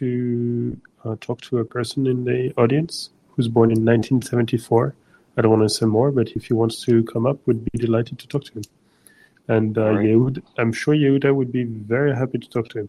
to 0.00 0.80
uh, 1.04 1.16
talk 1.20 1.40
to 1.42 1.58
a 1.58 1.64
person 1.64 2.06
in 2.06 2.24
the 2.24 2.52
audience 2.56 3.10
who's 3.30 3.48
born 3.48 3.70
in 3.70 3.84
1974. 3.84 4.94
I 5.36 5.42
don't 5.42 5.50
want 5.50 5.62
to 5.62 5.68
say 5.68 5.86
more, 5.86 6.10
but 6.10 6.28
if 6.30 6.46
he 6.46 6.54
wants 6.54 6.84
to 6.84 7.04
come 7.04 7.26
up, 7.26 7.38
would 7.46 7.64
be 7.70 7.78
delighted 7.78 8.18
to 8.18 8.26
talk 8.26 8.44
to 8.44 8.52
him. 8.54 8.62
And 9.48 9.78
uh, 9.78 9.92
Right. 9.92 10.06
Yehud, 10.06 10.42
I'm 10.58 10.72
sure 10.72 10.94
Yehuda 10.94 11.34
would 11.34 11.52
be 11.52 11.64
very 11.64 12.14
happy 12.14 12.38
to 12.38 12.48
talk 12.48 12.68
to 12.70 12.80
him. 12.80 12.88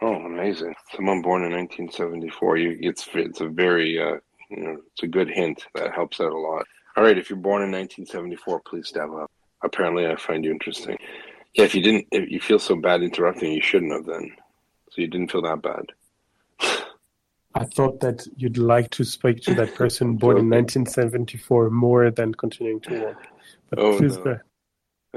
Oh, 0.00 0.14
amazing! 0.14 0.74
Someone 0.96 1.22
born 1.22 1.44
in 1.44 1.52
1974. 1.52 2.56
You, 2.56 2.78
it's 2.80 3.08
it's 3.14 3.40
a 3.40 3.48
very 3.48 4.00
uh, 4.00 4.16
you 4.50 4.62
know, 4.64 4.76
it's 4.92 5.02
a 5.02 5.06
good 5.06 5.28
hint 5.28 5.64
that 5.74 5.94
helps 5.94 6.20
out 6.20 6.32
a 6.32 6.38
lot. 6.38 6.66
All 6.96 7.04
right, 7.04 7.16
if 7.16 7.30
you're 7.30 7.38
born 7.38 7.62
in 7.62 7.70
1974, 7.70 8.60
please 8.66 8.88
step 8.88 9.08
up. 9.10 9.30
Apparently, 9.62 10.06
I 10.06 10.16
find 10.16 10.44
you 10.44 10.50
interesting. 10.50 10.98
Yeah, 11.54 11.64
if 11.64 11.74
you 11.74 11.82
didn't, 11.82 12.06
if 12.10 12.30
you 12.30 12.40
feel 12.40 12.58
so 12.58 12.76
bad 12.76 13.02
interrupting, 13.02 13.52
you 13.52 13.62
shouldn't 13.62 13.92
have 13.92 14.06
then. 14.06 14.32
So 14.90 15.00
you 15.00 15.06
didn't 15.06 15.30
feel 15.30 15.42
that 15.42 15.62
bad. 15.62 15.86
I 17.54 17.64
thought 17.64 18.00
that 18.00 18.26
you'd 18.36 18.58
like 18.58 18.90
to 18.90 19.04
speak 19.04 19.40
to 19.42 19.54
that 19.54 19.74
person 19.74 20.16
born 20.22 20.38
in 20.38 20.48
1974 20.50 21.70
more 21.70 22.10
than 22.10 22.34
continuing 22.34 22.80
to 22.80 23.00
work. 23.02 23.26
But 23.70 23.78
Oh, 23.78 23.98
please, 23.98 24.16
no. 24.18 24.24
go- 24.24 24.40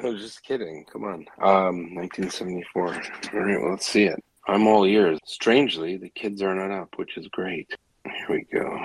I 0.04 0.06
was 0.08 0.22
just 0.22 0.44
kidding. 0.44 0.86
Come 0.92 1.06
on. 1.06 1.26
Um, 1.42 1.96
1974. 1.96 2.88
All 2.88 2.92
right, 3.40 3.62
well, 3.62 3.72
let's 3.72 3.88
see 3.88 4.04
it. 4.06 4.22
I'm 4.48 4.68
all 4.68 4.86
ears. 4.86 5.18
Strangely, 5.26 5.96
the 5.98 6.10
kids 6.10 6.42
are 6.42 6.54
not 6.54 6.70
up, 6.72 6.90
which 6.98 7.18
is 7.18 7.28
great. 7.30 7.74
Here 8.04 8.26
we 8.30 8.44
go. 8.52 8.78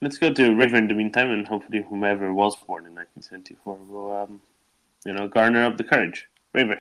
Let's 0.00 0.18
go 0.18 0.32
to 0.32 0.54
River 0.54 0.76
in 0.76 0.88
the 0.88 0.94
meantime, 0.94 1.30
and 1.30 1.46
hopefully, 1.46 1.84
whomever 1.88 2.32
was 2.32 2.56
born 2.56 2.86
in 2.86 2.94
1974 2.94 3.76
will, 3.88 4.16
um, 4.22 4.40
you 5.04 5.12
know, 5.12 5.28
garner 5.28 5.64
up 5.64 5.76
the 5.76 5.84
courage. 5.84 6.26
River. 6.54 6.78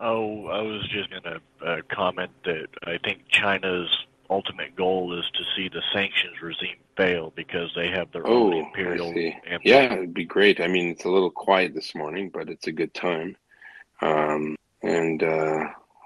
Oh, 0.00 0.46
I 0.46 0.62
was 0.62 0.82
just 0.88 1.10
going 1.10 1.22
to 1.22 1.40
uh, 1.66 1.76
comment 1.92 2.30
that 2.44 2.68
I 2.84 2.96
think 3.04 3.28
China's 3.28 3.88
ultimate 4.30 4.76
goal 4.76 5.18
is 5.18 5.24
to 5.34 5.42
see 5.56 5.68
the 5.68 5.82
sanctions 5.92 6.40
regime 6.42 6.76
fail 6.96 7.32
because 7.36 7.70
they 7.74 7.88
have 7.88 8.10
their 8.12 8.26
own 8.26 8.54
Oh, 8.54 8.58
imperial 8.60 9.10
I 9.10 9.14
see. 9.14 9.36
ambition. 9.46 9.60
Yeah, 9.64 9.92
it'd 9.94 10.14
be 10.14 10.24
great. 10.24 10.60
I 10.60 10.68
mean, 10.68 10.88
it's 10.90 11.04
a 11.04 11.10
little 11.10 11.30
quiet 11.30 11.74
this 11.74 11.94
morning, 11.94 12.30
but 12.32 12.48
it's 12.48 12.66
a 12.68 12.72
good 12.72 12.94
time. 12.94 13.36
Um, 14.02 14.56
and 14.82 15.22
uh, 15.22 15.64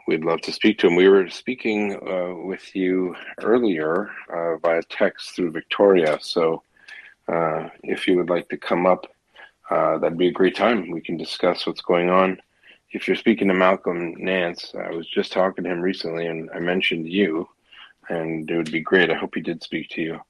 we'd 0.09 0.25
love 0.25 0.41
to 0.43 0.53
speak 0.53 0.79
to 0.79 0.87
him. 0.89 0.97
We 0.97 1.09
were 1.09 1.29
speaking 1.29 1.95
uh, 1.97 2.35
with 2.47 2.75
you 2.75 3.15
earlier 3.43 4.11
uh, 4.33 4.57
via 4.57 4.83
text 4.89 5.37
through 5.37 5.53
Victoria. 5.53 6.19
So 6.21 6.63
uh, 7.29 7.69
if 7.83 8.09
you 8.09 8.17
would 8.17 8.31
like 8.31 8.49
to 8.49 8.57
come 8.57 8.87
up, 8.87 9.07
uh, 9.71 9.99
that'd 9.99 10.19
be 10.19 10.29
a 10.29 10.33
great 10.33 10.57
time. 10.57 10.91
We 10.91 11.01
can 11.01 11.17
discuss 11.17 11.67
what's 11.67 11.81
going 11.83 12.11
on. 12.11 12.41
If 12.91 13.07
you're 13.09 13.17
speaking 13.17 13.49
to 13.49 13.55
Malcolm 13.55 14.15
Nance, 14.19 14.73
I 14.79 14.91
was 14.91 15.07
just 15.09 15.33
talking 15.33 15.65
to 15.65 15.71
him 15.71 15.81
recently 15.81 16.27
and 16.27 16.49
I 16.55 16.59
mentioned 16.61 17.09
you, 17.09 17.49
and 18.09 18.51
it 18.51 18.57
would 18.57 18.73
be 18.73 18.81
great. 18.81 19.11
I 19.11 19.15
hope 19.15 19.35
he 19.35 19.41
did 19.41 19.63
speak 19.63 19.89
to 19.91 20.01
you. 20.01 20.21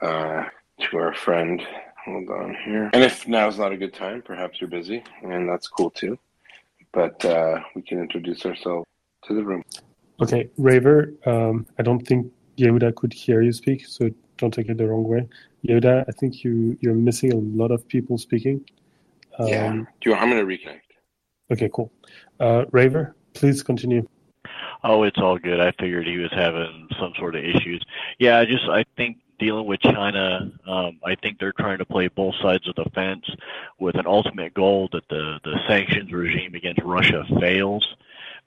Uh, 0.00 0.44
to 0.80 0.98
our 0.98 1.14
friend. 1.14 1.62
Hold 2.04 2.28
on 2.30 2.56
here. 2.64 2.90
And 2.92 3.02
if 3.02 3.26
now's 3.26 3.58
not 3.58 3.72
a 3.72 3.76
good 3.76 3.94
time, 3.94 4.22
perhaps 4.22 4.60
you're 4.60 4.68
busy, 4.68 5.02
and 5.22 5.48
that's 5.48 5.68
cool 5.68 5.90
too. 5.90 6.18
But 6.92 7.24
uh, 7.24 7.60
we 7.74 7.82
can 7.82 7.98
introduce 7.98 8.44
ourselves 8.44 8.86
to 9.24 9.34
the 9.34 9.42
room. 9.42 9.62
Okay, 10.20 10.48
Raver, 10.58 11.12
um, 11.26 11.66
I 11.78 11.82
don't 11.82 12.06
think 12.06 12.30
Yehuda 12.58 12.94
could 12.94 13.12
hear 13.12 13.42
you 13.42 13.52
speak, 13.52 13.86
so 13.86 14.10
don't 14.36 14.52
take 14.52 14.68
it 14.68 14.76
the 14.76 14.86
wrong 14.86 15.04
way. 15.04 15.28
Yehuda, 15.66 16.04
I 16.06 16.12
think 16.12 16.44
you, 16.44 16.76
you're 16.80 16.94
missing 16.94 17.32
a 17.32 17.36
lot 17.36 17.70
of 17.70 17.88
people 17.88 18.18
speaking. 18.18 18.64
Um, 19.38 19.48
yeah. 19.48 19.72
Do 19.72 20.10
you, 20.10 20.14
I'm 20.14 20.30
going 20.30 20.46
to 20.46 20.56
reconnect. 20.56 20.80
Okay, 21.50 21.70
cool. 21.72 21.90
Uh, 22.38 22.66
Raver, 22.70 23.16
please 23.32 23.62
continue. 23.62 24.06
Oh, 24.86 25.02
it's 25.02 25.18
all 25.18 25.38
good. 25.38 25.60
I 25.60 25.72
figured 25.72 26.06
he 26.06 26.18
was 26.18 26.30
having 26.30 26.88
some 27.00 27.14
sort 27.18 27.34
of 27.34 27.42
issues. 27.42 27.82
Yeah, 28.18 28.38
I 28.38 28.44
just 28.44 28.68
I 28.68 28.84
think 28.96 29.16
dealing 29.38 29.66
with 29.66 29.80
China, 29.80 30.52
um, 30.66 31.00
I 31.02 31.14
think 31.14 31.38
they're 31.38 31.54
trying 31.58 31.78
to 31.78 31.86
play 31.86 32.08
both 32.08 32.34
sides 32.42 32.68
of 32.68 32.74
the 32.74 32.84
fence 32.94 33.24
with 33.78 33.96
an 33.96 34.06
ultimate 34.06 34.52
goal 34.52 34.90
that 34.92 35.08
the 35.08 35.40
the 35.42 35.58
sanctions 35.66 36.12
regime 36.12 36.54
against 36.54 36.82
Russia 36.82 37.24
fails. 37.40 37.86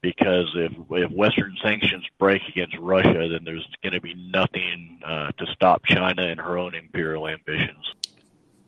Because 0.02 0.52
if 0.54 0.72
if 0.92 1.12
Western 1.12 1.58
sanctions 1.64 2.06
break 2.20 2.44
against 2.48 2.78
Russia, 2.78 3.28
then 3.30 3.44
there's 3.44 3.68
going 3.82 3.94
to 3.94 4.02
be 4.02 4.14
nothing 4.14 5.00
uh, 5.04 5.32
to 5.32 5.48
stop 5.48 5.84
China 5.86 6.22
and 6.22 6.40
her 6.40 6.60
own 6.60 6.76
imperial 6.76 7.28
ambitions. 7.28 7.96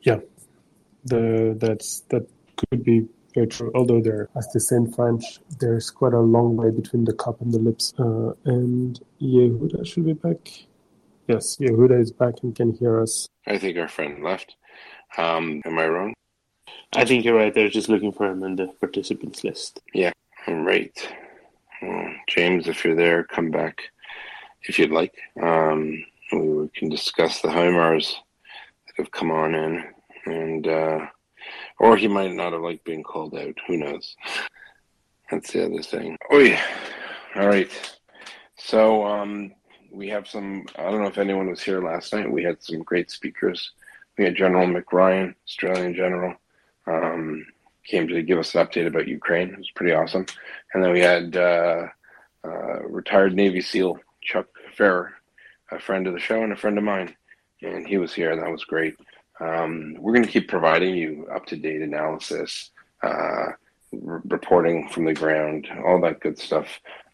Yeah, 0.02 0.18
the 1.04 1.56
that's 1.56 2.00
that 2.08 2.28
could 2.56 2.82
be 2.82 3.06
very 3.34 3.46
true. 3.46 3.70
Although 3.74 4.00
there, 4.00 4.28
as 4.36 4.48
they 4.52 4.60
say 4.60 4.76
in 4.76 4.92
French, 4.92 5.24
there's 5.58 5.90
quite 5.90 6.12
a 6.12 6.20
long 6.20 6.56
way 6.56 6.70
between 6.70 7.04
the 7.04 7.12
cup 7.12 7.40
and 7.40 7.52
the 7.52 7.58
lips. 7.58 7.92
Uh, 7.98 8.32
and 8.44 9.00
Yehuda 9.20 9.86
should 9.86 10.04
be 10.04 10.12
back. 10.12 10.66
Yes, 11.26 11.56
Yehuda 11.60 12.00
is 12.00 12.12
back 12.12 12.34
and 12.42 12.54
can 12.54 12.72
hear 12.72 13.00
us. 13.00 13.28
I 13.46 13.58
think 13.58 13.78
our 13.78 13.88
friend 13.88 14.22
left. 14.22 14.56
Um, 15.16 15.62
am 15.64 15.78
I 15.78 15.86
wrong? 15.86 16.14
I 16.94 17.04
think 17.04 17.24
you're 17.24 17.36
right. 17.36 17.54
They're 17.54 17.68
just 17.68 17.88
looking 17.88 18.12
for 18.12 18.26
him 18.26 18.42
in 18.42 18.56
the 18.56 18.66
participants 18.80 19.44
list. 19.44 19.80
Yeah, 19.94 20.12
I'm 20.46 20.64
right. 20.64 20.92
Well, 21.80 22.12
James, 22.28 22.68
if 22.68 22.84
you're 22.84 22.96
there, 22.96 23.24
come 23.24 23.50
back 23.50 23.90
if 24.62 24.78
you'd 24.78 24.90
like. 24.90 25.14
Um, 25.42 26.04
we, 26.32 26.38
we 26.38 26.68
can 26.68 26.88
discuss 26.88 27.40
the 27.40 27.50
homers 27.50 28.16
that 28.86 28.96
have 28.96 29.10
come 29.10 29.30
on 29.30 29.54
in, 29.54 29.84
and 30.26 30.66
uh, 30.66 31.06
or 31.80 31.96
he 31.96 32.06
might 32.06 32.32
not 32.32 32.52
have 32.52 32.60
liked 32.60 32.84
being 32.84 33.02
called 33.02 33.34
out. 33.34 33.54
Who 33.66 33.78
knows? 33.78 34.14
That's 35.30 35.52
the 35.52 35.64
other 35.64 35.82
thing. 35.82 36.16
Oh 36.30 36.38
yeah. 36.38 36.62
All 37.34 37.48
right. 37.48 37.70
So 38.56 39.04
um, 39.04 39.52
we 39.90 40.08
have 40.08 40.28
some. 40.28 40.66
I 40.76 40.84
don't 40.84 41.00
know 41.00 41.08
if 41.08 41.18
anyone 41.18 41.48
was 41.48 41.62
here 41.62 41.82
last 41.82 42.12
night. 42.12 42.30
We 42.30 42.44
had 42.44 42.62
some 42.62 42.82
great 42.82 43.10
speakers. 43.10 43.72
We 44.18 44.24
had 44.24 44.36
General 44.36 44.68
Mick 44.68 44.92
Ryan, 44.92 45.34
Australian 45.48 45.94
General. 45.94 46.34
Um, 46.86 47.46
came 47.84 48.06
to 48.08 48.22
give 48.22 48.38
us 48.38 48.54
an 48.54 48.66
update 48.66 48.86
about 48.86 49.08
Ukraine. 49.08 49.48
It 49.48 49.58
was 49.58 49.70
pretty 49.70 49.94
awesome. 49.94 50.26
And 50.74 50.84
then 50.84 50.92
we 50.92 51.00
had 51.00 51.36
uh, 51.36 51.86
uh, 52.44 52.82
retired 52.82 53.34
Navy 53.34 53.62
SEAL 53.62 53.98
Chuck 54.22 54.46
Pfarrer, 54.76 55.12
a 55.70 55.80
friend 55.80 56.06
of 56.06 56.12
the 56.12 56.20
show 56.20 56.42
and 56.42 56.52
a 56.52 56.56
friend 56.56 56.76
of 56.76 56.84
mine, 56.84 57.16
and 57.62 57.86
he 57.86 57.96
was 57.96 58.12
here. 58.12 58.32
and 58.32 58.42
That 58.42 58.50
was 58.50 58.64
great. 58.64 58.96
Um, 59.40 59.96
we're 59.98 60.12
going 60.12 60.24
to 60.24 60.30
keep 60.30 60.48
providing 60.48 60.94
you 60.94 61.26
up 61.34 61.46
to 61.46 61.56
date 61.56 61.80
analysis, 61.80 62.70
uh, 63.02 63.06
r- 64.06 64.22
reporting 64.24 64.88
from 64.88 65.06
the 65.06 65.14
ground, 65.14 65.66
all 65.84 66.00
that 66.02 66.20
good 66.20 66.38
stuff, 66.38 66.68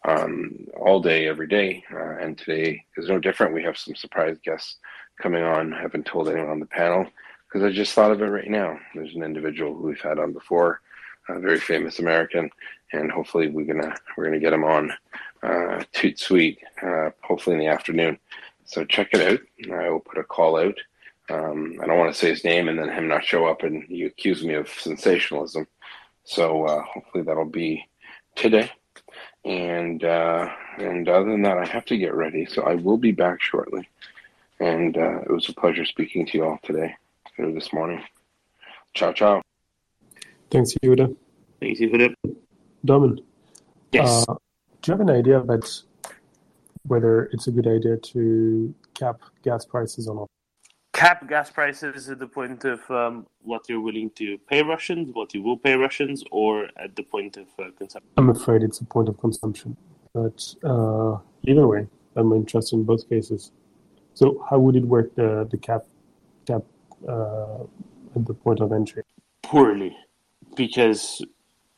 um, 0.05 0.67
all 0.77 0.99
day, 0.99 1.27
every 1.27 1.47
day. 1.47 1.83
Uh, 1.91 2.17
and 2.17 2.37
today 2.37 2.83
is 2.97 3.07
no 3.07 3.17
different. 3.19 3.53
We 3.53 3.63
have 3.63 3.77
some 3.77 3.95
surprise 3.95 4.37
guests 4.43 4.75
coming 5.21 5.43
on. 5.43 5.73
I 5.73 5.81
haven't 5.81 6.05
told 6.05 6.27
anyone 6.27 6.49
on 6.49 6.59
the 6.59 6.65
panel 6.65 7.07
because 7.47 7.63
I 7.63 7.71
just 7.73 7.93
thought 7.93 8.11
of 8.11 8.21
it 8.21 8.25
right 8.25 8.49
now. 8.49 8.77
There's 8.93 9.15
an 9.15 9.23
individual 9.23 9.73
who 9.73 9.87
we've 9.87 10.01
had 10.01 10.19
on 10.19 10.33
before, 10.33 10.81
a 11.29 11.39
very 11.39 11.59
famous 11.59 11.99
American, 11.99 12.49
and 12.93 13.11
hopefully 13.11 13.47
we're 13.47 13.65
gonna 13.65 13.95
we're 14.15 14.25
gonna 14.25 14.39
get 14.39 14.53
him 14.53 14.63
on 14.63 14.91
uh, 15.43 15.83
toot 15.93 16.19
sweet, 16.19 16.59
uh, 16.81 17.09
hopefully 17.21 17.55
in 17.55 17.59
the 17.59 17.67
afternoon. 17.67 18.17
So 18.65 18.83
check 18.85 19.09
it 19.13 19.21
out. 19.21 19.73
I 19.73 19.89
will 19.89 20.01
put 20.01 20.17
a 20.17 20.23
call 20.23 20.57
out. 20.57 20.77
Um, 21.29 21.77
I 21.81 21.85
don't 21.87 21.97
want 21.97 22.11
to 22.13 22.17
say 22.17 22.29
his 22.29 22.43
name 22.43 22.69
and 22.69 22.79
then 22.79 22.89
him 22.89 23.07
not 23.07 23.23
show 23.25 23.45
up 23.45 23.63
and 23.63 23.85
you 23.89 24.07
accuse 24.07 24.43
me 24.43 24.53
of 24.53 24.69
sensationalism. 24.69 25.67
So 26.23 26.65
uh, 26.65 26.83
hopefully 26.83 27.23
that'll 27.23 27.45
be 27.45 27.87
today. 28.35 28.71
And 29.43 30.03
uh, 30.03 30.49
and 30.77 31.07
other 31.07 31.29
than 31.31 31.41
that, 31.43 31.57
I 31.57 31.65
have 31.65 31.85
to 31.85 31.97
get 31.97 32.13
ready. 32.13 32.45
So 32.45 32.63
I 32.63 32.75
will 32.75 32.97
be 32.97 33.11
back 33.11 33.41
shortly. 33.41 33.87
And 34.59 34.97
uh, 34.97 35.21
it 35.21 35.31
was 35.31 35.47
a 35.49 35.53
pleasure 35.53 35.85
speaking 35.85 36.25
to 36.27 36.37
you 36.37 36.45
all 36.45 36.59
today 36.63 36.95
or 37.37 37.51
this 37.51 37.71
morning. 37.71 38.03
Ciao, 38.93 39.13
ciao. 39.13 39.41
Thanks, 40.49 40.73
Yehuda. 40.83 41.15
Thanks, 41.59 41.79
you 41.79 41.89
for 41.89 41.97
that. 41.97 42.15
Domin, 42.85 43.19
Yes. 43.91 44.25
uh, 44.27 44.35
do 44.81 44.91
you 44.91 44.97
have 44.97 45.01
an 45.01 45.09
idea 45.09 45.39
about 45.39 45.83
whether 46.85 47.25
it's 47.33 47.47
a 47.47 47.51
good 47.51 47.67
idea 47.67 47.97
to 47.97 48.73
cap 48.93 49.17
gas 49.43 49.65
prices 49.65 50.07
or 50.07 50.15
not? 50.15 50.27
Cap 50.97 51.27
gas 51.27 51.51
prices 51.51 52.09
at 52.09 52.17
the 52.17 52.25
point 52.25 52.65
of 52.65 52.79
um, 52.89 53.27
what 53.43 53.69
you're 53.69 53.79
willing 53.79 54.09
to 54.15 54.35
pay 54.49 54.63
Russians, 54.63 55.11
what 55.13 55.31
you 55.31 55.43
will 55.43 55.55
pay 55.55 55.75
Russians, 55.75 56.23
or 56.31 56.69
at 56.75 56.95
the 56.95 57.03
point 57.03 57.37
of 57.37 57.45
uh, 57.59 57.65
consumption. 57.77 58.09
I'm 58.17 58.29
afraid 58.29 58.63
it's 58.63 58.81
a 58.81 58.85
point 58.85 59.07
of 59.07 59.15
consumption. 59.19 59.77
But 60.15 60.55
uh, 60.63 61.19
either 61.43 61.67
way, 61.67 61.87
I'm 62.15 62.33
interested 62.33 62.77
in 62.77 62.83
both 62.83 63.07
cases. 63.07 63.51
So 64.15 64.43
how 64.49 64.57
would 64.57 64.75
it 64.75 64.85
work, 64.85 65.13
the, 65.13 65.47
the 65.51 65.57
cap, 65.57 65.85
cap 66.47 66.63
uh, 67.07 67.61
at 68.15 68.25
the 68.25 68.33
point 68.33 68.59
of 68.59 68.71
entry? 68.71 69.03
Poorly, 69.43 69.95
because 70.55 71.23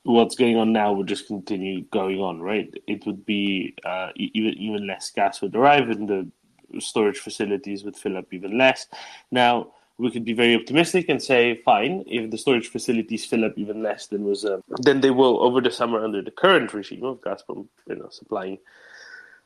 what's 0.03 0.35
going 0.35 0.55
on 0.55 0.71
now 0.71 0.93
would 0.93 1.07
just 1.07 1.27
continue 1.27 1.83
going 1.91 2.21
on, 2.21 2.39
right? 2.39 2.73
It 2.87 3.05
would 3.05 3.25
be 3.25 3.75
uh, 3.83 4.11
even 4.15 4.53
even 4.53 4.87
less 4.87 5.11
gas 5.11 5.41
would 5.41 5.57
arrive, 5.57 5.89
and 5.89 6.07
the 6.07 6.31
storage 6.79 7.19
facilities 7.19 7.83
would 7.83 7.97
fill 7.97 8.17
up 8.17 8.33
even 8.33 8.57
less. 8.57 8.87
Now 9.31 9.71
we 9.97 10.11
could 10.11 10.23
be 10.23 10.33
very 10.33 10.55
optimistic 10.55 11.09
and 11.09 11.21
say, 11.21 11.61
fine, 11.65 12.05
if 12.07 12.31
the 12.31 12.37
storage 12.37 12.69
facilities 12.69 13.25
fill 13.25 13.43
up 13.43 13.57
even 13.57 13.83
less 13.83 14.07
than 14.07 14.23
was, 14.23 14.45
uh, 14.45 14.61
then 14.81 15.01
they 15.01 15.11
will 15.11 15.43
over 15.43 15.59
the 15.59 15.71
summer 15.71 16.03
under 16.03 16.21
the 16.21 16.31
current 16.31 16.73
regime 16.73 17.03
of 17.03 17.19
Gazprom, 17.19 17.67
you 17.87 17.95
know, 17.95 18.07
supplying 18.09 18.57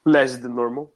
less 0.06 0.38
than 0.38 0.56
normal. 0.56 0.92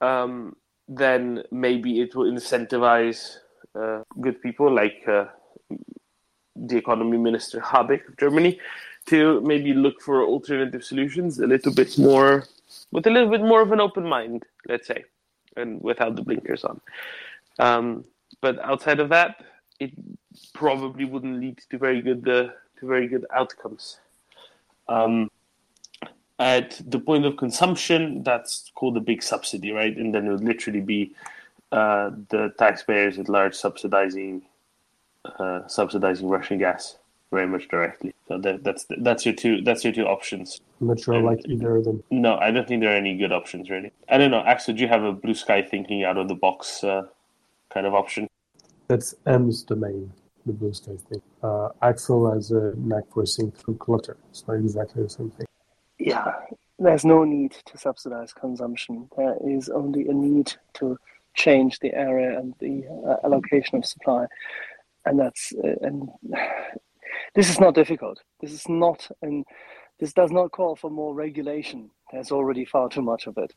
um, 0.00 0.56
then 0.88 1.42
maybe 1.50 2.00
it 2.00 2.14
will 2.14 2.30
incentivize 2.30 3.38
uh, 3.78 4.02
good 4.20 4.40
people 4.42 4.72
like 4.72 5.06
uh, 5.06 5.26
the 6.56 6.76
economy 6.76 7.18
minister 7.18 7.60
Habeck 7.60 8.08
of 8.08 8.16
Germany 8.16 8.58
to 9.06 9.40
maybe 9.42 9.74
look 9.74 10.00
for 10.00 10.24
alternative 10.24 10.82
solutions 10.82 11.38
a 11.38 11.46
little 11.46 11.74
bit 11.74 11.98
more 11.98 12.44
with 12.90 13.06
a 13.06 13.10
little 13.10 13.30
bit 13.30 13.42
more 13.42 13.62
of 13.62 13.72
an 13.72 13.80
open 13.80 14.04
mind, 14.04 14.44
let's 14.68 14.86
say, 14.86 15.04
and 15.56 15.80
without 15.80 16.16
the 16.16 16.22
blinkers 16.22 16.64
on. 16.64 16.80
Um, 17.58 18.04
but 18.40 18.58
outside 18.60 19.00
of 19.00 19.08
that, 19.08 19.44
it 19.80 19.92
probably 20.52 21.04
wouldn't 21.04 21.40
lead 21.40 21.58
to 21.70 21.78
very 21.78 22.02
good 22.02 22.28
uh, 22.28 22.48
to 22.78 22.86
very 22.86 23.08
good 23.08 23.26
outcomes. 23.34 23.98
Um, 24.88 25.30
at 26.38 26.80
the 26.86 27.00
point 27.00 27.24
of 27.24 27.36
consumption, 27.36 28.22
that's 28.22 28.70
called 28.74 28.96
a 28.96 29.00
big 29.00 29.22
subsidy, 29.22 29.72
right? 29.72 29.96
And 29.96 30.14
then 30.14 30.26
it 30.26 30.30
would 30.30 30.44
literally 30.44 30.80
be 30.80 31.14
uh, 31.72 32.10
the 32.28 32.54
taxpayers 32.58 33.18
at 33.18 33.28
large 33.28 33.54
subsidizing 33.54 34.42
uh, 35.38 35.66
subsidizing 35.66 36.28
Russian 36.28 36.58
gas 36.58 36.96
very 37.30 37.46
much 37.46 37.68
directly. 37.68 38.14
So 38.28 38.36
that, 38.38 38.62
that's 38.62 38.86
that's 38.98 39.24
your 39.24 39.34
two 39.34 39.62
that's 39.62 39.84
your 39.84 39.92
two 39.92 40.04
options. 40.04 40.60
I'm 40.80 40.88
not 40.88 41.00
sure 41.00 41.14
I 41.14 41.20
like 41.20 41.40
either 41.46 41.76
of 41.76 41.84
them. 41.84 42.04
No, 42.10 42.36
I 42.36 42.50
don't 42.50 42.68
think 42.68 42.82
there 42.82 42.92
are 42.92 42.96
any 42.96 43.16
good 43.16 43.32
options 43.32 43.70
really. 43.70 43.90
I 44.08 44.18
don't 44.18 44.30
know. 44.30 44.42
Axel, 44.44 44.74
do 44.74 44.82
you 44.82 44.88
have 44.88 45.02
a 45.02 45.12
blue 45.12 45.34
sky 45.34 45.62
thinking 45.62 46.04
out 46.04 46.18
of 46.18 46.28
the 46.28 46.34
box 46.34 46.84
uh, 46.84 47.04
kind 47.70 47.86
of 47.86 47.94
option? 47.94 48.28
That's 48.86 49.14
M's 49.26 49.62
domain, 49.62 50.12
the 50.44 50.52
blue 50.52 50.74
sky 50.74 50.96
thing. 51.08 51.22
Uh, 51.42 51.70
Axel 51.80 52.30
has 52.30 52.50
a 52.50 52.74
knack 52.76 53.04
for 53.10 53.24
seeing 53.24 53.50
through 53.50 53.76
clutter. 53.76 54.18
It's 54.28 54.46
not 54.46 54.54
exactly 54.54 55.04
the 55.04 55.08
same 55.08 55.30
thing. 55.30 55.46
Yeah, 55.98 56.34
there's 56.78 57.06
no 57.06 57.24
need 57.24 57.52
to 57.64 57.78
subsidize 57.78 58.34
consumption. 58.34 59.08
There 59.16 59.36
is 59.46 59.70
only 59.70 60.06
a 60.06 60.12
need 60.12 60.52
to 60.74 60.98
change 61.34 61.78
the 61.78 61.94
area 61.94 62.38
and 62.38 62.54
the 62.58 62.84
uh, 63.08 63.26
allocation 63.26 63.78
of 63.78 63.86
supply, 63.86 64.26
and 65.06 65.18
that's 65.18 65.54
uh, 65.64 65.76
and 65.80 66.10
this 67.38 67.50
is 67.50 67.60
not 67.60 67.72
difficult. 67.72 68.20
This 68.40 68.50
is 68.50 68.68
not 68.68 69.08
and 69.22 69.44
this 70.00 70.12
does 70.12 70.32
not 70.32 70.50
call 70.50 70.74
for 70.74 70.90
more 70.90 71.14
regulation. 71.14 71.88
There's 72.10 72.32
already 72.32 72.64
far 72.64 72.88
too 72.88 73.00
much 73.00 73.28
of 73.28 73.38
it. 73.38 73.54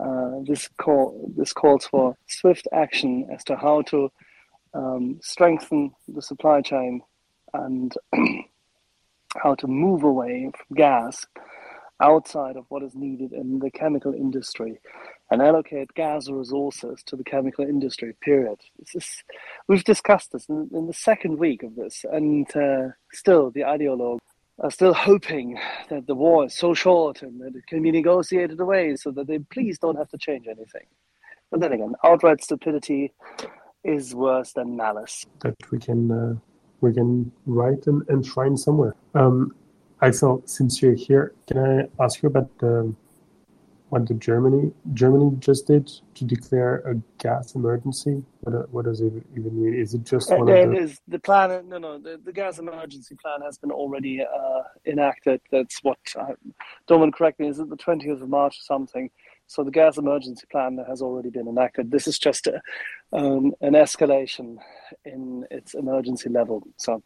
Uh, 0.00 0.40
this 0.44 0.68
call 0.78 1.30
this 1.36 1.52
calls 1.52 1.86
for 1.86 2.16
swift 2.26 2.66
action 2.72 3.28
as 3.32 3.44
to 3.44 3.54
how 3.54 3.82
to 3.82 4.10
um, 4.74 5.20
strengthen 5.22 5.92
the 6.08 6.20
supply 6.20 6.60
chain 6.60 7.02
and 7.52 7.94
how 9.36 9.54
to 9.54 9.68
move 9.68 10.02
away 10.02 10.50
from 10.52 10.76
gas 10.76 11.24
outside 12.02 12.56
of 12.56 12.64
what 12.68 12.82
is 12.82 12.96
needed 12.96 13.32
in 13.32 13.60
the 13.60 13.70
chemical 13.70 14.12
industry 14.12 14.80
and 15.34 15.42
allocate 15.42 15.92
gas 15.94 16.30
resources 16.30 17.02
to 17.04 17.16
the 17.16 17.24
chemical 17.24 17.64
industry 17.64 18.14
period. 18.20 18.60
We've 19.66 19.82
discussed 19.82 20.30
this 20.30 20.46
in, 20.48 20.70
in 20.72 20.86
the 20.86 20.92
second 20.92 21.40
week 21.40 21.64
of 21.64 21.74
this 21.74 22.04
and 22.10 22.46
uh, 22.56 22.90
still 23.12 23.50
the 23.50 23.62
ideologues 23.62 24.20
are 24.60 24.70
still 24.70 24.94
hoping 24.94 25.58
that 25.90 26.06
the 26.06 26.14
war 26.14 26.44
is 26.44 26.54
so 26.54 26.72
short 26.72 27.22
and 27.22 27.40
that 27.40 27.56
it 27.56 27.66
can 27.66 27.82
be 27.82 27.90
negotiated 27.90 28.60
away 28.60 28.94
so 28.94 29.10
that 29.10 29.26
they 29.26 29.40
please 29.40 29.76
don't 29.80 29.96
have 29.96 30.08
to 30.10 30.18
change 30.18 30.46
anything. 30.46 30.86
But 31.50 31.58
then 31.58 31.72
again 31.72 31.94
outright 32.04 32.40
stupidity 32.44 33.12
is 33.82 34.14
worse 34.14 34.52
than 34.52 34.76
malice. 34.76 35.26
That 35.40 35.56
we 35.72 35.80
can 35.80 36.00
uh, 36.12 36.34
we 36.80 36.94
can 36.94 37.32
write 37.46 37.88
and 37.88 38.08
enshrine 38.08 38.56
somewhere. 38.56 38.94
Um, 39.16 39.52
Axel, 40.00 40.42
since 40.46 40.80
you're 40.80 40.94
here, 40.94 41.34
can 41.48 41.58
I 41.58 42.04
ask 42.04 42.22
you 42.22 42.28
about 42.28 42.50
the, 42.58 42.94
what 43.94 44.08
the 44.08 44.14
Germany 44.14 44.72
Germany 44.92 45.36
just 45.38 45.68
did 45.68 45.86
to 46.16 46.24
declare 46.24 46.78
a 46.78 46.94
gas 47.18 47.54
emergency? 47.54 48.24
What, 48.40 48.68
what 48.72 48.84
does 48.86 49.00
it 49.00 49.12
even 49.36 49.52
mean? 49.62 49.72
Is 49.72 49.94
it 49.94 50.02
just 50.02 50.30
one 50.30 50.48
Uh, 50.48 50.52
of 50.52 50.70
the? 50.70 50.76
is 50.76 51.00
the 51.06 51.20
plan. 51.20 51.68
No, 51.68 51.78
no, 51.78 51.92
the, 51.98 52.20
the 52.24 52.32
gas 52.32 52.58
emergency 52.58 53.14
plan 53.22 53.40
has 53.42 53.56
been 53.56 53.70
already 53.70 54.20
uh, 54.20 54.62
enacted. 54.84 55.40
That's 55.52 55.78
what. 55.84 55.98
Uh, 56.18 56.34
Domin, 56.88 57.12
correct 57.12 57.38
me. 57.38 57.46
Is 57.46 57.60
it 57.60 57.70
the 57.70 57.76
twentieth 57.76 58.20
of 58.20 58.28
March 58.28 58.56
or 58.60 58.64
something? 58.74 59.10
So 59.46 59.62
the 59.62 59.70
gas 59.70 59.96
emergency 59.96 60.46
plan 60.50 60.84
has 60.88 61.00
already 61.00 61.30
been 61.30 61.46
enacted. 61.46 61.92
This 61.92 62.08
is 62.08 62.18
just 62.18 62.48
a, 62.48 62.60
um, 63.12 63.52
an 63.60 63.74
escalation 63.74 64.56
in 65.04 65.46
its 65.52 65.74
emergency 65.74 66.30
level. 66.30 66.62
So, 66.78 67.00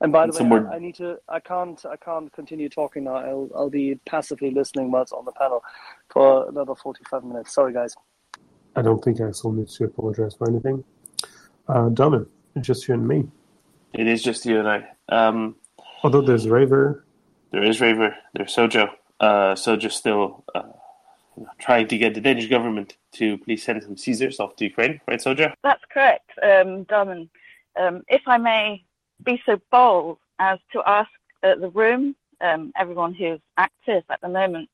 and 0.00 0.12
by 0.12 0.26
the 0.26 0.32
Some 0.32 0.48
way, 0.50 0.60
more- 0.60 0.72
I, 0.72 0.76
I 0.76 0.78
need 0.78 0.94
to. 0.96 1.18
I 1.28 1.40
can't. 1.40 1.84
I 1.86 1.96
can't 1.96 2.32
continue 2.32 2.68
talking 2.68 3.04
now. 3.04 3.16
I'll, 3.16 3.50
I'll 3.54 3.70
be 3.70 3.98
passively 4.06 4.50
listening 4.50 4.90
whilst 4.90 5.12
on 5.12 5.24
the 5.24 5.32
panel 5.32 5.62
for 6.10 6.48
another 6.48 6.74
forty-five 6.74 7.24
minutes. 7.24 7.54
Sorry, 7.54 7.72
guys. 7.72 7.94
I 8.74 8.82
don't 8.82 9.02
think 9.04 9.20
Axel 9.20 9.52
needs 9.52 9.76
to 9.76 9.84
apologize 9.84 10.34
for 10.34 10.48
anything. 10.48 10.82
Uh, 11.68 11.90
Domin, 11.90 12.26
just 12.60 12.88
you 12.88 12.94
and 12.94 13.06
me. 13.06 13.28
It 13.92 14.06
is 14.06 14.22
just 14.22 14.46
you 14.46 14.58
and 14.58 14.68
I. 14.68 14.88
Um, 15.08 15.56
Although 16.02 16.22
there's 16.22 16.48
Raver, 16.48 17.04
there 17.52 17.62
is 17.62 17.80
Raver. 17.80 18.16
There's 18.34 18.54
Sojo. 18.56 18.88
Uh, 19.20 19.54
Sojo's 19.54 19.94
still 19.94 20.42
uh, 20.54 20.62
trying 21.58 21.86
to 21.88 21.96
get 21.98 22.14
the 22.14 22.20
Danish 22.20 22.48
government 22.48 22.96
to 23.12 23.38
please 23.38 23.62
send 23.62 23.82
some 23.82 23.96
Caesars 23.96 24.40
off 24.40 24.56
to 24.56 24.64
Ukraine, 24.64 25.00
right, 25.06 25.20
Sojo? 25.20 25.52
That's 25.62 25.84
correct, 25.92 26.30
um, 26.42 26.84
Darman. 26.86 27.28
Um, 27.78 28.02
if 28.08 28.22
I 28.26 28.38
may 28.38 28.84
be 29.24 29.42
so 29.46 29.60
bold 29.70 30.18
as 30.38 30.58
to 30.72 30.82
ask 30.86 31.10
uh, 31.42 31.54
the 31.56 31.70
room, 31.70 32.14
um, 32.40 32.72
everyone 32.76 33.14
who's 33.14 33.40
active 33.56 34.04
at 34.10 34.20
the 34.20 34.28
moment, 34.28 34.68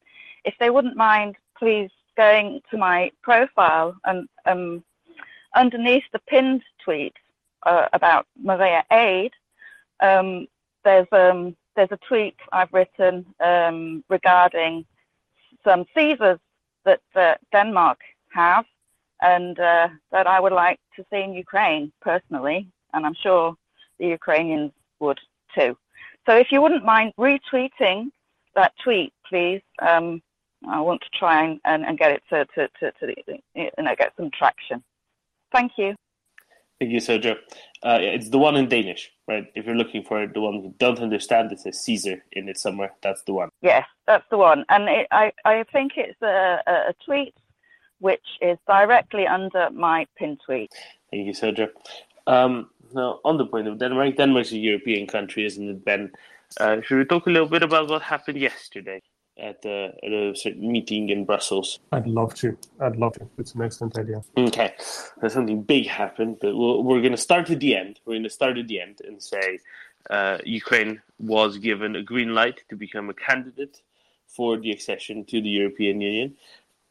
if 0.44 0.54
they 0.58 0.70
wouldn't 0.70 0.96
mind, 0.96 1.36
please 1.58 1.90
going 2.16 2.60
to 2.70 2.76
my 2.76 3.10
profile 3.22 3.94
and 4.04 4.28
um, 4.46 4.82
underneath 5.54 6.04
the 6.12 6.18
pinned 6.20 6.62
tweet 6.84 7.14
uh, 7.64 7.86
about 7.92 8.26
Maria 8.42 8.84
Aid, 8.90 9.32
um, 10.00 10.46
there's 10.84 11.06
um, 11.12 11.56
there's 11.76 11.92
a 11.92 11.98
tweet 12.08 12.36
I've 12.52 12.72
written 12.72 13.24
um, 13.40 14.04
regarding 14.08 14.84
some 15.64 15.84
Caesars 15.94 16.40
that 16.84 17.00
uh, 17.14 17.34
Denmark 17.52 18.00
have 18.30 18.64
and 19.22 19.58
uh, 19.58 19.88
that 20.10 20.26
I 20.26 20.40
would 20.40 20.52
like 20.52 20.80
to 20.96 21.04
see 21.10 21.22
in 21.22 21.34
Ukraine 21.34 21.92
personally, 22.00 22.68
and 22.94 23.04
I'm 23.06 23.14
sure 23.14 23.56
the 23.98 24.06
Ukrainians 24.06 24.72
would 25.00 25.20
too. 25.54 25.76
So 26.26 26.36
if 26.36 26.52
you 26.52 26.60
wouldn't 26.60 26.84
mind 26.84 27.12
retweeting 27.18 28.10
that 28.54 28.72
tweet, 28.82 29.12
please. 29.28 29.62
Um, 29.80 30.22
I 30.68 30.80
want 30.80 31.02
to 31.02 31.18
try 31.18 31.44
and, 31.44 31.60
and, 31.64 31.84
and 31.84 31.96
get 31.96 32.10
it 32.10 32.22
to, 32.30 32.44
to, 32.44 32.68
to, 32.80 32.92
to 32.92 33.14
the, 33.26 33.40
you 33.54 33.70
know, 33.78 33.94
get 33.96 34.12
some 34.16 34.30
traction. 34.30 34.82
Thank 35.52 35.72
you. 35.78 35.94
Thank 36.80 36.92
you, 36.92 36.98
Sergio. 36.98 37.36
Uh, 37.82 37.98
it's 38.00 38.28
the 38.28 38.38
one 38.38 38.56
in 38.56 38.68
Danish, 38.68 39.10
right? 39.26 39.46
If 39.54 39.66
you're 39.66 39.76
looking 39.76 40.04
for 40.04 40.26
the 40.26 40.40
one 40.40 40.54
who 40.54 40.74
don't 40.78 41.00
understand, 41.00 41.50
it 41.50 41.60
says 41.60 41.80
Caesar 41.84 42.24
in 42.32 42.48
it 42.48 42.58
somewhere. 42.58 42.92
That's 43.02 43.22
the 43.22 43.32
one. 43.32 43.50
Yes, 43.62 43.86
that's 44.06 44.24
the 44.30 44.38
one. 44.38 44.64
And 44.68 44.88
it, 44.88 45.06
I, 45.10 45.32
I 45.44 45.64
think 45.72 45.92
it's 45.96 46.20
a, 46.22 46.60
a, 46.66 46.72
a 46.90 46.94
tweet 47.04 47.34
which 48.00 48.24
is 48.40 48.58
directly 48.68 49.26
under 49.26 49.70
my 49.70 50.06
pin 50.16 50.38
tweet. 50.44 50.72
Thank 51.10 51.26
you, 51.26 51.32
Sergio. 51.32 51.68
Um, 52.28 52.70
now, 52.94 53.20
on 53.24 53.36
the 53.36 53.46
point 53.46 53.68
of 53.68 53.78
Denmark, 53.78 54.16
Denmark's 54.16 54.52
a 54.52 54.58
European 54.58 55.06
country, 55.06 55.44
isn't 55.44 55.68
it, 55.68 55.84
Ben? 55.84 56.12
Uh, 56.60 56.80
should 56.82 56.98
we 56.98 57.04
talk 57.04 57.26
a 57.26 57.30
little 57.30 57.48
bit 57.48 57.62
about 57.62 57.88
what 57.88 58.02
happened 58.02 58.38
yesterday 58.38 59.00
at, 59.38 59.64
uh, 59.64 59.88
at 60.02 60.12
a 60.12 60.34
certain 60.34 60.70
meeting 60.72 61.10
in 61.10 61.24
Brussels? 61.24 61.78
I'd 61.92 62.06
love 62.06 62.34
to. 62.36 62.56
I'd 62.80 62.96
love 62.96 63.14
to. 63.14 63.28
It's 63.38 63.54
an 63.54 63.62
excellent 63.62 63.98
idea. 63.98 64.22
Okay, 64.36 64.74
there's 65.20 65.32
something 65.32 65.62
big 65.62 65.86
happened, 65.86 66.38
but 66.40 66.56
we'll, 66.56 66.82
we're 66.82 67.00
going 67.00 67.12
to 67.12 67.18
start 67.18 67.50
at 67.50 67.60
the 67.60 67.76
end. 67.76 68.00
We're 68.04 68.14
going 68.14 68.24
to 68.24 68.30
start 68.30 68.58
at 68.58 68.68
the 68.68 68.80
end 68.80 69.00
and 69.06 69.22
say 69.22 69.58
uh, 70.10 70.38
Ukraine 70.44 71.02
was 71.18 71.58
given 71.58 71.96
a 71.96 72.02
green 72.02 72.34
light 72.34 72.62
to 72.70 72.76
become 72.76 73.10
a 73.10 73.14
candidate 73.14 73.82
for 74.26 74.58
the 74.58 74.70
accession 74.70 75.24
to 75.26 75.40
the 75.40 75.48
European 75.48 76.00
Union 76.00 76.36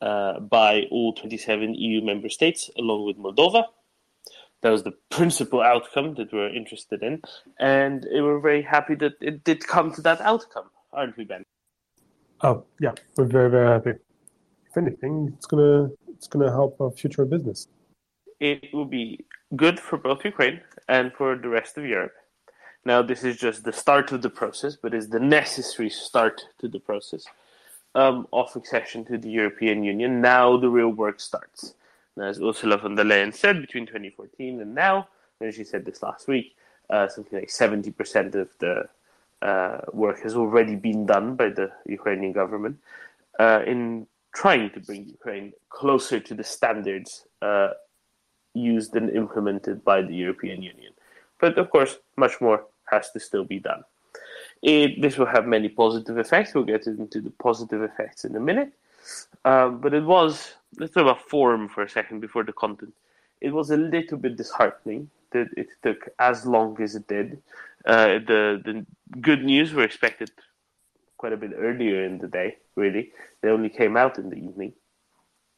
uh, 0.02 0.40
by 0.40 0.84
all 0.92 1.14
27 1.14 1.74
EU 1.76 2.02
member 2.04 2.30
states, 2.30 2.70
along 2.78 3.06
with 3.06 3.18
Moldova. 3.18 3.66
That 4.62 4.72
was 4.72 4.84
the 4.84 4.94
principal 5.10 5.62
outcome 5.62 6.16
that 6.16 6.34
we're 6.34 6.54
interested 6.54 7.04
in, 7.04 7.22
and 7.60 8.06
we're 8.12 8.40
very 8.40 8.64
happy 8.64 8.96
that 8.96 9.14
it 9.22 9.44
did 9.44 9.66
come 9.68 9.94
to 9.94 10.02
that 10.02 10.20
outcome, 10.22 10.70
aren't 10.92 11.18
we, 11.18 11.26
Ben? 11.26 11.44
Oh 12.42 12.66
yeah, 12.80 12.94
we're 13.16 13.26
very 13.26 13.50
very 13.50 13.68
happy. 13.68 13.94
If 14.70 14.78
anything, 14.78 15.34
it's 15.36 15.46
gonna 15.46 15.90
it's 16.10 16.28
gonna 16.28 16.52
help 16.52 16.82
our 16.82 16.92
future 16.92 17.26
business. 17.26 17.68
it 18.40 18.74
will 18.74 18.86
be 18.86 19.26
good 19.56 19.80
for 19.80 19.98
both 19.98 20.24
Ukraine 20.26 20.62
and 20.88 21.12
for 21.14 21.36
the 21.36 21.50
rest 21.50 21.78
of 21.78 21.86
Europe. 21.86 22.14
Now, 22.86 23.02
this 23.02 23.24
is 23.24 23.38
just 23.38 23.64
the 23.64 23.74
start 23.74 24.12
of 24.12 24.22
the 24.22 24.30
process, 24.30 24.76
but 24.82 24.94
is 24.94 25.10
the 25.10 25.20
necessary 25.20 25.90
start 25.90 26.42
to 26.60 26.68
the 26.68 26.80
process 26.80 27.26
um, 27.96 28.28
of 28.32 28.56
accession 28.56 29.04
to 29.06 29.18
the 29.18 29.30
European 29.30 29.84
Union. 29.84 30.22
Now, 30.22 30.58
the 30.58 30.70
real 30.70 30.90
work 30.90 31.20
starts. 31.20 31.74
As 32.22 32.40
Ursula 32.42 32.78
von 32.78 32.96
der 32.96 33.04
Leyen 33.04 33.34
said, 33.34 33.62
between 33.62 33.86
2014 33.86 34.62
and 34.62 34.74
now, 34.74 35.08
and 35.40 35.54
she 35.54 35.64
said 35.64 35.86
this 35.86 36.02
last 36.02 36.28
week, 36.28 36.56
uh, 36.90 37.08
something 37.08 37.40
like 37.40 37.50
70% 37.50 38.36
of 38.36 38.50
the 38.60 38.88
uh, 39.42 39.82
work 39.94 40.22
has 40.22 40.36
already 40.36 40.76
been 40.76 41.06
done 41.06 41.36
by 41.36 41.50
the 41.50 41.72
Ukrainian 41.86 42.32
government. 42.34 42.78
Uh, 43.40 43.62
in 43.68 44.08
trying 44.34 44.70
to 44.72 44.80
bring 44.80 45.06
Ukraine 45.06 45.54
closer 45.70 46.20
to 46.20 46.34
the 46.34 46.44
standards 46.44 47.26
uh, 47.42 47.70
used 48.54 48.96
and 48.96 49.10
implemented 49.10 49.84
by 49.84 50.02
the 50.02 50.14
European 50.14 50.62
Union. 50.62 50.94
But 51.40 51.58
of 51.58 51.70
course, 51.70 51.98
much 52.16 52.42
more 52.42 52.66
has 52.92 53.12
to 53.12 53.20
still 53.20 53.44
be 53.44 53.60
done. 53.60 53.84
It, 54.62 55.02
this 55.02 55.18
will 55.18 55.28
have 55.28 55.46
many 55.46 55.70
positive 55.70 56.18
effects. 56.18 56.54
We'll 56.54 56.64
get 56.64 56.88
into 56.88 57.22
the 57.22 57.30
positive 57.30 57.82
effects 57.84 58.26
in 58.26 58.36
a 58.36 58.40
minute. 58.40 58.72
Um, 59.46 59.80
but 59.80 59.94
it 59.94 60.04
was, 60.04 60.54
let's 60.78 60.94
talk 60.94 61.04
about 61.04 61.30
form 61.30 61.70
for 61.70 61.84
a 61.84 61.90
second 61.90 62.20
before 62.20 62.44
the 62.44 62.54
content. 62.54 62.94
It 63.40 63.54
was 63.54 63.70
a 63.70 63.78
little 63.78 64.18
bit 64.18 64.36
disheartening 64.36 65.10
that 65.32 65.48
it 65.56 65.68
took 65.84 66.10
as 66.20 66.46
long 66.46 66.82
as 66.82 66.96
it 66.96 67.08
did. 67.08 67.42
Uh, 67.86 68.20
the, 68.20 68.62
the 68.64 68.86
good 69.22 69.44
news 69.44 69.74
were 69.74 69.84
expected 69.84 70.32
quite 71.18 71.34
a 71.34 71.38
bit 71.38 71.52
earlier 71.58 72.04
in 72.04 72.18
the 72.20 72.28
day, 72.28 72.58
really. 72.76 73.12
They 73.42 73.50
only 73.50 73.70
came 73.70 73.98
out 73.98 74.18
in 74.18 74.30
the 74.30 74.36
evening. 74.36 74.74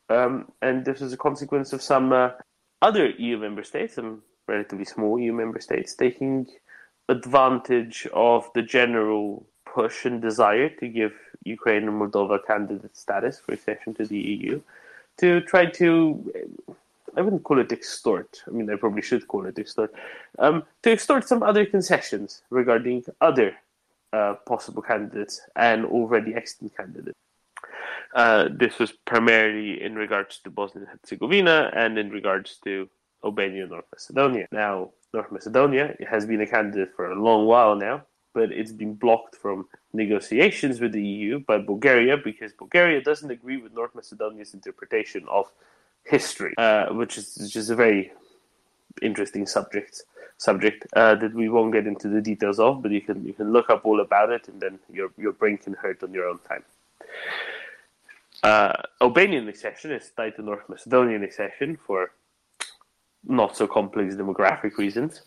Um, 0.09 0.51
and 0.61 0.85
this 0.85 1.01
was 1.01 1.13
a 1.13 1.17
consequence 1.17 1.73
of 1.73 1.81
some 1.81 2.11
uh, 2.11 2.31
other 2.81 3.09
EU 3.09 3.37
member 3.37 3.63
states, 3.63 3.95
some 3.95 4.23
relatively 4.47 4.85
small 4.85 5.19
EU 5.19 5.33
member 5.33 5.59
states, 5.59 5.95
taking 5.95 6.47
advantage 7.07 8.07
of 8.13 8.49
the 8.55 8.61
general 8.61 9.47
push 9.65 10.05
and 10.05 10.21
desire 10.21 10.69
to 10.69 10.87
give 10.87 11.13
Ukraine 11.43 11.87
and 11.87 12.01
Moldova 12.01 12.45
candidate 12.45 12.95
status 12.95 13.39
for 13.39 13.53
accession 13.53 13.93
to 13.95 14.05
the 14.05 14.17
EU 14.17 14.61
to 15.17 15.41
try 15.41 15.65
to, 15.65 16.31
I 17.15 17.21
wouldn't 17.21 17.43
call 17.43 17.59
it 17.59 17.71
extort, 17.71 18.41
I 18.47 18.51
mean, 18.51 18.69
I 18.69 18.75
probably 18.75 19.01
should 19.01 19.27
call 19.27 19.45
it 19.45 19.59
extort, 19.59 19.93
um, 20.37 20.63
to 20.83 20.91
extort 20.91 21.27
some 21.27 21.43
other 21.43 21.65
concessions 21.65 22.43
regarding 22.49 23.03
other 23.21 23.55
uh, 24.13 24.35
possible 24.45 24.81
candidates 24.81 25.41
and 25.55 25.85
already 25.85 26.33
extant 26.33 26.75
candidates. 26.75 27.17
Uh, 28.15 28.49
this 28.51 28.79
was 28.79 28.91
primarily 29.05 29.81
in 29.81 29.95
regards 29.95 30.39
to 30.39 30.49
Bosnia 30.49 30.85
and 30.89 30.99
Herzegovina 31.03 31.69
and 31.75 31.97
in 31.97 32.09
regards 32.09 32.57
to 32.63 32.89
Albania 33.23 33.63
and 33.63 33.71
North 33.71 33.85
Macedonia. 33.91 34.47
Now, 34.51 34.91
North 35.13 35.31
Macedonia 35.31 35.95
has 36.09 36.25
been 36.25 36.41
a 36.41 36.47
candidate 36.47 36.91
for 36.95 37.11
a 37.11 37.21
long 37.21 37.45
while 37.45 37.75
now, 37.75 38.03
but 38.33 38.51
it's 38.51 38.71
been 38.71 38.93
blocked 38.93 39.35
from 39.35 39.67
negotiations 39.93 40.79
with 40.79 40.91
the 40.91 41.03
EU 41.03 41.39
by 41.39 41.57
Bulgaria 41.57 42.17
because 42.17 42.53
Bulgaria 42.53 43.01
doesn't 43.01 43.31
agree 43.31 43.57
with 43.57 43.73
North 43.73 43.95
Macedonia's 43.95 44.53
interpretation 44.53 45.25
of 45.29 45.51
history, 46.03 46.53
uh, 46.57 46.93
which 46.93 47.17
is 47.17 47.35
just 47.51 47.69
a 47.69 47.75
very 47.75 48.11
interesting 49.01 49.45
subject 49.45 50.03
subject 50.37 50.87
uh, 50.95 51.15
that 51.15 51.33
we 51.33 51.49
won't 51.49 51.73
get 51.73 51.85
into 51.85 52.07
the 52.07 52.21
details 52.21 52.59
of, 52.59 52.81
but 52.81 52.91
you 52.91 53.01
can 53.01 53.25
you 53.25 53.33
can 53.33 53.51
look 53.51 53.69
up 53.69 53.85
all 53.85 53.99
about 53.99 54.29
it, 54.29 54.47
and 54.47 54.61
then 54.61 54.79
your 54.91 55.09
your 55.17 55.33
brain 55.33 55.57
can 55.57 55.73
hurt 55.73 56.01
on 56.03 56.13
your 56.13 56.27
own 56.27 56.39
time. 56.47 56.63
Uh, 58.41 58.73
Albanian 59.01 59.47
accession 59.49 59.91
is 59.91 60.11
tied 60.15 60.35
to 60.35 60.41
North 60.41 60.67
Macedonian 60.69 61.23
accession 61.23 61.77
for 61.85 62.11
not 63.25 63.57
so 63.57 63.67
complex 63.67 64.15
demographic 64.15 64.77
reasons, 64.77 65.23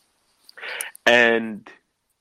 and 1.04 1.68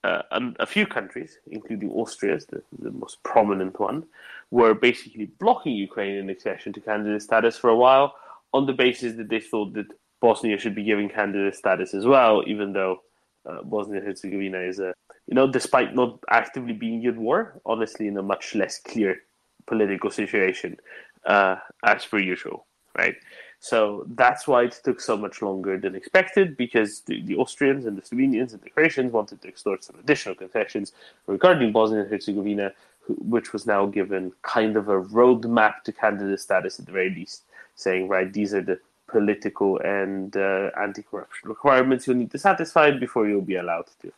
uh, 0.03 0.21
a 0.59 0.65
few 0.65 0.87
countries, 0.87 1.37
including 1.49 1.91
Austria, 1.91 2.39
the, 2.49 2.63
the 2.79 2.91
most 2.91 3.21
prominent 3.23 3.79
one, 3.79 4.03
were 4.49 4.73
basically 4.73 5.25
blocking 5.39 5.73
Ukrainian 5.73 6.29
accession 6.29 6.73
to 6.73 6.81
candidate 6.81 7.21
status 7.21 7.57
for 7.57 7.69
a 7.69 7.75
while 7.75 8.15
on 8.53 8.65
the 8.65 8.73
basis 8.73 9.15
that 9.17 9.29
they 9.29 9.39
thought 9.39 9.73
that 9.73 9.87
Bosnia 10.19 10.57
should 10.57 10.75
be 10.75 10.83
given 10.83 11.09
candidate 11.09 11.55
status 11.55 11.93
as 11.93 12.05
well, 12.05 12.43
even 12.47 12.73
though 12.73 13.01
uh, 13.45 13.61
Bosnia 13.63 13.99
and 13.99 14.07
Herzegovina 14.07 14.59
is 14.59 14.79
a, 14.79 14.93
you 15.27 15.35
know, 15.35 15.49
despite 15.51 15.95
not 15.95 16.19
actively 16.29 16.73
being 16.73 17.03
in 17.03 17.21
war, 17.21 17.59
honestly, 17.65 18.07
in 18.07 18.17
a 18.17 18.23
much 18.23 18.55
less 18.55 18.79
clear 18.79 19.17
political 19.65 20.11
situation 20.11 20.77
uh, 21.25 21.55
as 21.85 22.05
per 22.05 22.19
usual, 22.19 22.65
right? 22.97 23.15
So 23.63 24.07
that's 24.15 24.47
why 24.47 24.63
it 24.63 24.81
took 24.83 24.99
so 24.99 25.15
much 25.15 25.43
longer 25.43 25.77
than 25.77 25.93
expected 25.93 26.57
because 26.57 27.01
the, 27.01 27.21
the, 27.21 27.35
Austrians 27.35 27.85
and 27.85 27.95
the 27.95 28.01
Slovenians 28.01 28.53
and 28.53 28.61
the 28.61 28.71
Croatians 28.71 29.11
wanted 29.11 29.39
to 29.43 29.47
extort 29.47 29.83
some 29.83 29.97
additional 29.99 30.33
concessions 30.33 30.93
regarding 31.27 31.71
Bosnia 31.71 32.01
and 32.01 32.09
Herzegovina, 32.09 32.73
which 33.07 33.53
was 33.53 33.67
now 33.67 33.85
given 33.85 34.33
kind 34.41 34.75
of 34.77 34.89
a 34.89 34.99
roadmap 34.99 35.83
to 35.83 35.91
candidate 35.91 36.39
status 36.39 36.79
at 36.79 36.87
the 36.87 36.91
very 36.91 37.11
least, 37.11 37.43
saying, 37.75 38.07
right, 38.07 38.33
these 38.33 38.51
are 38.55 38.63
the 38.63 38.79
political 39.05 39.77
and 39.81 40.35
uh, 40.35 40.71
anti-corruption 40.81 41.47
requirements 41.47 42.07
you'll 42.07 42.17
need 42.17 42.31
to 42.31 42.39
satisfy 42.39 42.89
before 42.89 43.27
you'll 43.27 43.41
be 43.41 43.57
allowed 43.57 43.85
to, 44.01 44.11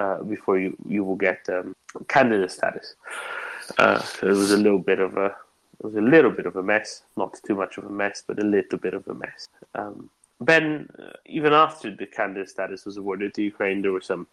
uh, 0.00 0.22
before 0.22 0.58
you, 0.58 0.74
you 0.88 1.04
will 1.04 1.16
get 1.16 1.46
um, 1.50 1.76
candidate 2.08 2.50
status. 2.50 2.94
Uh, 3.76 4.00
so 4.00 4.28
it 4.28 4.32
was 4.32 4.50
a 4.50 4.56
little 4.56 4.78
bit 4.78 4.98
of 4.98 5.18
a 5.18 5.36
it 5.78 5.84
was 5.84 5.94
a 5.94 6.00
little 6.00 6.30
bit 6.30 6.46
of 6.46 6.56
a 6.56 6.62
mess, 6.62 7.02
not 7.16 7.38
too 7.46 7.54
much 7.54 7.78
of 7.78 7.84
a 7.84 7.90
mess, 7.90 8.22
but 8.26 8.38
a 8.38 8.44
little 8.44 8.78
bit 8.78 8.94
of 8.94 9.06
a 9.08 9.14
mess. 9.14 9.48
Um, 9.74 10.10
Ben, 10.40 10.88
uh, 10.98 11.12
even 11.26 11.52
after 11.52 11.94
the 11.94 12.06
candidate 12.06 12.50
status 12.50 12.84
was 12.84 12.96
awarded 12.96 13.34
to 13.34 13.42
Ukraine, 13.42 13.82
there 13.82 13.92
were 13.92 14.00
some 14.00 14.26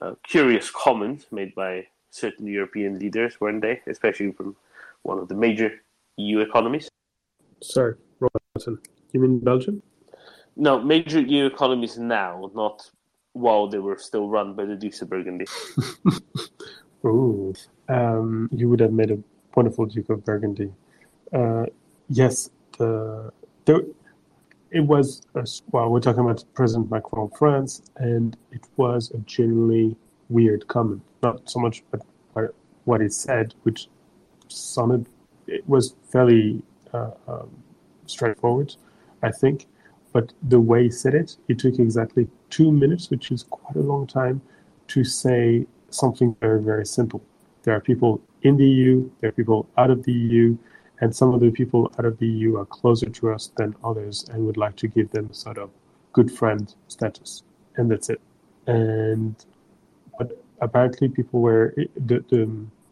uh, 0.00 0.14
curious 0.22 0.70
comments 0.70 1.26
made 1.30 1.54
by 1.54 1.86
certain 2.10 2.46
European 2.46 2.98
leaders, 2.98 3.40
weren't 3.40 3.62
they? 3.62 3.80
Especially 3.86 4.32
from 4.32 4.56
one 5.02 5.18
of 5.18 5.28
the 5.28 5.34
major 5.34 5.80
EU 6.16 6.40
economies. 6.40 6.88
Sorry, 7.62 7.94
Robertson. 8.18 8.78
You 9.12 9.20
mean 9.20 9.38
Belgium? 9.40 9.82
No, 10.56 10.80
major 10.80 11.20
EU 11.20 11.46
economies 11.46 11.98
now, 11.98 12.50
not 12.54 12.90
while 13.32 13.68
they 13.68 13.78
were 13.78 13.96
still 13.96 14.28
run 14.28 14.54
by 14.54 14.64
the 14.64 14.76
Dukes 14.76 15.02
of 15.02 15.10
Burgundy. 15.10 15.46
Ooh, 17.04 17.54
um, 17.88 18.48
you 18.52 18.68
would 18.68 18.80
have 18.80 18.92
made 18.92 19.10
a 19.10 19.18
wonderful 19.54 19.86
Duke 19.86 20.10
of 20.10 20.24
Burgundy 20.24 20.72
uh, 21.32 21.66
yes, 22.08 22.50
the, 22.78 23.32
the 23.64 23.92
it 24.70 24.80
was 24.80 25.22
a, 25.34 25.46
well, 25.72 25.90
we're 25.90 26.00
talking 26.00 26.20
about 26.20 26.44
President 26.54 26.90
Macron 26.90 27.24
of 27.30 27.36
France, 27.36 27.82
and 27.96 28.36
it 28.52 28.64
was 28.76 29.10
a 29.10 29.18
genuinely 29.18 29.96
weird 30.28 30.66
comment. 30.68 31.02
Not 31.22 31.50
so 31.50 31.58
much 31.58 31.82
but 31.90 32.02
what 32.84 33.00
he 33.00 33.08
said, 33.08 33.54
which 33.62 33.88
sounded 34.48 35.06
it 35.46 35.68
was 35.68 35.94
fairly 36.10 36.62
uh, 36.94 37.10
um, 37.28 37.50
straightforward, 38.06 38.74
I 39.22 39.30
think. 39.30 39.66
But 40.12 40.32
the 40.42 40.60
way 40.60 40.84
he 40.84 40.90
said 40.90 41.14
it, 41.14 41.36
it 41.48 41.58
took 41.58 41.78
exactly 41.78 42.28
two 42.48 42.72
minutes, 42.72 43.10
which 43.10 43.30
is 43.30 43.44
quite 43.44 43.76
a 43.76 43.86
long 43.86 44.06
time, 44.06 44.40
to 44.88 45.04
say 45.04 45.66
something 45.90 46.34
very, 46.40 46.60
very 46.60 46.86
simple. 46.86 47.22
There 47.62 47.74
are 47.74 47.80
people 47.80 48.20
in 48.42 48.56
the 48.56 48.66
EU, 48.66 49.10
there 49.20 49.28
are 49.28 49.32
people 49.32 49.68
out 49.76 49.90
of 49.90 50.02
the 50.04 50.12
EU, 50.12 50.56
and 51.00 51.14
some 51.14 51.32
of 51.34 51.40
the 51.40 51.50
people 51.50 51.92
out 51.98 52.04
of 52.04 52.18
the 52.18 52.26
EU 52.26 52.56
are 52.56 52.66
closer 52.66 53.08
to 53.08 53.32
us 53.32 53.50
than 53.56 53.74
others 53.82 54.26
and 54.30 54.44
would 54.46 54.56
like 54.56 54.76
to 54.76 54.88
give 54.88 55.10
them 55.10 55.32
sort 55.32 55.58
of 55.58 55.70
good 56.12 56.30
friend 56.30 56.74
status. 56.88 57.42
And 57.76 57.90
that's 57.90 58.10
it. 58.10 58.20
And 58.66 59.34
but 60.18 60.42
apparently 60.60 61.08
people 61.08 61.40
were 61.40 61.74
the 61.96 62.24
the, 62.28 62.50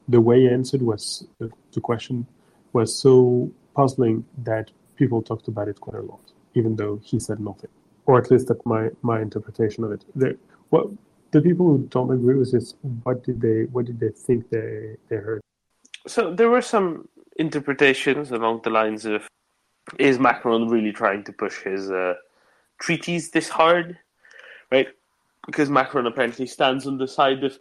the 0.09 0.21
way 0.21 0.41
he 0.41 0.49
answered 0.49 0.83
was 0.83 1.27
the, 1.39 1.51
the 1.73 1.81
question 1.81 2.27
was 2.73 2.95
so 2.95 3.51
puzzling 3.75 4.25
that 4.45 4.71
people 4.97 5.23
talked 5.23 5.49
about 5.49 5.69
it 5.69 5.81
quite 5.81 5.97
a 5.97 6.03
lot, 6.03 6.33
even 6.55 6.77
though 6.77 7.01
he 7.03 7.19
said 7.21 7.41
nothing. 7.41 7.71
Or 8.07 8.19
at 8.19 8.31
least 8.31 8.49
that's 8.49 8.65
my, 8.65 8.89
my 9.03 9.21
interpretation 9.21 9.85
of 9.85 9.93
it. 9.93 10.05
There, 10.15 10.35
what 10.71 10.89
the 11.31 11.41
people 11.41 11.67
who 11.67 11.79
don't 11.91 12.11
agree 12.11 12.37
with 12.37 12.53
this, 12.53 12.75
what 13.03 13.25
did 13.25 13.41
they 13.41 13.65
what 13.65 13.87
did 13.87 14.01
they 14.01 14.11
think 14.11 14.49
they, 14.51 14.97
they 15.09 15.17
heard? 15.17 15.41
So 16.07 16.35
there 16.35 16.49
were 16.49 16.63
some 16.63 17.09
interpretations 17.37 18.31
along 18.33 18.63
the 18.65 18.71
lines 18.71 19.05
of 19.05 19.27
is 19.99 20.19
Macron 20.19 20.69
really 20.69 20.93
trying 20.93 21.25
to 21.25 21.33
push 21.33 21.63
his 21.63 21.91
uh, 21.91 22.15
treaties 22.79 23.31
this 23.31 23.49
hard, 23.49 23.99
right? 24.71 24.89
Because 25.47 25.71
Macron 25.71 26.07
apparently 26.07 26.47
stands 26.47 26.87
on 26.87 26.99
the 26.99 27.09
side 27.09 27.43
of 27.43 27.59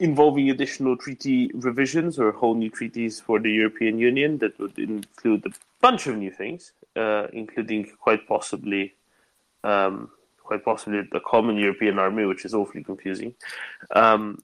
involving 0.00 0.50
additional 0.50 0.96
treaty 0.96 1.50
revisions 1.54 2.18
or 2.18 2.32
whole 2.32 2.54
new 2.54 2.68
treaties 2.68 3.20
for 3.20 3.38
the 3.38 3.50
European 3.50 3.98
Union 3.98 4.38
that 4.38 4.58
would 4.58 4.78
include 4.78 5.46
a 5.46 5.50
bunch 5.80 6.06
of 6.06 6.16
new 6.16 6.30
things, 6.30 6.72
uh, 6.96 7.28
including 7.32 7.90
quite 8.00 8.26
possibly. 8.28 8.94
Um, 9.64 10.10
quite 10.46 10.64
possibly 10.64 11.02
the 11.12 11.20
common 11.20 11.56
European 11.56 11.98
army, 11.98 12.24
which 12.24 12.44
is 12.44 12.54
awfully 12.54 12.82
confusing, 12.82 13.34
um, 13.94 14.38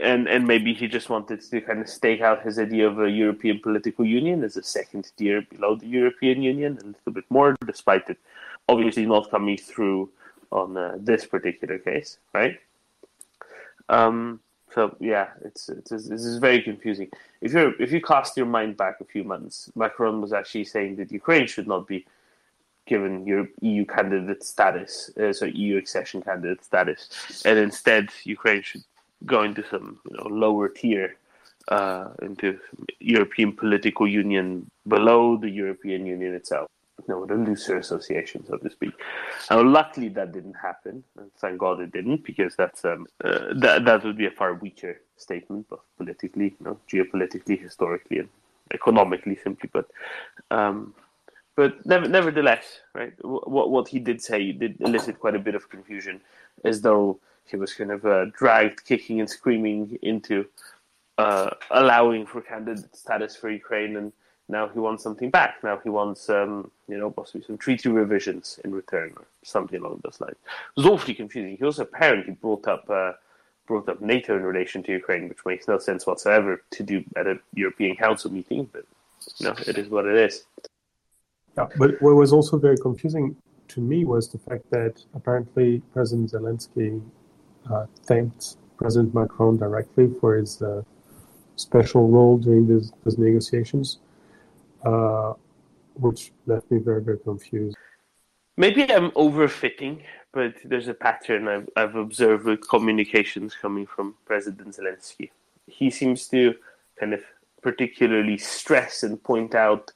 and 0.00 0.28
and 0.28 0.46
maybe 0.46 0.74
he 0.74 0.86
just 0.88 1.10
wanted 1.10 1.40
to 1.40 1.60
kind 1.60 1.80
of 1.80 1.88
stake 1.88 2.20
out 2.20 2.42
his 2.42 2.58
idea 2.58 2.88
of 2.88 3.00
a 3.00 3.10
European 3.10 3.60
political 3.60 4.04
union 4.04 4.44
as 4.44 4.56
a 4.56 4.62
second 4.62 5.10
tier 5.16 5.42
below 5.42 5.76
the 5.76 5.86
European 5.86 6.42
Union, 6.42 6.78
a 6.82 6.86
little 6.86 7.12
bit 7.12 7.24
more, 7.30 7.56
despite 7.66 8.08
it 8.08 8.18
obviously 8.68 9.06
not 9.06 9.30
coming 9.30 9.58
through 9.58 10.08
on 10.50 10.76
uh, 10.76 10.96
this 10.98 11.26
particular 11.26 11.78
case, 11.78 12.18
right? 12.32 12.58
Um, 13.88 14.40
so 14.74 14.96
yeah, 15.00 15.28
it's, 15.44 15.68
it's 15.68 15.90
this 15.90 16.24
is 16.24 16.38
very 16.38 16.62
confusing. 16.62 17.08
If 17.40 17.52
you 17.52 17.74
if 17.78 17.92
you 17.92 18.00
cast 18.00 18.36
your 18.36 18.46
mind 18.46 18.76
back 18.76 19.00
a 19.00 19.04
few 19.04 19.24
months, 19.24 19.70
Macron 19.74 20.20
was 20.20 20.32
actually 20.32 20.64
saying 20.64 20.96
that 20.96 21.12
Ukraine 21.12 21.46
should 21.46 21.68
not 21.68 21.86
be 21.86 22.06
given 22.86 23.26
your 23.26 23.48
EU 23.60 23.84
candidate 23.84 24.42
status, 24.42 25.10
uh, 25.20 25.32
so 25.32 25.46
EU 25.46 25.76
accession 25.76 26.22
candidate 26.22 26.64
status, 26.64 27.42
and 27.44 27.58
instead 27.58 28.08
Ukraine 28.24 28.62
should 28.62 28.84
go 29.26 29.42
into 29.42 29.64
some 29.68 30.00
you 30.10 30.16
know 30.16 30.28
lower 30.28 30.68
tier 30.68 31.16
uh, 31.68 32.08
into 32.22 32.58
European 32.98 33.52
political 33.52 34.06
union 34.06 34.70
below 34.88 35.36
the 35.36 35.50
European 35.50 36.06
Union 36.06 36.34
itself. 36.34 36.68
You 37.08 37.14
No, 37.14 37.26
the 37.26 37.34
looser 37.34 37.78
association, 37.78 38.44
so 38.46 38.56
to 38.58 38.70
speak. 38.70 38.92
Now, 39.50 39.62
luckily, 39.62 40.08
that 40.10 40.32
didn't 40.32 40.54
happen, 40.54 41.02
and 41.18 41.32
thank 41.38 41.58
God 41.58 41.80
it 41.80 41.92
didn't, 41.92 42.22
because 42.24 42.54
that's 42.54 42.84
um, 42.84 43.06
uh, 43.24 43.54
that 43.54 43.84
that 43.86 44.04
would 44.04 44.16
be 44.16 44.26
a 44.26 44.30
far 44.30 44.54
weaker 44.54 45.00
statement, 45.16 45.68
both 45.68 45.84
politically, 45.96 46.54
you 46.58 46.64
know, 46.66 46.78
geopolitically, 46.92 47.60
historically, 47.60 48.18
and 48.18 48.28
economically, 48.72 49.36
simply. 49.42 49.68
But 49.72 49.86
um, 50.50 50.94
but 51.56 51.84
never, 51.84 52.08
nevertheless, 52.08 52.80
right? 52.94 53.12
What 53.22 53.70
what 53.70 53.88
he 53.88 53.98
did 53.98 54.22
say 54.22 54.52
did 54.52 54.80
elicit 54.80 55.18
quite 55.18 55.34
a 55.36 55.38
bit 55.38 55.54
of 55.54 55.68
confusion, 55.68 56.20
as 56.64 56.80
though 56.80 57.18
he 57.44 57.56
was 57.56 57.74
kind 57.74 57.90
of 57.90 58.04
uh, 58.06 58.26
dragged 58.36 58.84
kicking 58.84 59.20
and 59.20 59.28
screaming 59.28 59.98
into 60.02 60.46
uh, 61.18 61.50
allowing 61.70 62.26
for 62.26 62.40
candidate 62.40 62.94
status 62.96 63.36
for 63.36 63.50
Ukraine, 63.50 63.96
and 63.96 64.12
now 64.48 64.68
he 64.68 64.78
wants 64.78 65.02
something 65.02 65.30
back. 65.30 65.56
Now 65.62 65.78
he 65.82 65.90
wants, 65.90 66.30
um, 66.30 66.70
you 66.88 66.98
know, 66.98 67.10
possibly 67.10 67.42
some 67.42 67.58
treaty 67.58 67.88
revisions 67.88 68.58
in 68.64 68.74
return 68.74 69.12
or 69.16 69.26
something 69.44 69.80
along 69.80 70.00
those 70.04 70.20
lines. 70.20 70.36
It 70.36 70.80
was 70.80 70.86
awfully 70.86 71.14
confusing. 71.14 71.56
He 71.56 71.64
also 71.64 71.82
apparently 71.82 72.34
brought 72.34 72.66
up 72.66 72.88
uh, 72.88 73.12
brought 73.66 73.88
up 73.88 74.00
NATO 74.00 74.36
in 74.36 74.42
relation 74.42 74.82
to 74.84 74.92
Ukraine, 74.92 75.28
which 75.28 75.44
makes 75.46 75.68
no 75.68 75.78
sense 75.78 76.06
whatsoever 76.06 76.62
to 76.70 76.82
do 76.82 77.04
at 77.16 77.26
a 77.26 77.38
European 77.54 77.94
Council 77.96 78.32
meeting. 78.32 78.68
But 78.72 78.84
you 79.38 79.46
know, 79.46 79.54
it 79.66 79.78
is 79.78 79.88
what 79.88 80.06
it 80.06 80.16
is. 80.16 80.44
Yeah, 81.56 81.66
but 81.76 82.00
what 82.00 82.14
was 82.14 82.32
also 82.32 82.58
very 82.58 82.78
confusing 82.78 83.36
to 83.68 83.80
me 83.80 84.04
was 84.04 84.28
the 84.28 84.38
fact 84.38 84.70
that 84.70 85.02
apparently 85.14 85.82
President 85.92 86.32
Zelensky 86.32 87.02
uh, 87.70 87.86
thanked 88.04 88.56
President 88.76 89.14
Macron 89.14 89.56
directly 89.58 90.10
for 90.20 90.36
his 90.36 90.60
uh, 90.62 90.82
special 91.56 92.08
role 92.08 92.38
during 92.38 92.66
this, 92.66 92.92
these 93.04 93.18
negotiations, 93.18 93.98
uh, 94.84 95.34
which 95.94 96.32
left 96.46 96.70
me 96.70 96.78
very, 96.78 97.02
very 97.02 97.18
confused. 97.18 97.76
Maybe 98.56 98.90
I'm 98.92 99.10
overfitting, 99.12 100.02
but 100.32 100.54
there's 100.64 100.88
a 100.88 100.94
pattern 100.94 101.48
I've, 101.48 101.68
I've 101.76 101.94
observed 101.94 102.44
with 102.44 102.68
communications 102.68 103.54
coming 103.54 103.86
from 103.86 104.14
President 104.26 104.76
Zelensky. 104.76 105.30
He 105.66 105.90
seems 105.90 106.28
to 106.28 106.54
kind 106.98 107.14
of 107.14 107.22
particularly 107.62 108.36
stress 108.36 109.02
and 109.02 109.22
point 109.22 109.54
out 109.54 109.92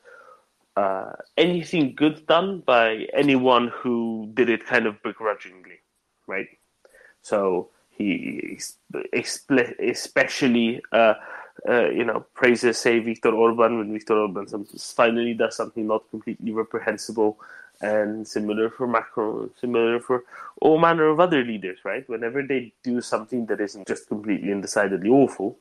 uh, 0.76 1.12
anything 1.36 1.94
good 1.94 2.26
done 2.26 2.60
by 2.60 3.06
anyone 3.14 3.68
who 3.68 4.30
did 4.34 4.50
it 4.50 4.66
kind 4.66 4.86
of 4.86 5.02
begrudgingly, 5.02 5.80
right? 6.26 6.48
So 7.22 7.70
he 7.90 8.58
especially, 9.80 10.82
uh, 10.92 11.14
uh, 11.68 11.88
you 11.88 12.04
know, 12.04 12.26
praises 12.34 12.76
say 12.76 12.98
Viktor 12.98 13.34
Orban 13.34 13.78
when 13.78 13.92
Viktor 13.92 14.18
Orban 14.18 14.46
finally 14.46 15.34
does 15.34 15.56
something 15.56 15.86
not 15.86 16.08
completely 16.10 16.52
reprehensible, 16.52 17.38
and 17.80 18.26
similar 18.26 18.70
for 18.70 18.86
Macron, 18.86 19.50
similar 19.60 20.00
for 20.00 20.24
all 20.60 20.78
manner 20.78 21.08
of 21.08 21.20
other 21.20 21.44
leaders, 21.44 21.78
right? 21.84 22.08
Whenever 22.08 22.42
they 22.42 22.72
do 22.82 23.00
something 23.00 23.46
that 23.46 23.60
isn't 23.60 23.86
just 23.86 24.08
completely 24.08 24.50
and 24.50 24.62
decidedly 24.62 25.10
awful, 25.10 25.58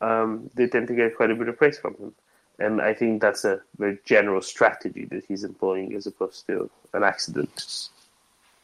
um, 0.00 0.50
they 0.54 0.66
tend 0.66 0.88
to 0.88 0.94
get 0.94 1.16
quite 1.16 1.30
a 1.30 1.34
bit 1.34 1.48
of 1.48 1.56
praise 1.56 1.78
from 1.78 1.94
him. 1.94 2.14
And 2.58 2.80
I 2.80 2.94
think 2.94 3.20
that's 3.20 3.44
a 3.44 3.60
very 3.78 3.98
general 4.04 4.40
strategy 4.40 5.06
that 5.06 5.24
he's 5.26 5.44
employing 5.44 5.94
as 5.94 6.06
opposed 6.06 6.46
to 6.46 6.70
an 6.92 7.02
accident. 7.02 7.88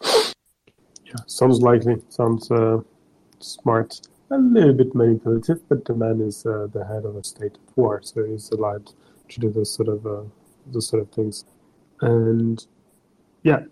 Yeah, 0.03 1.17
sounds 1.27 1.61
likely. 1.61 1.97
Sounds 2.09 2.51
uh, 2.51 2.79
smart. 3.41 4.01
A 4.31 4.39
little 4.39 4.73
bit 4.73 4.95
manipulative, 4.95 5.69
but 5.69 5.85
the 5.85 5.95
man 5.95 6.21
is 6.21 6.47
uh, 6.47 6.69
the 6.73 6.85
head 6.85 7.05
of 7.05 7.17
a 7.17 7.25
state 7.25 7.57
of 7.57 7.77
war, 7.77 8.01
so 8.03 8.25
he's 8.25 8.49
allowed 8.53 8.93
to 9.29 9.41
do 9.41 9.51
those 9.51 9.75
sort 9.75 9.89
of 9.89 10.07
uh, 10.07 10.23
those 10.67 10.87
sort 10.87 11.03
of 11.03 11.11
things. 11.11 11.45
And 12.01 12.65
yeah, 13.43 13.65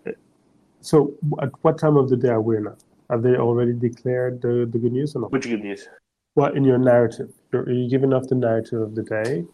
so 0.81 1.13
at 1.41 1.49
what 1.61 1.77
time 1.77 1.95
of 1.95 2.09
the 2.09 2.17
day 2.17 2.29
are 2.29 2.41
we 2.41 2.59
now? 2.59 2.75
Have 3.09 3.23
they 3.23 3.35
already 3.37 3.73
declared 3.73 4.41
the, 4.41 4.69
the 4.71 4.77
good 4.77 4.91
news 4.91 5.15
or 5.15 5.21
not? 5.21 5.31
Which 5.31 5.47
good 5.47 5.63
news? 5.63 5.87
Well, 6.35 6.53
in 6.53 6.63
your 6.63 6.77
narrative, 6.77 7.31
you're, 7.51 7.69
you're 7.69 7.89
giving 7.89 8.13
off 8.13 8.27
the 8.27 8.35
narrative 8.35 8.81
of 8.81 8.95
the 8.95 9.03
day, 9.03 9.45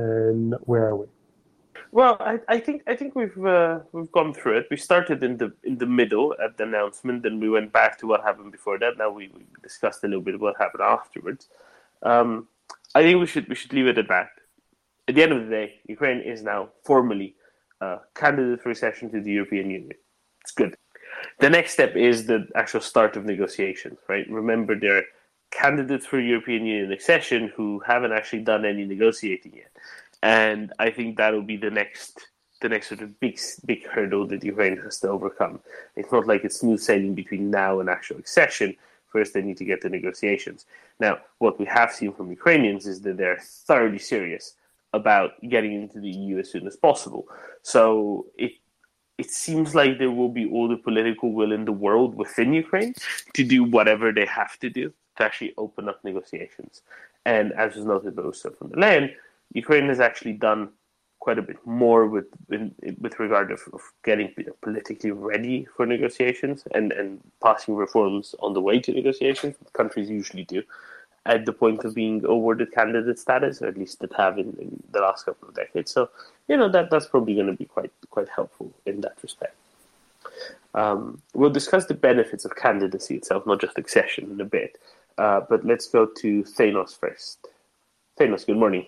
and 0.00 0.54
where 0.70 0.84
are 0.88 0.96
we? 0.96 1.06
Well, 1.92 2.16
I, 2.20 2.38
I 2.48 2.58
think 2.60 2.82
I 2.86 2.94
think 2.94 3.16
we've 3.16 3.44
uh, 3.44 3.80
we've 3.92 4.12
gone 4.12 4.32
through 4.32 4.58
it. 4.58 4.66
We 4.70 4.76
started 4.76 5.24
in 5.24 5.36
the 5.36 5.52
in 5.64 5.78
the 5.78 5.86
middle 5.86 6.34
at 6.44 6.56
the 6.56 6.64
announcement, 6.64 7.22
then 7.24 7.40
we 7.40 7.50
went 7.50 7.72
back 7.72 7.98
to 7.98 8.06
what 8.06 8.22
happened 8.22 8.52
before 8.52 8.78
that. 8.78 8.96
Now 8.96 9.10
we, 9.10 9.28
we 9.36 9.42
discussed 9.62 10.04
a 10.04 10.06
little 10.06 10.22
bit 10.22 10.40
what 10.40 10.54
happened 10.58 10.82
afterwards. 10.82 11.48
Um, 12.02 12.46
I 12.94 13.02
think 13.02 13.20
we 13.20 13.26
should 13.26 13.48
we 13.48 13.56
should 13.56 13.72
leave 13.72 13.88
it 13.88 13.98
at 13.98 14.08
that. 14.08 14.30
At 15.08 15.14
the 15.16 15.22
end 15.24 15.32
of 15.32 15.44
the 15.44 15.50
day, 15.50 15.80
Ukraine 15.88 16.20
is 16.20 16.42
now 16.42 16.68
formally 16.84 17.34
a 17.80 17.98
candidate 18.14 18.62
for 18.62 18.70
accession 18.70 19.10
to 19.10 19.20
the 19.20 19.32
European 19.32 19.70
Union. 19.70 19.98
It's 20.42 20.52
good. 20.52 20.76
The 21.40 21.50
next 21.50 21.72
step 21.72 21.96
is 21.96 22.26
the 22.26 22.46
actual 22.54 22.80
start 22.80 23.16
of 23.16 23.24
negotiations. 23.24 23.98
Right? 24.08 24.26
Remember, 24.30 24.78
they're 24.78 25.06
candidates 25.50 26.06
for 26.06 26.20
European 26.20 26.64
Union 26.64 26.92
accession 26.92 27.52
who 27.56 27.80
haven't 27.80 28.12
actually 28.12 28.42
done 28.42 28.64
any 28.64 28.84
negotiating 28.84 29.52
yet 29.56 29.70
and 30.22 30.72
I 30.78 30.90
think 30.90 31.16
that'll 31.16 31.42
be 31.42 31.56
the 31.56 31.70
next 31.70 32.26
the 32.60 32.68
next 32.68 32.88
sort 32.88 33.00
of 33.00 33.18
big 33.20 33.40
big 33.64 33.86
hurdle 33.86 34.26
that 34.28 34.44
Ukraine 34.44 34.76
has 34.78 35.00
to 35.00 35.08
overcome. 35.08 35.60
It's 35.96 36.12
not 36.12 36.26
like 36.26 36.44
it's 36.44 36.60
smooth 36.60 36.80
sailing 36.80 37.14
between 37.14 37.50
now 37.50 37.80
and 37.80 37.88
actual 37.88 38.18
accession. 38.18 38.76
First, 39.06 39.34
they 39.34 39.42
need 39.42 39.56
to 39.56 39.64
get 39.64 39.80
the 39.80 39.88
negotiations. 39.88 40.66
Now, 41.00 41.18
what 41.38 41.58
we 41.58 41.64
have 41.66 41.92
seen 41.92 42.12
from 42.12 42.30
Ukrainians 42.30 42.86
is 42.86 43.00
that 43.00 43.16
they're 43.16 43.40
thoroughly 43.40 43.98
serious 43.98 44.54
about 44.92 45.32
getting 45.48 45.72
into 45.72 46.00
the 46.00 46.10
EU 46.10 46.38
as 46.38 46.50
soon 46.50 46.66
as 46.66 46.76
possible. 46.76 47.26
So 47.62 48.26
it 48.36 48.52
it 49.16 49.30
seems 49.30 49.74
like 49.74 49.98
there 49.98 50.10
will 50.10 50.30
be 50.30 50.46
all 50.50 50.68
the 50.68 50.76
political 50.76 51.32
will 51.32 51.52
in 51.52 51.64
the 51.64 51.72
world 51.72 52.14
within 52.14 52.52
Ukraine 52.52 52.94
to 53.34 53.44
do 53.44 53.64
whatever 53.64 54.12
they 54.12 54.26
have 54.26 54.58
to 54.60 54.70
do 54.70 54.92
to 55.20 55.26
actually 55.26 55.54
open 55.56 55.88
up 55.88 56.02
negotiations. 56.04 56.82
And 57.24 57.52
as 57.52 57.76
was 57.76 57.84
noted 57.84 58.16
by 58.16 58.22
Ursula 58.22 58.54
von 58.58 58.70
der 58.70 58.80
Leyen, 58.80 59.14
Ukraine 59.54 59.88
has 59.88 60.00
actually 60.00 60.32
done 60.32 60.70
quite 61.20 61.38
a 61.38 61.42
bit 61.42 61.58
more 61.66 62.06
with 62.06 62.26
in, 62.50 62.74
with 63.00 63.20
regard 63.20 63.52
of, 63.52 63.60
of 63.74 63.82
getting 64.04 64.34
politically 64.62 65.10
ready 65.10 65.66
for 65.76 65.84
negotiations 65.84 66.64
and, 66.74 66.92
and 66.92 67.20
passing 67.42 67.76
reforms 67.76 68.34
on 68.40 68.54
the 68.54 68.60
way 68.60 68.80
to 68.80 68.92
negotiations. 68.92 69.56
Countries 69.74 70.08
usually 70.08 70.44
do 70.44 70.62
at 71.26 71.44
the 71.44 71.52
point 71.52 71.84
of 71.84 71.94
being 71.94 72.24
awarded 72.24 72.72
candidate 72.72 73.18
status, 73.18 73.60
or 73.60 73.66
at 73.66 73.76
least 73.76 74.00
that 74.00 74.12
have 74.14 74.38
in, 74.38 74.56
in 74.58 74.82
the 74.92 75.00
last 75.00 75.26
couple 75.26 75.48
of 75.48 75.54
decades. 75.54 75.92
So 75.92 76.08
you 76.48 76.56
know 76.56 76.70
that 76.70 76.90
that's 76.90 77.06
probably 77.06 77.34
going 77.34 77.48
to 77.48 77.60
be 77.64 77.66
quite 77.66 77.92
quite 78.08 78.28
helpful 78.28 78.72
in 78.86 79.02
that 79.02 79.18
respect. 79.22 79.54
Um, 80.74 81.20
we'll 81.34 81.50
discuss 81.50 81.86
the 81.86 81.94
benefits 81.94 82.44
of 82.44 82.54
candidacy 82.56 83.16
itself, 83.16 83.46
not 83.46 83.60
just 83.60 83.76
accession, 83.76 84.30
in 84.30 84.40
a 84.40 84.44
bit. 84.44 84.78
Uh, 85.18 85.40
but 85.48 85.64
let's 85.64 85.88
go 85.88 86.06
to 86.06 86.42
Thanos 86.42 86.98
first. 86.98 87.48
Thanos, 88.18 88.46
good 88.46 88.56
morning. 88.56 88.86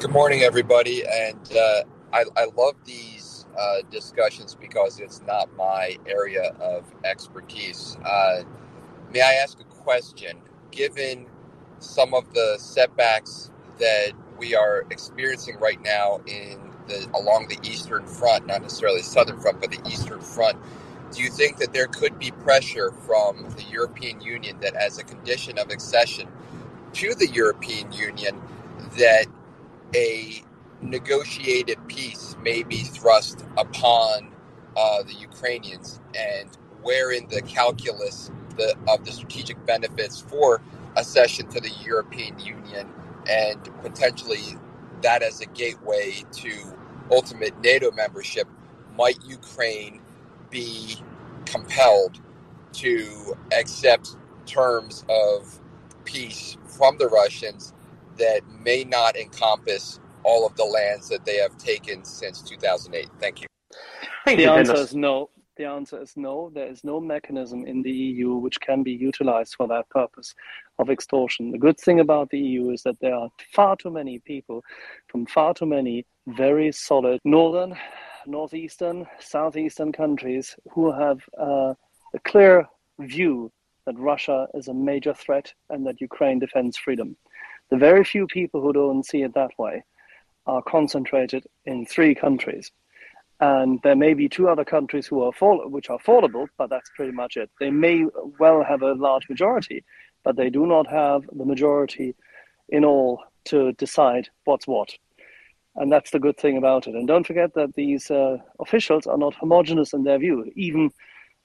Good 0.00 0.10
morning, 0.10 0.42
everybody. 0.42 1.04
And 1.06 1.52
uh, 1.52 1.82
I, 2.12 2.24
I, 2.36 2.46
love 2.56 2.74
these 2.84 3.46
uh, 3.58 3.82
discussions 3.90 4.54
because 4.54 4.98
it's 4.98 5.22
not 5.22 5.54
my 5.56 5.96
area 6.06 6.52
of 6.60 6.84
expertise. 7.04 7.96
Uh, 8.04 8.42
may 9.12 9.20
I 9.20 9.34
ask 9.34 9.60
a 9.60 9.64
question? 9.64 10.38
Given 10.70 11.26
some 11.78 12.14
of 12.14 12.32
the 12.34 12.56
setbacks 12.58 13.50
that 13.78 14.12
we 14.38 14.54
are 14.54 14.84
experiencing 14.90 15.58
right 15.58 15.80
now 15.82 16.20
in 16.26 16.58
the 16.88 17.08
along 17.14 17.48
the 17.48 17.58
eastern 17.68 18.06
front, 18.06 18.46
not 18.46 18.62
necessarily 18.62 18.98
the 18.98 19.06
southern 19.06 19.38
front, 19.38 19.60
but 19.60 19.70
the 19.70 19.80
eastern 19.88 20.20
front, 20.20 20.58
do 21.12 21.22
you 21.22 21.30
think 21.30 21.58
that 21.58 21.74
there 21.74 21.88
could 21.88 22.18
be 22.18 22.32
pressure 22.32 22.92
from 22.92 23.50
the 23.56 23.64
European 23.70 24.20
Union 24.22 24.58
that, 24.62 24.74
as 24.76 24.98
a 24.98 25.04
condition 25.04 25.58
of 25.58 25.70
accession 25.70 26.28
to 26.94 27.14
the 27.14 27.28
European 27.28 27.92
Union, 27.92 28.40
that 28.98 29.26
a 29.96 30.42
negotiated 30.82 31.78
peace 31.88 32.36
may 32.42 32.64
be 32.64 32.84
thrust 32.84 33.44
upon 33.58 34.32
uh, 34.76 35.04
the 35.04 35.14
Ukrainians, 35.14 36.00
and 36.18 36.50
wherein 36.82 37.28
the 37.30 37.42
calculus 37.42 38.32
the, 38.58 38.76
of 38.88 39.04
the 39.06 39.12
strategic 39.12 39.64
benefits 39.66 40.20
for 40.22 40.62
accession 40.96 41.48
to 41.50 41.60
the 41.60 41.70
European 41.84 42.38
Union 42.40 42.88
and 43.30 43.62
potentially 43.82 44.58
that 45.02 45.22
as 45.22 45.42
a 45.42 45.46
gateway 45.48 46.24
to 46.32 46.52
ultimate 47.12 47.60
NATO 47.62 47.92
membership, 47.92 48.48
might 48.98 49.18
Ukraine 49.26 50.01
be 50.52 50.96
compelled 51.46 52.20
to 52.74 53.36
accept 53.58 54.16
terms 54.46 55.04
of 55.08 55.60
peace 56.04 56.56
from 56.66 56.96
the 56.98 57.08
Russians 57.08 57.72
that 58.18 58.42
may 58.62 58.84
not 58.84 59.16
encompass 59.16 59.98
all 60.24 60.46
of 60.46 60.54
the 60.56 60.64
lands 60.64 61.08
that 61.08 61.24
they 61.24 61.36
have 61.36 61.56
taken 61.58 62.04
since 62.04 62.42
2008? 62.42 63.08
Thank 63.18 63.40
you. 63.40 63.46
the 64.26 64.46
answer 64.46 64.74
is 64.74 64.94
no. 64.94 65.30
The 65.56 65.64
answer 65.64 66.00
is 66.00 66.14
no. 66.16 66.50
There 66.54 66.66
is 66.66 66.82
no 66.82 66.98
mechanism 66.98 67.66
in 67.66 67.82
the 67.82 67.90
EU 67.90 68.36
which 68.36 68.58
can 68.60 68.82
be 68.82 68.92
utilized 68.92 69.54
for 69.54 69.68
that 69.68 69.88
purpose 69.90 70.34
of 70.78 70.88
extortion. 70.88 71.50
The 71.50 71.58
good 71.58 71.78
thing 71.78 72.00
about 72.00 72.30
the 72.30 72.38
EU 72.38 72.70
is 72.70 72.82
that 72.84 72.98
there 73.00 73.14
are 73.14 73.28
far 73.52 73.76
too 73.76 73.90
many 73.90 74.18
people 74.20 74.62
from 75.08 75.26
far 75.26 75.52
too 75.52 75.66
many 75.66 76.06
very 76.26 76.72
solid 76.72 77.20
northern, 77.24 77.76
northeastern, 78.26 79.06
southeastern 79.20 79.92
countries 79.92 80.56
who 80.70 80.92
have 80.92 81.20
uh, 81.38 81.74
a 82.14 82.18
clear 82.24 82.66
view 82.98 83.50
that 83.86 83.98
Russia 83.98 84.46
is 84.54 84.68
a 84.68 84.74
major 84.74 85.14
threat 85.14 85.52
and 85.70 85.86
that 85.86 86.00
Ukraine 86.00 86.38
defends 86.38 86.76
freedom. 86.76 87.16
The 87.70 87.76
very 87.76 88.04
few 88.04 88.26
people 88.26 88.60
who 88.60 88.72
don't 88.72 89.04
see 89.04 89.22
it 89.22 89.34
that 89.34 89.58
way 89.58 89.82
are 90.46 90.62
concentrated 90.62 91.44
in 91.64 91.86
three 91.86 92.14
countries 92.14 92.70
and 93.42 93.80
there 93.82 93.96
may 93.96 94.14
be 94.14 94.28
two 94.28 94.48
other 94.48 94.64
countries 94.64 95.08
who 95.08 95.20
are 95.22 95.32
fall, 95.32 95.68
which 95.68 95.90
are 95.90 95.98
fallable, 95.98 96.46
but 96.56 96.70
that's 96.70 96.88
pretty 96.94 97.10
much 97.10 97.36
it. 97.36 97.50
They 97.58 97.70
may 97.70 98.06
well 98.38 98.62
have 98.62 98.82
a 98.82 98.92
large 98.94 99.28
majority, 99.28 99.84
but 100.22 100.36
they 100.36 100.48
do 100.48 100.64
not 100.64 100.86
have 100.86 101.24
the 101.32 101.44
majority 101.44 102.14
in 102.68 102.84
all 102.84 103.20
to 103.46 103.72
decide 103.72 104.28
what's 104.44 104.68
what. 104.68 104.90
And 105.76 105.90
that's 105.90 106.10
the 106.10 106.18
good 106.18 106.36
thing 106.36 106.58
about 106.58 106.86
it. 106.86 106.94
And 106.94 107.08
don't 107.08 107.26
forget 107.26 107.54
that 107.54 107.74
these 107.74 108.10
uh, 108.10 108.36
officials 108.60 109.06
are 109.06 109.16
not 109.16 109.34
homogenous 109.34 109.92
in 109.92 110.04
their 110.04 110.18
view. 110.18 110.50
Even 110.54 110.90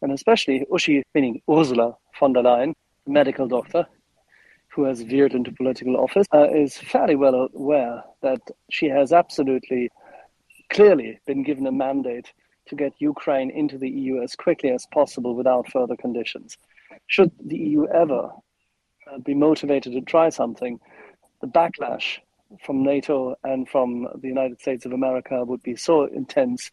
and 0.02 0.12
especially 0.12 0.66
Uschi, 0.72 1.02
meaning 1.14 1.42
Ursula 1.50 1.96
von 2.20 2.34
der 2.34 2.42
Leyen, 2.42 2.74
the 3.06 3.12
medical 3.12 3.48
doctor, 3.48 3.88
who 4.70 4.84
has 4.84 5.02
veered 5.02 5.34
into 5.34 5.52
political 5.52 5.98
office, 5.98 6.28
uh, 6.34 6.50
is 6.50 6.78
fairly 6.78 7.16
well 7.16 7.50
aware 7.56 8.04
that 8.22 8.42
she 8.70 8.88
has 8.88 9.12
absolutely 9.12 9.90
clearly 10.70 11.20
been 11.26 11.44
given 11.44 11.66
a 11.66 11.72
mandate 11.72 12.32
to 12.68 12.76
get 12.76 12.94
Ukraine 13.00 13.50
into 13.50 13.78
the 13.78 13.90
EU 13.90 14.22
as 14.22 14.36
quickly 14.36 14.70
as 14.70 14.86
possible 14.92 15.36
without 15.36 15.72
further 15.72 15.96
conditions. 15.96 16.58
Should 17.08 17.32
the 17.44 17.58
EU 17.58 17.88
ever 17.88 18.30
uh, 19.10 19.18
be 19.20 19.34
motivated 19.34 19.94
to 19.94 20.02
try 20.02 20.30
something, 20.30 20.80
the 21.42 21.48
backlash 21.48 22.20
from 22.64 22.84
NATO 22.84 23.36
and 23.44 23.68
from 23.68 24.08
the 24.22 24.28
United 24.28 24.62
States 24.62 24.86
of 24.86 24.94
America 24.94 25.44
would 25.44 25.64
be 25.64 25.76
so 25.76 26.06
intense. 26.06 26.72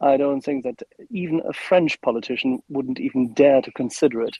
I 0.00 0.16
don't 0.16 0.40
think 0.40 0.64
that 0.64 0.82
even 1.10 1.40
a 1.48 1.52
French 1.52 2.00
politician 2.00 2.62
wouldn't 2.68 3.00
even 3.00 3.32
dare 3.32 3.62
to 3.62 3.72
consider 3.72 4.22
it 4.22 4.36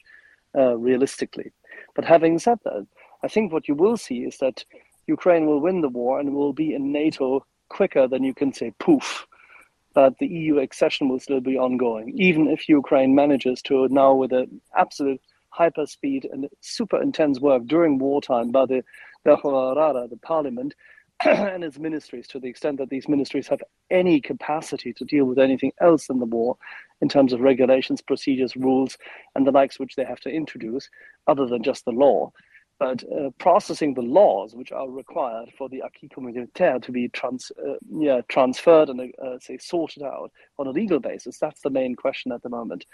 uh, 0.56 0.76
realistically. 0.76 1.52
But 1.94 2.04
having 2.04 2.38
said 2.38 2.58
that, 2.64 2.86
I 3.22 3.28
think 3.28 3.52
what 3.52 3.68
you 3.68 3.74
will 3.74 3.96
see 3.96 4.24
is 4.24 4.38
that 4.38 4.64
Ukraine 5.06 5.46
will 5.46 5.60
win 5.60 5.80
the 5.80 5.88
war 5.88 6.20
and 6.20 6.34
will 6.34 6.52
be 6.52 6.74
in 6.74 6.92
NATO 6.92 7.46
quicker 7.68 8.06
than 8.06 8.24
you 8.24 8.34
can 8.34 8.52
say 8.52 8.72
poof. 8.78 9.26
But 9.94 10.18
the 10.18 10.26
EU 10.26 10.58
accession 10.58 11.08
will 11.08 11.20
still 11.20 11.40
be 11.40 11.56
ongoing, 11.56 12.12
even 12.16 12.48
if 12.48 12.68
Ukraine 12.68 13.14
manages 13.14 13.62
to 13.62 13.88
now, 13.88 14.12
with 14.14 14.32
an 14.32 14.60
absolute 14.76 15.20
hyper 15.50 15.86
speed 15.86 16.28
and 16.32 16.48
super 16.60 17.00
intense 17.00 17.40
work 17.40 17.64
during 17.66 17.98
wartime 17.98 18.50
by 18.50 18.66
the 18.66 18.82
The 19.24 20.18
parliament, 20.22 20.74
and 21.24 21.64
its 21.64 21.78
ministries, 21.78 22.28
to 22.28 22.40
the 22.40 22.48
extent 22.48 22.78
that 22.78 22.90
these 22.90 23.08
ministries 23.08 23.48
have 23.48 23.62
any 23.90 24.20
capacity 24.20 24.92
to 24.94 25.04
deal 25.04 25.24
with 25.24 25.38
anything 25.38 25.72
else 25.80 26.06
than 26.08 26.20
the 26.20 26.26
war 26.26 26.56
in 27.00 27.08
terms 27.08 27.32
of 27.32 27.40
regulations, 27.40 28.02
procedures, 28.02 28.56
rules, 28.56 28.98
and 29.34 29.46
the 29.46 29.52
likes 29.52 29.78
which 29.78 29.96
they 29.96 30.04
have 30.04 30.20
to 30.20 30.30
introduce, 30.30 30.88
other 31.26 31.46
than 31.46 31.62
just 31.62 31.84
the 31.84 31.92
law 31.92 32.32
but 32.78 33.04
uh, 33.04 33.30
processing 33.38 33.94
the 33.94 34.02
laws 34.02 34.54
which 34.54 34.72
are 34.72 34.90
required 34.90 35.50
for 35.56 35.68
the 35.68 35.82
acquis 35.82 36.08
communautaire 36.08 36.82
to 36.82 36.92
be 36.92 37.08
trans, 37.08 37.52
uh, 37.58 37.74
yeah, 37.98 38.20
transferred 38.28 38.88
and 38.88 39.00
uh, 39.24 39.38
say 39.38 39.56
sorted 39.58 40.02
out 40.02 40.32
on 40.58 40.66
a 40.66 40.70
legal 40.70 40.98
basis, 40.98 41.38
that's 41.38 41.60
the 41.60 41.70
main 41.70 41.94
question 41.94 42.32
at 42.32 42.42
the 42.42 42.48
moment. 42.48 42.84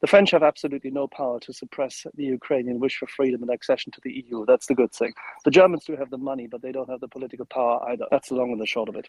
The 0.00 0.06
French 0.06 0.32
have 0.32 0.42
absolutely 0.42 0.90
no 0.90 1.06
power 1.06 1.38
to 1.40 1.52
suppress 1.52 2.06
the 2.14 2.24
Ukrainian 2.24 2.80
wish 2.80 2.96
for 2.96 3.06
freedom 3.06 3.42
and 3.42 3.50
accession 3.50 3.92
to 3.92 4.00
the 4.02 4.24
EU. 4.28 4.44
That's 4.46 4.66
the 4.66 4.74
good 4.74 4.92
thing. 4.92 5.12
The 5.44 5.50
Germans 5.50 5.84
do 5.84 5.96
have 5.96 6.10
the 6.10 6.18
money, 6.18 6.46
but 6.46 6.62
they 6.62 6.72
don't 6.72 6.90
have 6.90 7.00
the 7.00 7.08
political 7.08 7.46
power 7.46 7.88
either. 7.90 8.06
That's 8.10 8.28
the 8.28 8.34
long 8.34 8.52
and 8.52 8.60
the 8.60 8.66
short 8.66 8.88
of 8.88 8.96
it. 8.96 9.08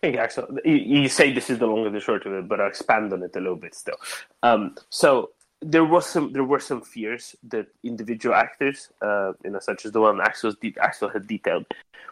Hey, 0.00 0.16
Axel, 0.16 0.48
you 0.64 1.08
say 1.08 1.32
this 1.32 1.48
is 1.48 1.60
the 1.60 1.66
long 1.66 1.86
and 1.86 1.94
the 1.94 2.00
short 2.00 2.26
of 2.26 2.32
it, 2.32 2.48
but 2.48 2.60
I'll 2.60 2.66
expand 2.66 3.12
on 3.12 3.22
it 3.22 3.36
a 3.36 3.40
little 3.40 3.56
bit 3.56 3.74
still. 3.74 3.94
Um, 4.42 4.74
so 4.90 5.30
there 5.62 5.84
was 5.84 6.06
some 6.06 6.32
there 6.32 6.44
were 6.44 6.60
some 6.60 6.82
fears 6.82 7.36
that 7.44 7.68
individual 7.84 8.34
actors, 8.34 8.90
uh, 9.00 9.32
you 9.44 9.50
know, 9.50 9.60
such 9.60 9.86
as 9.86 9.92
the 9.92 10.00
one 10.00 10.20
Axel 10.20 10.52
Axel 10.80 11.08
had 11.08 11.26
detailed, 11.26 11.66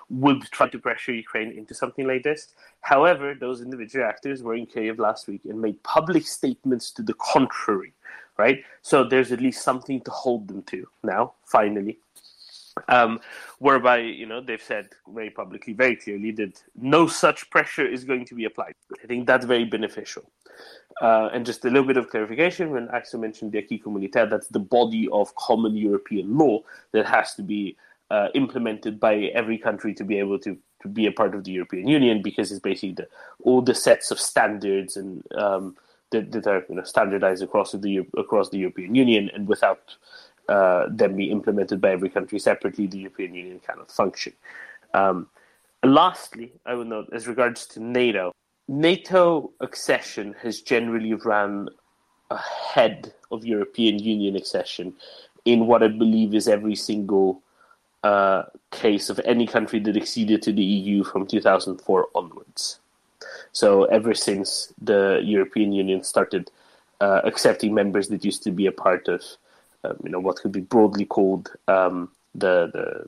would 0.09 0.43
try 0.51 0.69
to 0.69 0.79
pressure 0.79 1.13
Ukraine 1.13 1.51
into 1.53 1.75
something 1.75 2.07
like 2.07 2.23
this. 2.23 2.49
However, 2.81 3.35
those 3.35 3.61
individual 3.61 4.07
actors 4.07 4.43
were 4.43 4.55
in 4.55 4.67
Kiev 4.67 4.99
last 4.99 5.27
week 5.27 5.43
and 5.45 5.61
made 5.61 5.83
public 5.83 6.27
statements 6.27 6.91
to 6.93 7.03
the 7.03 7.15
contrary. 7.15 7.93
Right, 8.39 8.65
so 8.81 9.05
there's 9.05 9.33
at 9.33 9.41
least 9.41 9.63
something 9.63 10.01
to 10.03 10.11
hold 10.11 10.49
them 10.49 10.63
to 10.63 10.87
now. 11.03 11.35
Finally, 11.45 11.99
um, 12.89 13.21
whereby 13.59 13.99
you 13.99 14.27
know 14.27 14.41
they've 14.41 14.63
said 14.63 14.89
very 15.09 15.31
publicly, 15.31 15.73
very 15.73 15.97
clearly 15.97 16.31
that 16.33 16.63
no 16.75 17.07
such 17.07 17.51
pressure 17.51 17.87
is 17.87 18.05
going 18.05 18.25
to 18.27 18.35
be 18.35 18.45
applied. 18.45 18.75
I 19.03 19.07
think 19.07 19.27
that's 19.27 19.45
very 19.45 19.65
beneficial. 19.65 20.31
Uh, 21.01 21.31
and 21.33 21.47
just 21.47 21.65
a 21.65 21.69
little 21.69 21.87
bit 21.87 21.97
of 21.97 22.11
clarification 22.11 22.71
when 22.71 22.89
Axel 22.91 23.21
mentioned 23.21 23.53
the 23.53 23.59
acquis 23.59 23.79
communautaire, 23.79 24.29
that's 24.29 24.49
the 24.49 24.59
body 24.59 25.09
of 25.13 25.35
common 25.37 25.75
European 25.77 26.37
law 26.37 26.61
that 26.93 27.07
has 27.07 27.35
to 27.35 27.43
be 27.43 27.77
uh, 28.11 28.29
implemented 28.35 29.01
by 29.01 29.17
every 29.35 29.57
country 29.57 29.95
to 29.95 30.05
be 30.05 30.19
able 30.19 30.39
to, 30.39 30.59
to 30.83 30.89
be 30.89 31.07
a 31.07 31.13
part 31.13 31.35
of 31.35 31.45
the 31.45 31.53
European 31.53 31.89
Union 31.89 32.21
because 32.21 32.51
it's 32.51 32.61
basically 32.61 32.93
the, 32.93 33.09
all 33.43 33.63
the 33.63 33.75
sets 33.75 34.11
of 34.11 34.21
standards 34.21 34.97
and 34.97 35.23
um, 35.35 35.77
that, 36.11 36.33
that, 36.33 36.47
are 36.47 36.65
you 36.69 36.75
know, 36.75 36.83
standardized 36.83 37.43
across 37.43 37.73
the 37.73 37.99
across 38.17 38.51
the 38.51 38.59
European 38.59 38.95
Union, 38.95 39.31
and 39.33 39.47
without 39.47 39.95
uh, 40.51 40.87
them 40.91 41.17
be 41.17 41.31
implemented 41.31 41.81
by 41.81 41.93
every 41.93 42.11
country 42.11 42.39
separately, 42.39 42.87
the 42.87 42.99
European 42.99 43.35
Union 43.35 43.61
cannot 43.61 43.91
function. 43.91 44.33
Um, 44.93 45.29
lastly, 45.85 46.53
I 46.67 46.75
would 46.75 46.89
note 46.89 47.09
as 47.13 47.29
regards 47.29 47.67
to 47.69 47.81
NATO, 47.81 48.33
NATO 48.69 49.53
accession 49.61 50.35
has 50.43 50.61
generally 50.61 51.15
run 51.15 51.69
ahead 52.31 53.15
of 53.31 53.45
European 53.45 53.99
Union 53.99 54.37
accession 54.37 54.95
in 55.45 55.67
what 55.67 55.83
I 55.83 55.89
believe 55.89 56.35
is 56.35 56.49
every 56.49 56.75
single 56.75 57.43
uh, 58.03 58.45
case 58.71 59.11
of 59.11 59.21
any 59.25 59.47
country 59.47 59.79
that 59.81 59.97
acceded 59.97 60.43
to 60.43 60.53
the 60.53 60.63
EU 60.63 61.05
from 61.05 61.27
2004 61.27 62.09
onwards. 62.15 62.81
So 63.53 63.85
ever 63.85 64.15
since 64.15 64.73
the 64.81 65.21
European 65.23 65.73
Union 65.73 66.03
started 66.03 66.51
uh, 67.01 67.21
accepting 67.25 67.75
members 67.75 68.09
that 68.09 68.25
used 68.25 68.43
to 68.45 68.51
be 68.51 68.67
a 68.67 68.73
part 68.73 69.09
of, 69.09 69.23
um, 69.85 69.97
you 70.05 70.11
know, 70.11 70.21
what 70.21 70.37
could 70.37 70.53
be 70.53 70.61
broadly 70.61 71.05
called 71.05 71.51
um, 71.69 72.11
the 72.35 72.71
the 72.73 73.07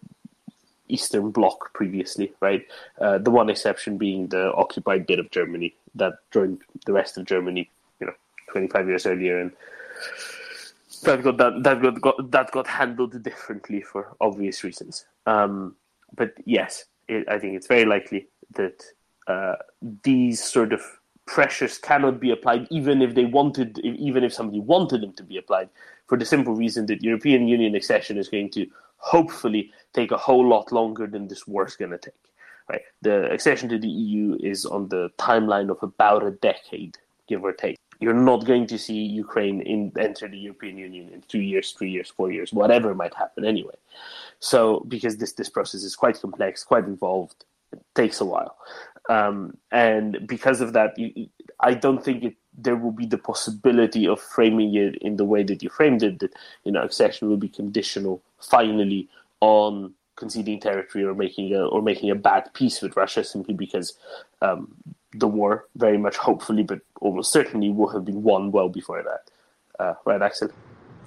Eastern 0.88 1.30
Bloc 1.30 1.72
previously, 1.72 2.32
right? 2.40 2.66
Uh, 3.00 3.18
the 3.18 3.30
one 3.30 3.48
exception 3.48 3.98
being 3.98 4.28
the 4.28 4.52
occupied 4.54 5.06
bit 5.06 5.18
of 5.18 5.30
Germany 5.30 5.74
that 5.94 6.14
joined 6.30 6.60
the 6.86 6.92
rest 6.92 7.16
of 7.16 7.24
Germany, 7.24 7.70
you 8.00 8.06
know, 8.06 8.12
25 8.50 8.88
years 8.88 9.06
earlier, 9.06 9.38
and 9.38 9.52
that 11.04 11.22
got 11.22 11.36
that, 11.38 11.62
that 11.62 11.82
got, 11.82 12.00
got 12.00 12.30
that 12.30 12.50
got 12.50 12.66
handled 12.66 13.22
differently 13.22 13.80
for 13.80 14.14
obvious 14.20 14.64
reasons. 14.64 15.06
Um, 15.26 15.76
but 16.14 16.34
yes, 16.44 16.84
it, 17.08 17.28
I 17.28 17.38
think 17.38 17.56
it's 17.56 17.66
very 17.66 17.84
likely 17.84 18.28
that 18.54 18.82
uh, 19.26 19.56
these 20.02 20.42
sort 20.42 20.72
of 20.72 20.82
pressures 21.26 21.78
cannot 21.78 22.20
be 22.20 22.30
applied, 22.30 22.66
even 22.70 23.00
if 23.02 23.14
they 23.14 23.24
wanted, 23.24 23.78
even 23.78 24.24
if 24.24 24.32
somebody 24.32 24.60
wanted 24.60 25.00
them 25.02 25.12
to 25.14 25.22
be 25.22 25.38
applied, 25.38 25.68
for 26.12 26.18
the 26.18 26.26
simple 26.26 26.54
reason 26.54 26.84
that 26.84 27.02
European 27.02 27.48
Union 27.48 27.74
accession 27.74 28.18
is 28.18 28.28
going 28.28 28.50
to 28.50 28.66
hopefully 28.98 29.70
take 29.94 30.10
a 30.10 30.18
whole 30.18 30.46
lot 30.46 30.70
longer 30.70 31.06
than 31.06 31.26
this 31.26 31.46
war 31.46 31.66
is 31.66 31.74
going 31.74 31.90
to 31.90 31.96
take. 31.96 32.22
Right, 32.68 32.82
the 33.00 33.32
accession 33.32 33.70
to 33.70 33.78
the 33.78 33.88
EU 33.88 34.36
is 34.42 34.66
on 34.66 34.90
the 34.90 35.08
timeline 35.16 35.70
of 35.70 35.78
about 35.82 36.22
a 36.22 36.32
decade, 36.32 36.98
give 37.28 37.42
or 37.42 37.54
take. 37.54 37.78
You're 37.98 38.12
not 38.12 38.44
going 38.44 38.66
to 38.66 38.78
see 38.78 39.00
Ukraine 39.24 39.62
in, 39.62 39.90
enter 39.98 40.28
the 40.28 40.36
European 40.36 40.76
Union 40.76 41.08
in 41.14 41.22
two 41.28 41.40
years, 41.40 41.72
three 41.72 41.90
years, 41.90 42.10
four 42.10 42.30
years, 42.30 42.52
whatever 42.52 42.94
might 42.94 43.14
happen 43.14 43.46
anyway. 43.46 43.78
So, 44.38 44.84
because 44.88 45.16
this 45.16 45.32
this 45.32 45.48
process 45.48 45.82
is 45.82 45.96
quite 45.96 46.20
complex, 46.20 46.62
quite 46.62 46.84
involved, 46.84 47.46
it 47.72 47.80
takes 47.94 48.20
a 48.20 48.26
while, 48.26 48.58
um, 49.08 49.56
and 49.70 50.26
because 50.26 50.60
of 50.60 50.74
that, 50.74 50.98
you, 50.98 51.28
I 51.58 51.72
don't 51.72 52.04
think 52.04 52.22
it, 52.22 52.36
there 52.56 52.76
will 52.76 52.92
be 52.92 53.06
the 53.06 53.18
possibility 53.18 54.06
of 54.06 54.20
framing 54.20 54.74
it 54.74 54.96
in 54.96 55.16
the 55.16 55.24
way 55.24 55.42
that 55.42 55.62
you 55.62 55.70
framed 55.70 56.02
it. 56.02 56.18
That 56.20 56.34
you 56.64 56.72
know, 56.72 56.82
accession 56.82 57.28
will 57.28 57.36
be 57.36 57.48
conditional 57.48 58.22
finally 58.40 59.08
on 59.40 59.94
conceding 60.16 60.60
territory 60.60 61.04
or 61.04 61.14
making 61.14 61.54
a 61.54 61.66
or 61.66 61.82
making 61.82 62.10
a 62.10 62.14
bad 62.14 62.52
peace 62.54 62.82
with 62.82 62.96
Russia 62.96 63.24
simply 63.24 63.54
because 63.54 63.96
um, 64.40 64.74
the 65.14 65.28
war 65.28 65.66
very 65.76 65.98
much 65.98 66.16
hopefully 66.16 66.62
but 66.62 66.80
almost 67.00 67.32
certainly 67.32 67.70
will 67.70 67.88
have 67.88 68.04
been 68.04 68.22
won 68.22 68.52
well 68.52 68.68
before 68.68 69.02
that. 69.02 69.30
Uh, 69.82 69.94
right, 70.04 70.22
Axel? 70.22 70.50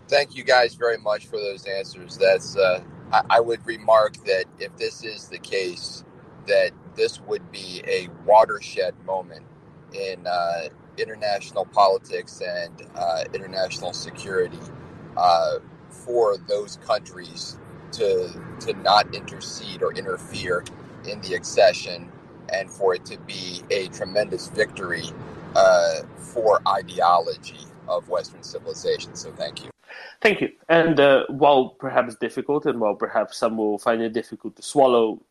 Thank 0.07 0.35
you 0.35 0.43
guys 0.43 0.75
very 0.75 0.97
much 0.97 1.27
for 1.27 1.37
those 1.37 1.65
answers. 1.65 2.17
That's 2.17 2.57
uh, 2.57 2.83
I, 3.11 3.21
I 3.29 3.39
would 3.39 3.65
remark 3.65 4.17
that 4.25 4.45
if 4.59 4.75
this 4.77 5.03
is 5.03 5.27
the 5.29 5.39
case, 5.39 6.03
that 6.47 6.71
this 6.95 7.19
would 7.21 7.51
be 7.51 7.83
a 7.87 8.09
watershed 8.25 8.93
moment 9.05 9.45
in 9.93 10.25
uh, 10.27 10.67
international 10.97 11.65
politics 11.65 12.41
and 12.41 12.87
uh, 12.95 13.23
international 13.33 13.93
security 13.93 14.59
uh, 15.17 15.59
for 15.89 16.37
those 16.47 16.77
countries 16.85 17.57
to 17.91 18.29
to 18.59 18.73
not 18.81 19.13
intercede 19.15 19.81
or 19.81 19.93
interfere 19.93 20.63
in 21.07 21.21
the 21.21 21.35
accession, 21.35 22.11
and 22.51 22.69
for 22.69 22.95
it 22.95 23.05
to 23.05 23.17
be 23.19 23.61
a 23.69 23.87
tremendous 23.89 24.47
victory 24.47 25.05
uh, 25.55 26.01
for 26.17 26.61
ideology 26.67 27.59
of 27.87 28.09
Western 28.09 28.43
civilization. 28.43 29.15
So, 29.15 29.31
thank 29.31 29.63
you. 29.63 29.69
Thank 30.21 30.41
you. 30.41 30.49
And 30.67 30.99
uh, 30.99 31.25
while 31.29 31.69
perhaps 31.69 32.15
difficult, 32.15 32.65
and 32.65 32.79
while 32.79 32.95
perhaps 32.95 33.37
some 33.37 33.57
will 33.57 33.77
find 33.77 34.01
it 34.01 34.13
difficult 34.13 34.55
to 34.55 34.61
swallow, 34.61 35.21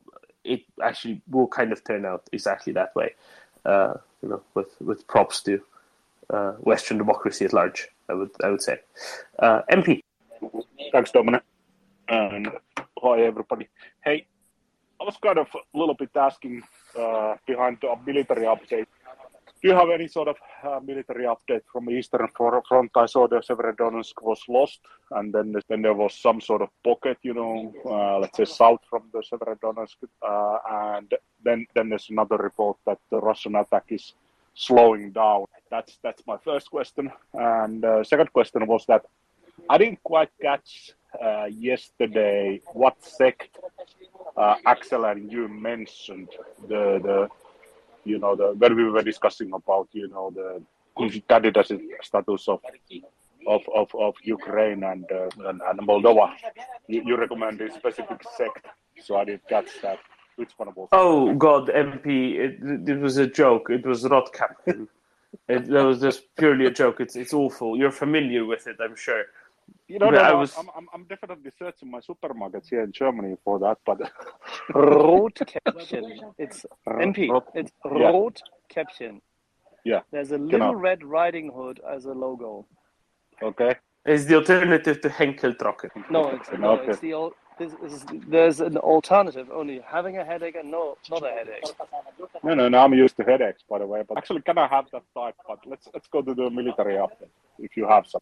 it 0.45 0.63
actually 0.83 1.23
will 1.29 1.49
kind 1.49 1.73
of 1.73 1.83
turn 1.85 2.05
out 2.05 2.29
exactly 2.33 2.73
that 2.75 2.95
way. 2.95 3.15
You 4.25 4.31
know, 4.31 4.43
with 4.55 4.75
with 4.81 5.07
props 5.07 5.43
to 5.43 5.61
uh, 6.31 6.53
Western 6.53 6.97
democracy 6.97 7.45
at 7.45 7.53
large, 7.53 7.89
I 8.09 8.15
would 8.15 8.31
I 8.43 8.49
would 8.49 8.63
say. 8.63 8.81
Uh, 9.39 9.61
MP. 9.71 10.03
Thanks, 10.93 11.11
Dominic. 11.11 11.43
And 12.09 12.49
hi, 12.99 13.21
everybody. 13.21 13.69
Hey, 14.03 14.27
I 14.99 15.05
was 15.05 15.19
kind 15.23 15.37
of 15.37 15.49
a 15.55 15.79
little 15.79 15.95
bit 15.95 16.09
asking 16.17 16.63
uh, 16.99 17.35
behind 17.47 17.79
the 17.83 17.95
military 18.07 18.47
update 18.47 18.87
do 19.65 19.71
you 19.71 19.77
have 19.77 19.89
any 19.89 20.07
sort 20.09 20.29
of 20.29 20.37
uh, 20.63 20.79
military 20.85 21.25
update 21.25 21.63
from 21.73 21.89
Eastern 21.89 22.29
Front? 22.37 22.91
I 22.95 23.07
saw 23.07 23.27
the 23.27 23.37
Severodonetsk 23.37 24.13
was 24.21 24.43
lost, 24.47 24.81
and 25.13 25.33
then 25.33 25.55
then 25.71 25.81
there 25.81 25.95
was 25.95 26.13
some 26.13 26.39
sort 26.43 26.61
of 26.61 26.69
pocket, 26.85 27.17
you 27.23 27.33
know, 27.33 27.73
uh, 27.87 28.19
let's 28.19 28.37
say 28.37 28.45
south 28.45 28.83
from 28.91 29.05
the 29.15 29.23
Severodonetsk, 29.23 29.97
uh, 30.21 30.59
and 30.71 31.15
then 31.43 31.67
then 31.75 31.89
there's 31.89 32.11
another 32.11 32.37
report 32.37 32.77
that 32.85 32.99
the 33.11 33.19
Russian 33.19 33.55
attack 33.55 33.85
is 33.89 34.13
slowing 34.53 35.13
down. 35.13 35.47
That's 35.71 35.99
that's 36.03 36.23
my 36.27 36.37
first 36.45 36.71
question, 36.71 37.11
and 37.33 37.83
uh, 37.87 38.05
second 38.05 38.35
question 38.35 38.67
was 38.67 38.85
that 38.89 39.07
I 39.71 39.79
didn't 39.79 40.03
quite 40.03 40.33
catch 40.43 40.93
uh, 41.19 41.47
yesterday 41.47 42.61
what 42.75 43.03
sect 43.03 43.57
uh, 44.37 44.57
Axel 44.67 45.07
and 45.07 45.33
you 45.33 45.49
mentioned 45.49 46.29
the 46.69 47.01
the 47.03 47.29
you 48.05 48.19
know, 48.19 48.37
the 48.37 48.55
where 48.55 48.75
we 48.75 48.85
were 48.85 49.03
discussing 49.03 49.53
about, 49.53 49.89
you 49.93 50.09
know, 50.09 50.31
the 50.31 50.63
candidacy 51.29 51.79
status 52.03 52.49
of 52.49 52.61
of, 53.47 53.63
of, 53.75 53.95
of 53.95 54.15
Ukraine 54.23 54.83
and, 54.85 55.05
uh, 55.13 55.29
and, 55.49 55.61
and 55.61 55.79
Moldova, 55.81 56.33
you, 56.89 57.03
you 57.05 57.17
recommend 57.17 57.61
a 57.61 57.71
specific 57.73 58.23
sect. 58.39 58.65
So 59.03 59.17
I 59.17 59.25
didn't 59.27 59.47
catch 59.49 59.69
that. 59.83 59.99
Which 60.37 60.53
one 60.57 60.69
was? 60.75 60.89
Oh 60.93 61.35
God, 61.35 61.69
MP! 61.69 62.35
It, 62.37 62.89
it 62.89 62.99
was 62.99 63.19
a 63.19 63.27
joke. 63.27 63.69
It 63.71 63.87
was 63.87 64.03
Rotkäppchen. 64.03 64.89
it, 65.49 65.67
that 65.69 65.85
was 65.85 66.01
just 66.01 66.23
purely 66.37 66.67
a 66.67 66.71
joke. 66.71 67.01
It's 67.01 67.15
it's 67.15 67.33
awful. 67.33 67.77
You're 67.77 67.93
familiar 67.93 68.45
with 68.45 68.67
it, 68.67 68.77
I'm 68.81 68.97
sure. 68.97 69.25
You 69.89 69.99
know, 69.99 70.11
no, 70.11 70.19
I 70.19 70.33
was... 70.33 70.57
I'm, 70.57 70.69
I'm, 70.77 70.89
I'm 70.95 71.05
definitely 71.05 71.51
searching 71.59 71.91
my 71.91 72.01
supermarkets 72.01 72.69
here 72.71 72.83
in 72.83 72.93
Germany 72.93 73.37
for 73.45 73.59
that, 73.61 73.79
but 73.85 73.99
Rotkäppchen. 74.71 76.33
It's 76.39 76.65
uh, 76.87 76.93
MP. 76.93 77.29
Rot... 77.31 77.47
It's 77.55 77.73
Rotkäppchen. 77.85 79.21
Yeah. 79.85 80.01
There's 80.11 80.33
a 80.33 80.39
little 80.39 80.75
Red 80.75 81.05
Riding 81.05 81.53
Hood 81.53 81.81
as 81.89 82.07
a 82.07 82.13
logo. 82.13 82.67
Okay. 83.43 83.75
It's 84.07 84.25
the 84.25 84.37
alternative 84.37 85.01
to 85.03 85.09
Henkell 85.09 85.57
Trocken. 85.57 85.91
No, 86.11 86.29
it's, 86.31 86.51
no, 86.59 86.71
okay. 86.73 86.93
it's 86.93 87.01
the 87.01 87.13
this 87.59 87.73
is, 87.85 88.05
there's 88.27 88.61
an 88.61 88.77
alternative 88.79 89.49
only 89.53 89.81
having 89.87 90.19
a 90.19 90.25
headache 90.25 90.57
and 90.57 90.71
no 90.71 90.97
not 91.11 91.23
a 91.25 91.31
headache 91.31 91.65
no 92.43 92.55
no 92.55 92.69
no 92.69 92.79
i'm 92.79 92.95
used 92.95 93.17
to 93.17 93.23
headaches 93.23 93.63
by 93.69 93.79
the 93.79 93.87
way 93.87 94.03
but 94.09 94.19
actually 94.19 94.43
can 94.43 94.59
i 94.59 94.67
have 94.67 94.87
that 94.93 95.03
type 95.17 95.37
but 95.47 95.59
let's 95.67 95.89
let's 95.95 96.09
go 96.09 96.21
to 96.21 96.35
the 96.35 96.51
military 96.51 96.95
update 96.95 97.31
if 97.59 97.77
you 97.77 97.87
have 97.87 98.07
some 98.07 98.21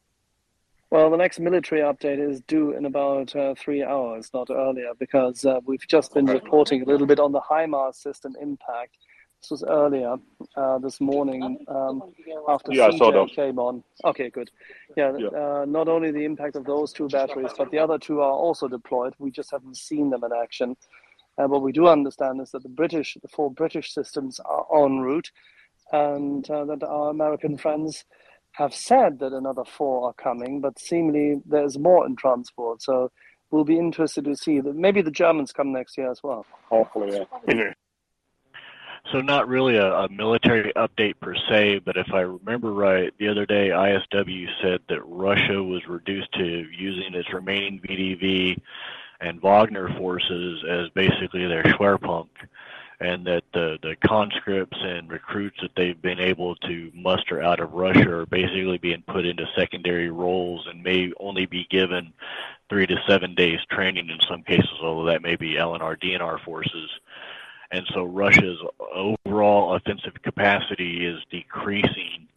well, 0.92 1.08
the 1.08 1.16
next 1.16 1.40
military 1.40 1.80
update 1.80 2.18
is 2.18 2.42
due 2.42 2.72
in 2.72 2.84
about 2.84 3.34
uh, 3.34 3.54
three 3.54 3.82
hours, 3.82 4.28
not 4.34 4.50
earlier, 4.50 4.90
because 4.98 5.42
uh, 5.46 5.58
we've 5.64 5.88
just 5.88 6.12
been 6.12 6.26
reporting 6.26 6.82
a 6.82 6.84
little 6.84 7.06
bit 7.06 7.18
on 7.18 7.32
the 7.32 7.40
HIMARS 7.40 7.94
system 7.94 8.36
impact. 8.38 8.98
This 9.40 9.52
was 9.52 9.64
earlier 9.64 10.16
uh, 10.54 10.78
this 10.80 11.00
morning 11.00 11.64
um, 11.66 12.12
after 12.46 12.74
yeah, 12.74 12.90
CJ 12.90 13.34
came 13.34 13.58
on. 13.58 13.82
Okay, 14.04 14.28
good. 14.28 14.50
Yeah, 14.94 15.16
yeah. 15.16 15.28
Uh, 15.28 15.64
not 15.66 15.88
only 15.88 16.10
the 16.10 16.26
impact 16.26 16.56
of 16.56 16.66
those 16.66 16.92
two 16.92 17.08
batteries, 17.08 17.52
but 17.56 17.70
the 17.70 17.78
other 17.78 17.96
two 17.96 18.20
are 18.20 18.30
also 18.30 18.68
deployed. 18.68 19.14
We 19.18 19.30
just 19.30 19.50
haven't 19.50 19.78
seen 19.78 20.10
them 20.10 20.24
in 20.24 20.30
action. 20.42 20.76
Uh, 21.38 21.48
what 21.48 21.62
we 21.62 21.72
do 21.72 21.86
understand 21.86 22.42
is 22.42 22.50
that 22.50 22.64
the 22.64 22.68
British, 22.68 23.16
the 23.22 23.28
four 23.28 23.50
British 23.50 23.94
systems 23.94 24.40
are 24.44 24.66
en 24.74 24.98
route, 24.98 25.30
and 25.90 26.48
uh, 26.50 26.66
that 26.66 26.82
our 26.82 27.08
American 27.08 27.56
friends 27.56 28.04
have 28.52 28.74
said 28.74 29.18
that 29.20 29.32
another 29.32 29.64
four 29.64 30.08
are 30.08 30.12
coming, 30.12 30.60
but 30.60 30.78
seemingly 30.78 31.40
there's 31.46 31.78
more 31.78 32.06
in 32.06 32.16
transport. 32.16 32.82
So 32.82 33.10
we'll 33.50 33.64
be 33.64 33.78
interested 33.78 34.24
to 34.24 34.36
see 34.36 34.60
that 34.60 34.76
maybe 34.76 35.02
the 35.02 35.10
Germans 35.10 35.52
come 35.52 35.72
next 35.72 35.96
year 35.96 36.10
as 36.10 36.22
well. 36.22 36.44
Hopefully, 36.68 37.26
yeah. 37.48 37.72
So 39.10 39.20
not 39.20 39.48
really 39.48 39.76
a, 39.76 39.92
a, 39.92 40.08
military 40.08 40.72
update 40.74 41.18
per 41.20 41.34
se, 41.34 41.80
but 41.80 41.96
if 41.96 42.12
I 42.12 42.20
remember 42.20 42.72
right, 42.72 43.12
the 43.18 43.28
other 43.28 43.44
day 43.46 43.70
ISW 43.70 44.46
said 44.62 44.80
that 44.88 45.02
Russia 45.04 45.60
was 45.60 45.86
reduced 45.88 46.32
to 46.34 46.44
using 46.44 47.14
its 47.14 47.32
remaining 47.32 47.80
VDV 47.80 48.58
and 49.20 49.40
Wagner 49.42 49.88
forces 49.98 50.64
as 50.68 50.88
basically 50.90 51.46
their 51.46 51.64
Schwerpunkt 51.64 52.28
and 53.00 53.26
that 53.26 53.42
the, 53.52 53.78
the 53.82 53.96
conscripts 54.06 54.76
and 54.80 55.10
recruits 55.10 55.56
that 55.60 55.72
they've 55.76 56.00
been 56.00 56.20
able 56.20 56.54
to 56.56 56.90
muster 56.94 57.42
out 57.42 57.60
of 57.60 57.72
Russia 57.72 58.10
are 58.10 58.26
basically 58.26 58.78
being 58.78 59.02
put 59.06 59.26
into 59.26 59.44
secondary 59.56 60.10
roles 60.10 60.66
and 60.68 60.82
may 60.82 61.12
only 61.18 61.46
be 61.46 61.66
given 61.70 62.12
three 62.68 62.86
to 62.86 62.96
seven 63.08 63.34
days 63.34 63.58
training 63.70 64.08
in 64.08 64.18
some 64.28 64.42
cases, 64.42 64.70
although 64.82 65.10
that 65.10 65.22
may 65.22 65.36
be 65.36 65.54
LNR, 65.54 66.00
DNR 66.00 66.42
forces. 66.44 66.90
And 67.70 67.86
so 67.94 68.04
Russia's 68.04 68.58
overall 68.94 69.74
offensive 69.74 70.14
capacity 70.22 71.06
is 71.06 71.20
decreasing, 71.30 72.28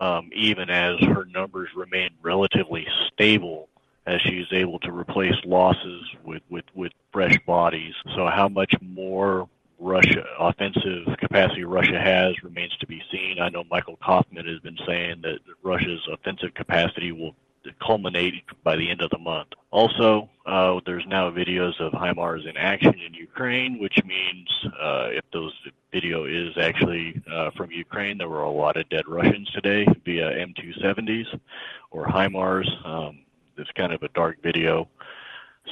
um, 0.00 0.30
even 0.34 0.70
as 0.70 0.98
her 1.00 1.26
numbers 1.26 1.68
remain 1.76 2.10
relatively 2.22 2.86
stable 3.12 3.68
as 4.06 4.20
she's 4.22 4.46
able 4.50 4.78
to 4.80 4.90
replace 4.90 5.34
losses 5.44 6.02
with, 6.24 6.42
with, 6.48 6.64
with 6.74 6.92
fresh 7.12 7.38
bodies. 7.46 7.94
So 8.16 8.26
how 8.26 8.48
much 8.48 8.74
more 8.80 9.48
Russia 9.80 10.24
offensive 10.38 11.06
capacity 11.18 11.64
Russia 11.64 11.98
has 11.98 12.34
remains 12.42 12.76
to 12.78 12.86
be 12.86 13.02
seen. 13.10 13.38
I 13.40 13.48
know 13.48 13.64
Michael 13.70 13.96
Kofman 13.96 14.46
has 14.46 14.60
been 14.60 14.78
saying 14.86 15.22
that 15.22 15.38
Russia's 15.62 16.06
offensive 16.12 16.54
capacity 16.54 17.12
will 17.12 17.34
culminate 17.82 18.34
by 18.62 18.76
the 18.76 18.90
end 18.90 19.00
of 19.00 19.10
the 19.10 19.18
month. 19.18 19.48
Also, 19.70 20.28
uh, 20.46 20.80
there's 20.86 21.06
now 21.06 21.30
videos 21.30 21.78
of 21.80 21.92
HIMARS 21.92 22.48
in 22.48 22.56
action 22.56 22.94
in 22.94 23.14
Ukraine, 23.14 23.78
which 23.78 23.98
means 24.04 24.48
uh, 24.80 25.08
if 25.10 25.24
those 25.32 25.52
video 25.92 26.24
is 26.24 26.56
actually 26.58 27.20
uh, 27.30 27.50
from 27.56 27.70
Ukraine, 27.70 28.18
there 28.18 28.28
were 28.28 28.42
a 28.42 28.50
lot 28.50 28.76
of 28.76 28.88
dead 28.88 29.06
Russians 29.06 29.50
today 29.50 29.86
via 30.04 30.30
M270s 30.46 31.38
or 31.90 32.06
HIMARS. 32.06 32.68
Um, 32.86 33.20
it's 33.56 33.70
kind 33.72 33.92
of 33.92 34.02
a 34.02 34.08
dark 34.08 34.42
video, 34.42 34.88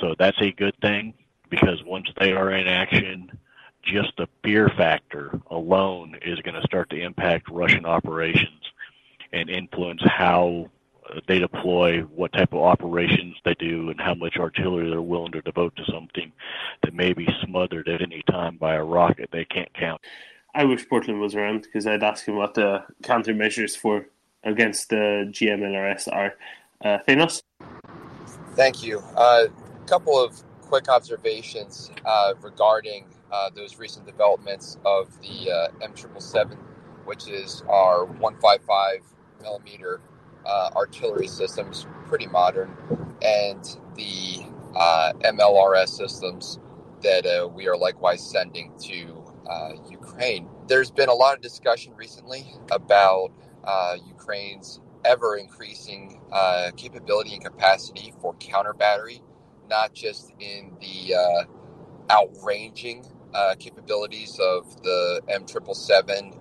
so 0.01 0.14
that's 0.18 0.40
a 0.40 0.53
good 0.53 0.75
thing 0.83 1.14
because 1.49 1.83
once 1.85 2.09
they 2.21 2.33
are 2.33 2.53
in 2.53 2.66
action, 2.66 3.31
just 3.90 4.12
the 4.16 4.29
fear 4.44 4.68
factor 4.77 5.40
alone 5.51 6.16
is 6.22 6.38
going 6.40 6.55
to 6.55 6.66
start 6.66 6.90
to 6.90 7.01
impact 7.01 7.48
Russian 7.51 7.85
operations 7.85 8.62
and 9.33 9.48
influence 9.48 10.03
how 10.05 10.70
they 11.27 11.38
deploy, 11.38 12.01
what 12.03 12.33
type 12.33 12.53
of 12.53 12.61
operations 12.61 13.37
they 13.44 13.55
do, 13.55 13.90
and 13.90 14.01
how 14.01 14.14
much 14.14 14.37
artillery 14.37 14.90
they're 14.90 15.01
willing 15.01 15.33
to 15.33 15.40
devote 15.42 15.74
to 15.77 15.85
something 15.90 16.33
that 16.83 16.94
may 16.94 17.12
be 17.12 17.27
smothered 17.42 17.88
at 17.88 18.03
any 18.03 18.22
time 18.31 18.57
by 18.57 18.74
a 18.74 18.85
rocket 18.85 19.31
they 19.33 19.44
can't 19.44 19.72
count. 19.74 20.01
I 20.55 20.64
wish 20.64 20.88
Portland 20.88 21.20
was 21.20 21.35
around 21.35 21.62
because 21.62 21.87
I'd 21.87 22.03
ask 22.03 22.27
him 22.27 22.37
what 22.37 22.55
the 22.55 22.85
countermeasures 23.03 23.77
for 23.77 24.07
against 24.44 24.90
the 24.90 25.31
GMLRS 25.31 26.09
are. 26.12 26.35
Uh, 26.85 26.98
Thanos? 27.07 27.42
Thank 28.55 28.83
you. 28.83 29.01
A 29.16 29.20
uh, 29.20 29.46
couple 29.87 30.22
of 30.22 30.40
quick 30.62 30.88
observations 30.88 31.90
uh, 32.05 32.35
regarding 32.42 33.07
uh, 33.31 33.51
those 33.55 33.79
recent 33.79 34.07
developments 34.07 34.79
of 34.85 35.21
the 35.21 35.51
uh, 35.51 35.87
M777, 35.87 36.57
which 37.05 37.29
is 37.29 37.62
our 37.69 38.05
155 38.05 39.03
millimeter 39.43 40.01
uh, 40.47 40.71
artillery 40.75 41.27
systems, 41.27 41.87
pretty 42.07 42.27
modern, 42.27 42.75
and 43.23 43.79
the 43.97 44.38
uh, 44.75 45.12
MLRS 45.25 45.88
systems 45.88 46.59
that 47.03 47.27
uh, 47.27 47.47
we 47.49 47.69
are 47.69 47.77
likewise 47.77 48.25
sending 48.29 48.73
to 48.79 49.23
uh, 49.49 49.73
Ukraine. 49.91 50.49
There's 50.67 50.91
been 50.91 51.09
a 51.09 51.14
lot 51.14 51.35
of 51.37 51.43
discussion 51.43 51.95
recently 51.97 52.55
about 52.71 53.33
Ukraine's 54.07 54.81
ever 55.05 55.37
increasing 55.37 56.21
capability 56.77 57.35
and 57.35 57.45
capacity 57.45 58.12
for 58.21 58.35
counter 58.35 58.73
battery, 58.73 59.23
not 59.69 59.93
just 59.95 60.33
in 60.41 60.73
the 60.81 61.14
outranging 62.11 63.05
uh, 63.38 63.55
capabilities 63.55 64.40
of 64.40 64.83
the 64.83 65.22
M777 65.29 66.37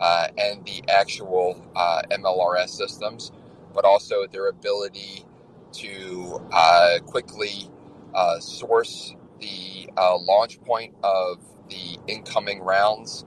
uh, 0.00 0.28
and 0.38 0.64
the 0.64 0.82
actual 0.88 1.62
uh, 1.76 2.02
MLRS 2.10 2.70
systems, 2.70 3.30
but 3.74 3.84
also 3.84 4.26
their 4.26 4.48
ability 4.48 5.26
to 5.72 6.40
uh, 6.52 6.98
quickly 7.06 7.68
uh, 8.14 8.40
source 8.40 9.14
the 9.40 9.90
uh, 9.98 10.16
launch 10.16 10.60
point 10.62 10.94
of 11.04 11.38
the 11.68 11.98
incoming 12.06 12.60
rounds 12.62 13.26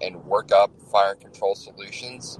and 0.00 0.24
work 0.24 0.52
up 0.52 0.70
fire 0.90 1.14
control 1.16 1.54
solutions. 1.54 2.38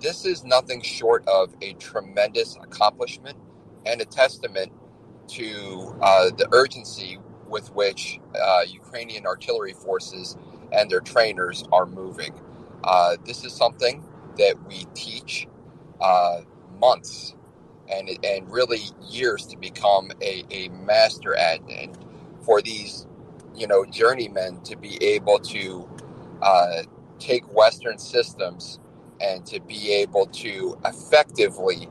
this 0.00 0.24
is 0.24 0.44
nothing 0.44 0.80
short 0.80 1.26
of 1.28 1.54
a 1.62 1.74
tremendous 1.74 2.56
accomplishment 2.62 3.36
and 3.86 4.00
a 4.00 4.04
testament 4.04 4.72
to 5.28 5.96
the 6.38 6.48
urgency 6.52 7.18
with 7.52 7.72
which 7.74 8.20
Ukrainian 8.66 9.26
artillery 9.26 9.74
forces 9.74 10.36
and 10.72 10.90
their 10.90 11.00
trainers 11.00 11.64
are 11.72 11.86
moving. 11.86 12.34
Uh, 12.84 13.16
this 13.26 13.44
is 13.44 13.52
something 13.52 14.04
that 14.38 14.56
we 14.68 14.86
teach 14.94 15.48
uh, 16.00 16.40
months 16.80 17.34
and 17.88 18.10
and 18.24 18.50
really 18.50 18.80
years 19.02 19.46
to 19.46 19.56
become 19.58 20.10
a, 20.22 20.44
a 20.50 20.68
master 20.70 21.34
at, 21.36 21.60
and 21.70 21.96
for 22.40 22.62
these 22.62 23.06
you 23.54 23.66
know 23.66 23.84
journeymen 23.84 24.60
to 24.62 24.76
be 24.76 25.02
able 25.04 25.38
to 25.38 25.88
uh, 26.42 26.82
take 27.18 27.44
Western 27.54 27.98
systems 27.98 28.80
and 29.20 29.46
to 29.46 29.60
be 29.60 29.92
able 29.92 30.26
to 30.26 30.78
effectively 30.84 31.88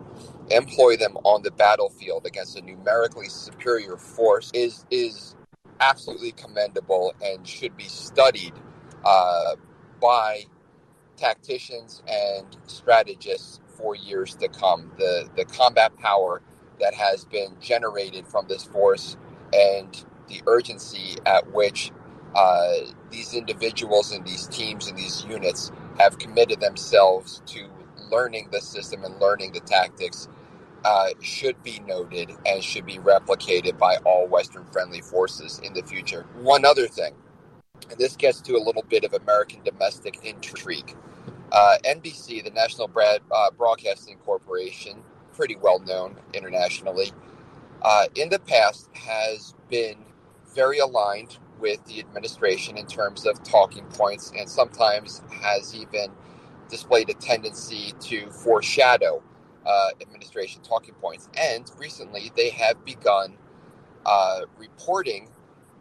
employ 0.50 0.98
them 0.98 1.16
on 1.24 1.44
the 1.44 1.52
battlefield 1.52 2.26
against 2.26 2.58
a 2.58 2.62
numerically 2.62 3.30
superior 3.30 3.98
force 3.98 4.52
is 4.54 4.86
is 4.92 5.36
absolutely 5.82 6.34
commendable 6.34 7.14
and 7.24 7.48
should 7.48 7.78
be 7.78 7.86
studied 7.86 8.54
uh, 9.06 9.56
by 10.02 10.46
tacticians 11.18 12.02
and 12.08 12.46
strategists 12.68 13.60
for 13.68 13.96
years 13.96 14.36
to 14.36 14.48
come. 14.50 14.92
The 14.98 15.30
the 15.36 15.46
combat 15.46 15.98
power 15.98 16.42
that 16.80 16.94
has 16.96 17.26
been 17.26 17.56
generated 17.62 18.28
from 18.28 18.48
this 18.48 18.64
force 18.64 19.18
and 19.54 20.06
the 20.30 20.42
urgency 20.48 21.18
at 21.26 21.52
which 21.54 21.92
uh, 22.36 22.74
these 23.12 23.34
individuals 23.34 24.12
and 24.12 24.26
these 24.26 24.48
teams 24.48 24.88
and 24.88 24.98
these 24.98 25.24
units 25.26 25.72
have 26.00 26.18
committed 26.18 26.60
themselves 26.62 27.42
to 27.46 27.68
learning 28.12 28.50
the 28.52 28.62
system 28.62 29.04
and 29.04 29.20
learning 29.20 29.52
the 29.54 29.60
tactics 29.62 30.28
uh, 30.84 31.10
should 31.22 31.62
be 31.64 31.80
noted 31.88 32.32
and 32.46 32.64
should 32.64 32.86
be 32.86 32.98
replicated 32.98 33.78
by 33.78 33.98
all 33.98 34.28
Western 34.28 34.66
friendly 34.66 35.02
forces 35.02 35.60
in 35.64 35.74
the 35.74 35.84
future. 35.84 36.26
One 36.42 36.66
other 36.66 36.88
thing 36.88 37.14
and 37.92 38.00
this 38.00 38.16
gets 38.16 38.42
to 38.42 38.56
a 38.56 38.62
little 38.64 38.84
bit 38.84 39.04
of 39.04 39.14
American 39.14 39.62
domestic 39.64 40.24
intrigue. 40.24 40.96
Uh, 41.52 41.78
NBC, 41.84 42.44
the 42.44 42.52
National 42.52 42.90
uh, 42.96 43.52
Broadcasting 43.58 44.18
Corporation, 44.26 45.04
pretty 45.34 45.58
well 45.58 45.80
known 45.80 46.16
internationally, 46.34 47.12
uh, 47.82 48.06
in 48.16 48.30
the 48.30 48.40
past 48.40 48.90
has 48.94 49.54
been 49.70 49.98
very 50.56 50.80
aligned 50.80 51.38
with 51.60 51.84
the 51.86 52.00
administration 52.00 52.78
in 52.78 52.88
terms 52.88 53.26
of 53.26 53.44
talking 53.44 53.84
points 53.86 54.32
and 54.38 54.50
sometimes 54.50 55.22
has 55.42 55.76
even 55.76 56.12
displayed 56.70 57.10
a 57.10 57.14
tendency 57.16 57.94
to 58.00 58.30
foreshadow 58.32 59.22
uh, 59.66 59.90
administration 60.02 60.62
talking 60.62 60.94
points. 60.96 61.30
And 61.38 61.70
recently 61.78 62.32
they 62.36 62.50
have 62.52 62.84
begun 62.86 63.38
uh, 64.06 64.42
reporting 64.58 65.30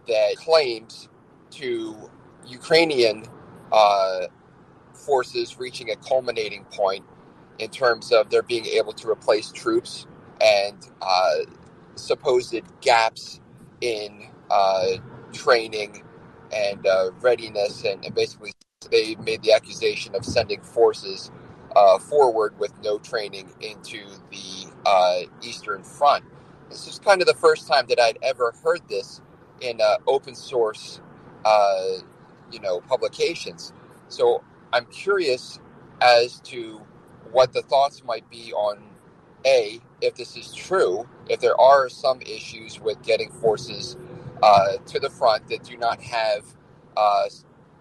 that 0.08 0.36
claims 0.36 1.08
to 1.52 2.10
Ukrainian 2.46 3.24
uh, 3.72 4.26
forces 4.94 5.58
reaching 5.58 5.90
a 5.90 5.96
culminating 5.96 6.64
point 6.64 7.04
in 7.58 7.70
terms 7.70 8.12
of 8.12 8.30
their 8.30 8.42
being 8.42 8.66
able 8.66 8.92
to 8.94 9.08
replace 9.08 9.52
troops 9.52 10.06
and 10.40 10.76
uh, 11.02 11.36
supposed 11.94 12.60
gaps 12.80 13.40
in 13.80 14.28
uh, 14.50 14.86
training 15.32 16.02
and 16.52 16.86
uh, 16.86 17.10
readiness, 17.20 17.84
and, 17.84 18.04
and, 18.04 18.14
basically 18.14 18.52
they 18.90 19.14
made 19.16 19.40
the 19.42 19.52
accusation 19.52 20.14
of 20.14 20.24
sending 20.24 20.60
forces 20.62 21.30
uh, 21.76 21.98
forward 21.98 22.58
with 22.58 22.72
no 22.82 22.98
training 22.98 23.50
into 23.60 24.04
the 24.30 24.70
uh, 24.86 25.20
Eastern 25.42 25.82
Front. 25.82 26.24
This 26.68 26.86
is 26.86 26.98
kind 26.98 27.20
of 27.20 27.26
the 27.26 27.34
first 27.34 27.68
time 27.68 27.86
that 27.88 28.00
I'd 28.00 28.18
ever 28.22 28.54
heard 28.64 28.80
this 28.88 29.20
in 29.60 29.80
open 30.06 30.34
source 30.34 31.00
uh, 31.44 31.98
you 32.50 32.60
know, 32.60 32.80
publications. 32.80 33.72
So 34.08 34.42
I'm 34.72 34.86
curious 34.86 35.58
as 36.00 36.40
to 36.40 36.80
what 37.32 37.52
the 37.52 37.62
thoughts 37.62 38.02
might 38.04 38.28
be 38.30 38.52
on 38.52 38.82
a 39.46 39.80
if 40.00 40.14
this 40.16 40.36
is 40.36 40.52
true, 40.54 41.08
if 41.28 41.40
there 41.40 41.58
are 41.60 41.88
some 41.88 42.20
issues 42.22 42.80
with 42.80 43.02
getting 43.02 43.30
forces 43.30 43.96
uh, 44.42 44.76
to 44.86 44.98
the 44.98 45.10
front 45.10 45.48
that 45.48 45.62
do 45.64 45.76
not 45.76 46.00
have 46.02 46.44
uh, 46.96 47.24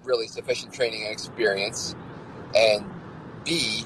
really 0.04 0.28
sufficient 0.28 0.74
training 0.74 1.04
and 1.04 1.12
experience, 1.12 1.96
and 2.56 2.86
B, 3.50 3.84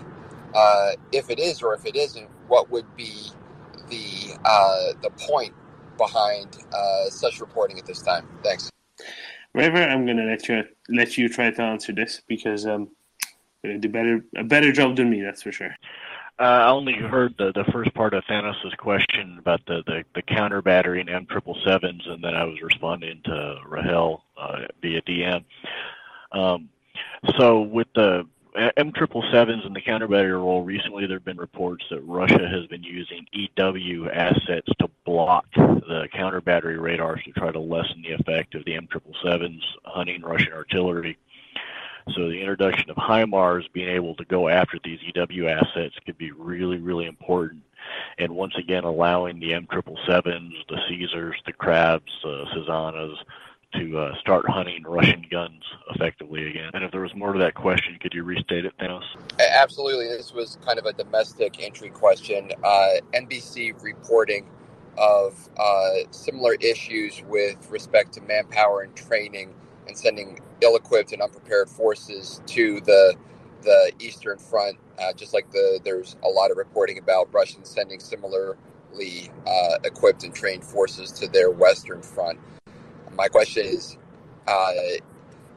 uh, 0.53 0.91
if 1.13 1.29
it 1.29 1.39
is 1.39 1.61
or 1.63 1.73
if 1.73 1.85
it 1.85 1.95
isn't, 1.95 2.29
what 2.49 2.69
would 2.69 2.85
be 2.97 3.31
the 3.89 4.37
uh, 4.43 4.91
the 5.01 5.09
point 5.17 5.53
behind 5.97 6.57
uh, 6.73 7.09
such 7.09 7.39
reporting 7.39 7.79
at 7.79 7.85
this 7.85 8.01
time? 8.01 8.27
Thanks. 8.43 8.69
River, 9.53 9.81
I'm 9.81 10.05
gonna 10.05 10.25
let 10.25 10.49
you 10.49 10.63
let 10.89 11.17
you 11.17 11.29
try 11.29 11.49
to 11.49 11.61
answer 11.61 11.93
this 11.93 12.21
because 12.27 12.65
um, 12.65 12.89
you're 13.63 13.73
gonna 13.73 13.79
do 13.79 13.87
better 13.89 14.25
a 14.35 14.43
better 14.43 14.73
job 14.73 14.97
than 14.97 15.09
me, 15.09 15.21
that's 15.21 15.43
for 15.43 15.53
sure. 15.53 15.73
Uh, 16.39 16.43
I 16.43 16.69
only 16.69 16.95
heard 16.95 17.35
the, 17.37 17.53
the 17.53 17.63
first 17.71 17.93
part 17.93 18.15
of 18.15 18.23
Thanos' 18.25 18.75
question 18.77 19.37
about 19.37 19.61
the, 19.67 19.83
the, 19.85 20.03
the 20.15 20.23
counter 20.23 20.63
battery 20.63 20.99
and 20.99 21.07
M 21.09 21.27
triple 21.27 21.55
sevens, 21.63 22.01
and 22.07 22.23
then 22.23 22.33
I 22.33 22.43
was 22.43 22.59
responding 22.59 23.21
to 23.25 23.59
Rahel 23.67 24.25
uh, 24.35 24.61
via 24.81 25.03
DM. 25.03 25.43
Um, 26.31 26.69
so 27.37 27.61
with 27.61 27.87
the 27.93 28.27
M 28.55 28.91
triple 28.91 29.23
sevens 29.31 29.65
in 29.65 29.73
the 29.73 29.81
counter 29.81 30.07
battery 30.07 30.33
role, 30.33 30.61
recently 30.63 31.07
there 31.07 31.17
have 31.17 31.25
been 31.25 31.37
reports 31.37 31.85
that 31.89 32.01
Russia 32.01 32.47
has 32.47 32.67
been 32.67 32.83
using 32.83 33.25
EW 33.31 34.09
assets 34.09 34.69
to 34.79 34.89
block 35.05 35.45
the 35.55 36.07
counter 36.13 36.41
battery 36.41 36.77
radars 36.77 37.21
to 37.23 37.31
try 37.31 37.51
to 37.51 37.59
lessen 37.59 38.03
the 38.03 38.13
effect 38.13 38.53
of 38.53 38.63
the 38.65 38.75
M 38.75 38.87
triple 38.87 39.15
sevens 39.23 39.63
hunting 39.83 40.21
Russian 40.21 40.53
artillery. 40.53 41.17
So 42.15 42.29
the 42.29 42.39
introduction 42.41 42.89
of 42.89 42.97
HIMARS 42.97 43.71
being 43.71 43.89
able 43.89 44.15
to 44.15 44.25
go 44.25 44.49
after 44.49 44.77
these 44.83 44.99
EW 45.15 45.47
assets 45.47 45.95
could 46.05 46.17
be 46.17 46.31
really, 46.31 46.77
really 46.77 47.05
important. 47.05 47.63
And 48.17 48.35
once 48.35 48.55
again, 48.57 48.83
allowing 48.83 49.39
the 49.39 49.53
M 49.53 49.67
triple 49.71 49.97
sevens, 50.05 50.53
the 50.69 50.79
Caesars, 50.87 51.35
the 51.45 51.53
Crabs, 51.53 52.11
the 52.21 52.45
Zuzanas, 52.53 53.15
to 53.73 53.97
uh, 53.97 54.15
start 54.19 54.47
hunting 54.49 54.83
Russian 54.83 55.25
guns 55.29 55.61
effectively 55.93 56.49
again. 56.49 56.71
And 56.73 56.83
if 56.83 56.91
there 56.91 57.01
was 57.01 57.13
more 57.15 57.33
to 57.33 57.39
that 57.39 57.55
question, 57.55 57.97
could 58.01 58.13
you 58.13 58.23
restate 58.23 58.65
it, 58.65 58.73
Thanos? 58.79 59.03
Absolutely. 59.39 60.07
This 60.07 60.33
was 60.33 60.57
kind 60.65 60.79
of 60.79 60.85
a 60.85 60.93
domestic 60.93 61.61
entry 61.61 61.89
question. 61.89 62.51
Uh, 62.63 62.89
NBC 63.13 63.81
reporting 63.83 64.47
of 64.97 65.49
uh, 65.57 65.89
similar 66.11 66.53
issues 66.55 67.21
with 67.27 67.69
respect 67.69 68.13
to 68.13 68.21
manpower 68.21 68.81
and 68.81 68.95
training 68.95 69.53
and 69.87 69.97
sending 69.97 70.39
ill-equipped 70.61 71.11
and 71.11 71.21
unprepared 71.21 71.69
forces 71.69 72.41
to 72.47 72.79
the 72.81 73.15
the 73.63 73.93
Eastern 73.99 74.37
Front, 74.37 74.77
uh, 74.99 75.13
just 75.13 75.33
like 75.33 75.49
the 75.51 75.79
there's 75.85 76.17
a 76.23 76.27
lot 76.27 76.51
of 76.51 76.57
reporting 76.57 76.97
about 76.97 77.33
Russians 77.33 77.69
sending 77.69 77.99
similarly 77.99 79.31
uh, 79.47 79.77
equipped 79.85 80.25
and 80.25 80.35
trained 80.35 80.65
forces 80.65 81.13
to 81.13 81.29
their 81.29 81.49
Western 81.49 82.01
Front 82.01 82.39
my 83.15 83.27
question 83.27 83.65
is 83.65 83.97
uh, 84.47 84.71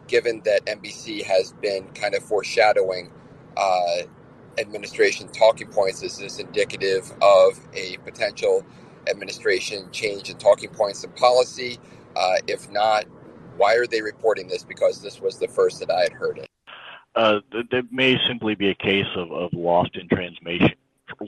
given 0.06 0.40
that 0.44 0.64
NBC 0.66 1.24
has 1.24 1.52
been 1.52 1.88
kind 1.94 2.14
of 2.14 2.22
foreshadowing 2.22 3.10
uh, 3.56 4.02
administration 4.58 5.28
talking 5.28 5.68
points, 5.68 6.02
is 6.02 6.18
this 6.18 6.38
indicative 6.38 7.12
of 7.22 7.58
a 7.74 7.96
potential 8.04 8.64
administration 9.08 9.88
change 9.92 10.30
in 10.30 10.36
talking 10.36 10.70
points 10.70 11.04
and 11.04 11.14
policy? 11.16 11.78
Uh, 12.16 12.36
if 12.46 12.70
not, 12.70 13.04
why 13.56 13.74
are 13.74 13.86
they 13.86 14.02
reporting 14.02 14.48
this? 14.48 14.62
Because 14.62 15.00
this 15.00 15.20
was 15.20 15.38
the 15.38 15.48
first 15.48 15.80
that 15.80 15.90
I 15.90 16.02
had 16.02 16.12
heard 16.12 16.38
it. 16.38 16.48
Uh, 17.14 17.40
there 17.70 17.82
may 17.90 18.18
simply 18.28 18.54
be 18.54 18.68
a 18.68 18.74
case 18.74 19.06
of, 19.16 19.32
of 19.32 19.50
lost 19.54 19.96
in 19.96 20.06
transmission, 20.08 20.74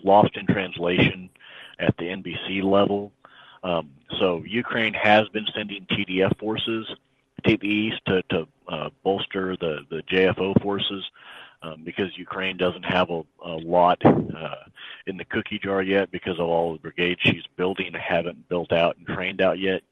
lost 0.05 0.37
in 0.37 0.47
translation 0.47 1.31
at 1.79 1.97
the 1.97 2.05
NBC 2.05 2.63
level. 2.63 3.13
Um, 3.63 3.91
so 4.19 4.43
Ukraine 4.47 4.95
has 4.95 5.29
been 5.29 5.47
sending 5.55 5.87
TDF 5.87 6.39
forces 6.39 6.89
to 7.45 7.57
the 7.57 7.67
east 7.67 8.01
to, 8.07 8.23
to 8.31 8.49
uh, 8.69 8.91
bolster 9.03 9.57
the, 9.57 9.81
the 9.91 10.03
JFO 10.03 10.61
forces 10.63 11.05
um, 11.63 11.83
because 11.85 12.17
Ukraine 12.17 12.57
doesn't 12.57 12.85
have 12.85 13.11
a, 13.11 13.23
a 13.45 13.57
lot 13.57 13.99
uh, 14.05 14.55
in 15.07 15.17
the 15.17 15.25
cookie 15.25 15.59
jar 15.59 15.83
yet 15.83 16.11
because 16.11 16.39
of 16.39 16.47
all 16.47 16.73
the 16.73 16.79
brigades 16.79 17.21
she's 17.23 17.47
building 17.57 17.93
haven't 17.95 18.49
built 18.49 18.73
out 18.73 18.97
and 18.97 19.07
trained 19.07 19.41
out 19.41 19.59
yet. 19.59 19.83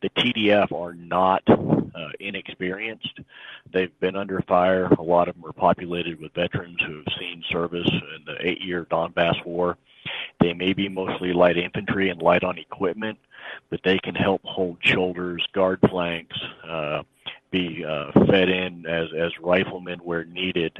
the 0.00 0.10
TDF 0.10 0.72
are 0.72 0.94
not 0.94 1.42
uh, 1.48 2.08
inexperienced. 2.20 3.20
They've 3.72 3.98
been 4.00 4.16
under 4.16 4.40
fire. 4.42 4.86
A 4.86 5.02
lot 5.02 5.28
of 5.28 5.34
them 5.34 5.44
are 5.44 5.52
populated 5.52 6.20
with 6.20 6.32
veterans 6.34 6.78
who 6.84 6.96
have 6.96 7.14
seen 7.18 7.42
service 7.50 7.88
in 7.88 8.24
the 8.26 8.36
eight-year 8.46 8.86
Donbass 8.90 9.44
War. 9.44 9.76
They 10.40 10.52
may 10.52 10.72
be 10.72 10.88
mostly 10.88 11.32
light 11.32 11.56
infantry 11.56 12.10
and 12.10 12.20
light 12.20 12.44
on 12.44 12.58
equipment, 12.58 13.18
but 13.70 13.80
they 13.84 13.98
can 13.98 14.14
help 14.14 14.42
hold 14.44 14.78
shoulders, 14.80 15.46
guard 15.52 15.80
flanks, 15.88 16.36
uh, 16.68 17.02
be 17.50 17.84
uh, 17.84 18.10
fed 18.26 18.48
in 18.48 18.86
as 18.86 19.08
as 19.16 19.30
riflemen 19.40 19.98
where 20.00 20.24
needed. 20.24 20.76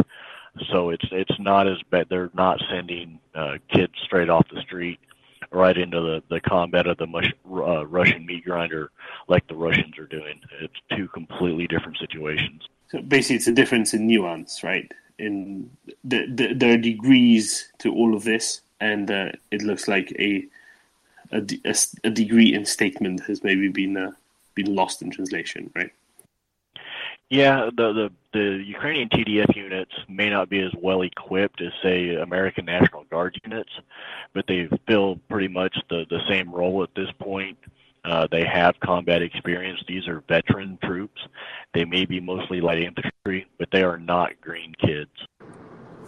So 0.71 0.91
it's 0.91 1.07
it's 1.13 1.39
not 1.39 1.69
as 1.69 1.79
bad. 1.91 2.07
They're 2.09 2.31
not 2.35 2.63
sending 2.71 3.19
uh, 3.35 3.59
kids 3.69 3.93
straight 4.05 4.29
off 4.29 4.47
the 4.53 4.61
street 4.63 4.99
right 5.51 5.77
into 5.77 6.01
the, 6.01 6.23
the 6.29 6.41
combat 6.41 6.87
of 6.87 6.97
the 6.99 7.07
mush, 7.07 7.33
uh, 7.51 7.87
Russian 7.87 8.25
meat 8.27 8.45
grinder 8.45 8.91
like 9.29 9.47
the 9.49 9.55
Russians 9.55 9.99
are 9.99 10.07
doing. 10.07 10.41
It's 10.61 10.75
two 10.97 11.09
completely 11.09 11.67
different 11.67 11.99
situations. 11.99 12.63
So 12.89 13.03
basically, 13.03 13.37
it's 13.37 13.47
a 13.49 13.53
difference 13.53 13.95
in 13.95 14.07
nuance, 14.07 14.63
right? 14.63 14.91
In 15.19 15.71
the, 16.05 16.27
the, 16.27 16.55
there 16.55 16.75
are 16.75 16.79
degrees 16.79 17.71
to 17.79 17.93
all 17.93 18.15
of 18.15 18.25
this, 18.25 18.63
and 18.83 19.11
uh, 19.11 19.31
it 19.51 19.63
looks 19.63 19.87
like 19.89 20.13
a 20.19 20.47
a, 21.31 21.41
a, 21.65 21.75
a, 22.05 22.11
degree 22.11 22.53
in 22.53 22.67
statement 22.67 23.21
has 23.23 23.43
maybe 23.43 23.69
been 23.69 23.97
uh, 23.97 24.11
been 24.55 24.75
lost 24.75 25.01
in 25.01 25.11
translation, 25.11 25.71
right? 25.75 25.93
Yeah, 27.31 27.71
the, 27.75 27.93
the 27.93 28.13
the 28.35 28.63
Ukrainian 28.67 29.09
TDF 29.09 29.57
units 29.57 29.93
may 30.09 30.29
not 30.29 30.51
be 30.51 30.61
as 30.61 30.73
well 30.79 31.03
equipped 31.03 31.63
as 31.63 31.73
say 31.83 32.17
American 32.17 32.67
National 32.67 33.05
Guard 33.05 33.39
units, 33.45 33.73
but 34.35 34.47
they 34.47 34.69
fill 34.87 35.19
pretty 35.31 35.49
much 35.49 35.75
the 35.89 36.05
the 36.11 36.21
same 36.29 36.53
role 36.53 36.83
at 36.83 36.95
this 36.95 37.11
point. 37.19 37.57
Uh, 38.05 38.27
they 38.33 38.45
have 38.45 38.75
combat 38.81 39.23
experience. 39.23 39.81
These 39.87 40.09
are 40.09 40.25
veteran 40.29 40.77
troops. 40.83 41.21
They 41.73 41.85
may 41.85 42.05
be 42.05 42.19
mostly 42.19 42.61
light 42.61 42.83
infantry, 42.83 43.47
but 43.59 43.69
they 43.71 43.85
are 43.85 43.99
not 43.99 44.41
green 44.41 44.75
kids. 44.85 45.13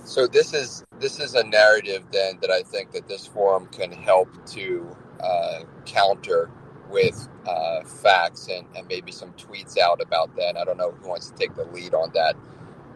So 0.05 0.27
this 0.27 0.55
is 0.55 0.85
this 1.01 1.19
is 1.19 1.35
a 1.35 1.45
narrative 1.45 2.05
then 2.13 2.39
that 2.41 2.51
I 2.51 2.63
think 2.63 2.93
that 2.93 3.09
this 3.09 3.27
forum 3.27 3.67
can 3.69 3.91
help 3.93 4.29
to 4.49 4.97
uh, 5.21 5.61
counter 5.87 6.51
with 6.91 7.29
uh, 7.47 7.83
facts 7.85 8.49
and, 8.49 8.67
and 8.77 8.87
maybe 8.87 9.11
some 9.13 9.33
tweets 9.33 9.79
out 9.79 10.01
about 10.03 10.37
that. 10.37 10.57
I 10.57 10.65
don't 10.65 10.77
know 10.77 10.93
who 10.93 11.09
wants 11.09 11.31
to 11.31 11.37
take 11.37 11.55
the 11.55 11.65
lead 11.65 11.95
on 11.95 12.13
that, 12.15 12.37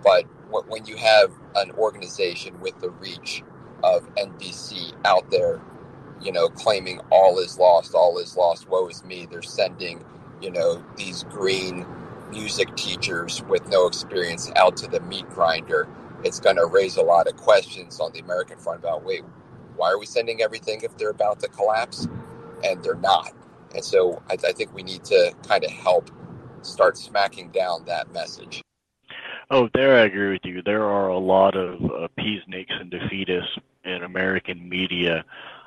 but 0.05 0.25
when 0.69 0.87
you 0.87 0.97
have 0.97 1.33
an 1.57 1.71
organization 1.73 2.61
with 2.61 2.79
the 2.81 2.91
reach 2.91 3.43
of 3.83 4.15
NBC 4.15 4.93
out 5.05 5.31
there, 5.31 5.61
you 6.21 6.33
know, 6.33 6.49
claiming 6.49 7.01
all 7.11 7.39
is 7.39 7.59
lost, 7.59 7.95
all 7.95 8.19
is 8.19 8.37
lost, 8.37 8.69
woe 8.69 8.89
is 8.89 9.05
me, 9.05 9.27
they're 9.31 9.43
sending, 9.43 10.05
you 10.41 10.51
know, 10.51 10.85
these 10.97 11.25
green 11.25 11.87
music 12.31 12.75
teachers 12.77 13.43
with 13.45 13.67
no 13.69 13.87
experience 13.87 14.51
out 14.57 14.77
to 14.79 14.87
the 14.89 15.01
meat 15.01 15.29
grinder. 15.31 15.89
It's 16.25 16.41
going 16.41 16.57
to 16.57 16.67
raise 16.67 16.97
a 16.97 17.03
lot 17.03 17.29
of 17.29 17.37
questions 17.37 18.01
on 18.01 18.13
the 18.13 18.21
American 18.21 18.59
front 18.59 18.81
about 18.81 19.05
wait, 19.05 19.23
why 19.77 19.91
are 19.91 19.99
we 19.99 20.07
sending 20.07 20.43
everything 20.43 20.81
if 20.83 20.97
they're 20.97 21.11
about 21.11 21.41
to 21.41 21.49
collapse? 21.49 22.09
And 22.65 22.83
they're 22.83 22.97
not. 22.97 23.33
And 23.75 23.85
so 23.85 24.23
I, 24.29 24.35
I 24.35 24.53
think 24.53 24.75
we 24.75 24.83
need 24.83 25.05
to 25.05 25.33
kind 25.47 25.65
of 25.65 25.71
help 25.71 26.11
start 26.63 26.99
smacking 26.99 27.51
down 27.51 27.85
that 27.85 28.13
message. 28.13 28.63
Oh, 29.51 29.69
there 29.73 29.97
I 29.97 30.03
agree 30.03 30.33
with 30.33 30.45
you. 30.45 30.63
There 30.63 30.85
are 30.85 31.09
a 31.09 31.19
lot 31.19 31.57
of 31.57 31.83
uh, 31.85 32.09
peasnicks 32.19 32.75
and 32.79 32.91
defeatists 32.91 33.59
in 33.85 34.03
American 34.03 34.69
media 34.69 35.25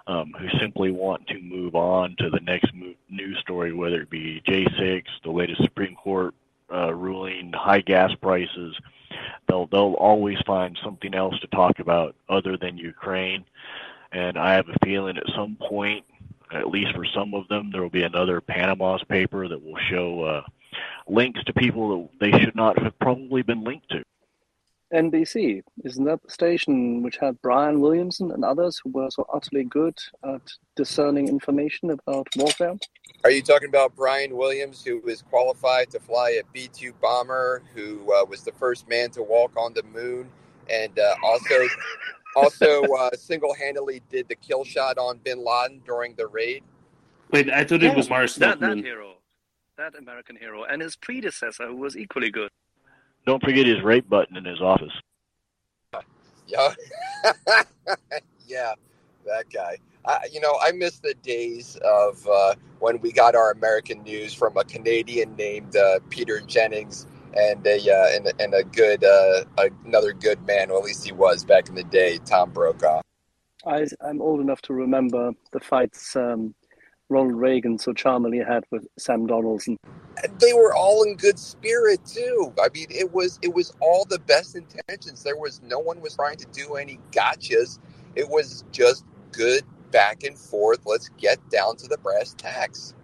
um, 0.08 0.34
who 0.38 0.48
simply 0.60 0.92
want 0.92 1.26
to 1.28 1.40
move 1.40 1.74
on 1.74 2.16
to 2.20 2.30
the 2.30 2.40
next 2.42 2.74
move, 2.76 2.96
news 3.10 3.40
story, 3.40 3.74
whether 3.74 4.02
it 4.02 4.10
be 4.10 4.42
J6, 4.48 5.04
the 5.24 5.32
latest 5.32 5.64
Supreme 5.64 5.96
Court 5.96 6.36
uh, 6.74 6.94
ruling, 6.94 7.52
high 7.54 7.82
gas 7.82 8.12
prices. 8.22 8.76
They'll 9.48 9.68
they'll 9.68 9.94
always 9.94 10.38
find 10.46 10.80
something 10.84 11.14
else 11.14 11.40
to 11.40 11.48
talk 11.48 11.80
about 11.80 12.16
other 12.30 12.58
than 12.58 12.78
Ukraine. 12.78 13.46
And 14.14 14.38
I 14.38 14.54
have 14.54 14.68
a 14.68 14.86
feeling 14.86 15.18
at 15.18 15.24
some 15.36 15.56
point 15.56 16.06
at 16.54 16.68
least 16.68 16.94
for 16.94 17.06
some 17.06 17.34
of 17.34 17.48
them, 17.48 17.72
there 17.72 17.82
will 17.82 17.90
be 17.90 18.04
another 18.04 18.42
Panama's 18.42 19.04
paper 19.08 19.48
that 19.48 19.64
will 19.64 19.78
show 19.90 20.24
uh, 20.24 20.42
links 21.08 21.44
to 21.46 21.54
people 21.54 22.10
that 22.20 22.32
they 22.32 22.40
should 22.40 22.56
not 22.56 22.78
have 22.80 22.98
probably 23.00 23.42
been 23.42 23.64
linked 23.64 23.90
to. 23.90 24.04
NBC, 24.94 25.62
isn't 25.84 26.04
that 26.06 26.22
the 26.24 26.30
station 26.30 27.02
which 27.02 27.18
had 27.18 27.42
Brian 27.42 27.80
Williamson 27.80 28.32
and 28.32 28.44
others 28.44 28.80
who 28.84 28.92
were 28.92 29.10
so 29.10 29.26
utterly 29.34 29.64
good 29.64 29.98
at 30.24 30.42
discerning 30.76 31.28
information 31.28 31.92
about 31.92 32.28
warfare? 32.36 32.76
Are 33.24 33.32
you 33.32 33.42
talking 33.42 33.70
about 33.70 33.96
Brian 33.96 34.36
Williams, 34.36 34.84
who 34.84 35.00
was 35.00 35.22
qualified 35.22 35.90
to 35.92 36.00
fly 36.00 36.32
a 36.32 36.42
B 36.54 36.70
2 36.72 36.94
bomber, 37.02 37.64
who 37.74 38.12
uh, 38.14 38.26
was 38.26 38.44
the 38.44 38.52
first 38.54 38.90
man 38.90 39.10
to 39.12 39.24
walk 39.24 39.56
on 39.56 39.74
the 39.74 39.84
moon, 39.84 40.30
and 40.70 40.98
uh, 41.00 41.16
also 41.24 41.68
also 42.36 42.84
uh, 42.84 43.10
single-handedly 43.16 44.02
did 44.10 44.28
the 44.28 44.36
kill 44.36 44.64
shot 44.64 44.98
on 44.98 45.18
Bin 45.18 45.44
Laden 45.44 45.82
during 45.86 46.16
the 46.16 46.28
raid. 46.28 46.64
Wait, 47.32 47.50
I 47.50 47.64
thought 47.64 47.82
yeah, 47.82 47.92
it 47.92 47.98
was 47.98 48.10
Mars. 48.10 48.36
That, 48.36 48.60
that 48.60 48.78
hero, 48.78 49.16
that 49.78 49.96
American 49.96 50.36
hero, 50.36 50.64
and 50.64 50.82
his 50.82 50.96
predecessor, 50.96 51.68
who 51.68 51.78
was 51.78 51.96
equally 51.96 52.30
good. 52.30 52.52
Don't 53.26 53.44
forget 53.44 53.66
his 53.66 53.82
rape 53.84 54.10
button 54.10 54.38
in 54.38 54.46
his 54.46 54.62
office. 54.62 54.94
Yeah, 56.48 56.74
yeah, 58.48 58.74
that 59.26 59.46
guy. 59.54 59.78
you 60.32 60.42
know, 60.42 60.58
I 60.62 60.72
miss 60.72 61.00
the 61.00 61.14
days 61.22 61.78
of 61.84 62.28
uh, 62.28 62.56
when 62.80 63.00
we 63.00 63.12
got 63.12 63.36
our 63.36 63.52
American 63.52 64.04
news 64.04 64.34
from 64.34 64.58
a 64.58 64.64
Canadian 64.64 65.36
named 65.36 65.76
uh, 65.76 66.00
Peter 66.10 66.42
Jennings 66.42 67.08
and 67.36 67.66
a 67.66 67.78
uh, 67.78 68.16
and, 68.16 68.34
and 68.40 68.54
a 68.54 68.64
good 68.64 69.04
uh, 69.04 69.46
another 69.86 70.14
good 70.14 70.46
man. 70.46 70.70
Well, 70.70 70.80
at 70.80 70.86
least 70.86 71.06
he 71.06 71.12
was 71.12 71.46
back 71.46 71.70
in 71.70 71.76
the 71.76 71.84
day. 71.84 72.18
Tom 72.26 72.52
Brokaw. 72.52 73.02
I, 73.66 73.86
I'm 74.02 74.22
old 74.22 74.42
enough 74.42 74.62
to 74.64 74.74
remember 74.74 75.32
the 75.52 75.60
fights 75.60 76.16
um, 76.16 76.56
Ronald 77.12 77.36
Reagan 77.36 77.78
so 77.78 77.92
charmingly 77.92 78.40
had 78.40 78.64
with 78.72 78.88
Sam 78.98 79.28
Donaldson. 79.28 79.78
They 80.40 80.54
were 80.54 80.74
all 80.74 81.04
in 81.04 81.18
good 81.18 81.38
spirit 81.38 82.00
too. 82.06 82.54
I 82.62 82.70
mean, 82.74 82.88
it 82.90 83.12
was 83.12 83.38
it 83.42 83.54
was 83.54 83.74
all 83.82 84.06
the 84.06 84.20
best 84.20 84.56
intentions. 84.56 85.22
There 85.22 85.36
was 85.36 85.62
no 85.62 85.78
one 85.78 86.00
was 86.00 86.16
trying 86.16 86.38
to 86.38 86.46
do 86.54 86.76
any 86.76 87.00
gotchas. 87.12 87.80
It 88.16 88.28
was 88.30 88.64
just 88.72 89.04
good 89.32 89.64
back 89.92 90.24
and 90.24 90.38
forth. 90.38 90.80
Let's 90.86 91.10
get 91.18 91.38
down 91.50 91.76
to 91.78 91.88
the 91.88 91.98
brass 91.98 92.34
tacks. 92.34 92.96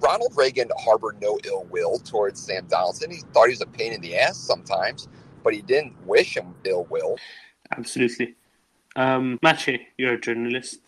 Ronald 0.00 0.36
Reagan 0.36 0.70
harbored 0.78 1.20
no 1.22 1.38
ill 1.44 1.64
will 1.70 1.98
towards 1.98 2.40
Sam 2.40 2.66
Donaldson. 2.66 3.10
He 3.10 3.22
thought 3.32 3.46
he 3.46 3.52
was 3.52 3.60
a 3.62 3.66
pain 3.66 3.92
in 3.92 4.00
the 4.00 4.18
ass 4.18 4.36
sometimes, 4.36 5.08
but 5.42 5.54
he 5.54 5.62
didn't 5.62 5.94
wish 6.06 6.36
him 6.36 6.54
ill 6.64 6.84
will. 6.90 7.16
Absolutely. 7.74 8.34
Um, 8.96 9.38
Maciej, 9.42 9.86
you're 9.96 10.14
a 10.14 10.20
journalist. 10.20 10.80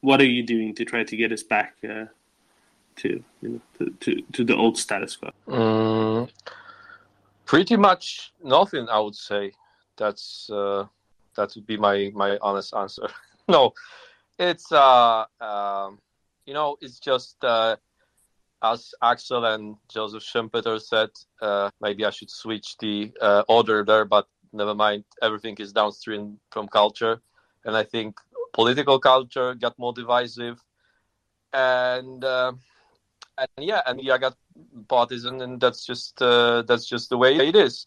What 0.00 0.20
are 0.20 0.26
you 0.26 0.42
doing 0.42 0.74
to 0.76 0.84
try 0.84 1.04
to 1.04 1.16
get 1.16 1.32
us 1.32 1.42
back 1.42 1.74
uh, 1.84 2.06
to, 2.96 3.22
you 3.42 3.48
know, 3.48 3.60
to, 3.78 3.90
to, 4.00 4.22
to, 4.32 4.44
the 4.44 4.56
old 4.56 4.78
status 4.78 5.16
quo? 5.16 5.30
Mm, 5.46 6.30
pretty 7.44 7.76
much 7.76 8.32
nothing, 8.42 8.88
I 8.88 8.98
would 8.98 9.16
say. 9.16 9.52
That's 9.96 10.48
uh, 10.50 10.86
that 11.36 11.52
would 11.54 11.66
be 11.66 11.76
my, 11.76 12.10
my 12.14 12.38
honest 12.40 12.74
answer. 12.74 13.08
no, 13.48 13.72
it's 14.38 14.72
uh, 14.72 15.24
uh, 15.40 15.90
you 16.46 16.54
know, 16.54 16.76
it's 16.80 16.98
just 16.98 17.42
uh, 17.44 17.76
as 18.62 18.94
Axel 19.02 19.44
and 19.44 19.76
Joseph 19.88 20.22
Schumpeter 20.22 20.80
said, 20.80 21.10
uh, 21.40 21.70
maybe 21.80 22.04
I 22.04 22.10
should 22.10 22.30
switch 22.30 22.76
the 22.78 23.12
uh, 23.20 23.42
order 23.48 23.84
there, 23.84 24.04
but 24.04 24.26
never 24.52 24.74
mind. 24.74 25.04
Everything 25.22 25.56
is 25.58 25.72
downstream 25.72 26.38
from 26.50 26.68
culture, 26.68 27.20
and 27.64 27.76
I 27.76 27.84
think 27.84 28.16
political 28.52 28.98
culture 28.98 29.54
got 29.54 29.78
more 29.78 29.92
divisive, 29.92 30.62
and 31.52 32.24
uh, 32.24 32.52
and 33.38 33.48
yeah, 33.58 33.82
and 33.86 34.00
yeah, 34.02 34.18
got 34.18 34.36
partisan, 34.88 35.40
and 35.40 35.60
that's 35.60 35.84
just 35.84 36.20
uh, 36.22 36.62
that's 36.62 36.86
just 36.86 37.10
the 37.10 37.16
way 37.18 37.36
it 37.36 37.56
is. 37.56 37.86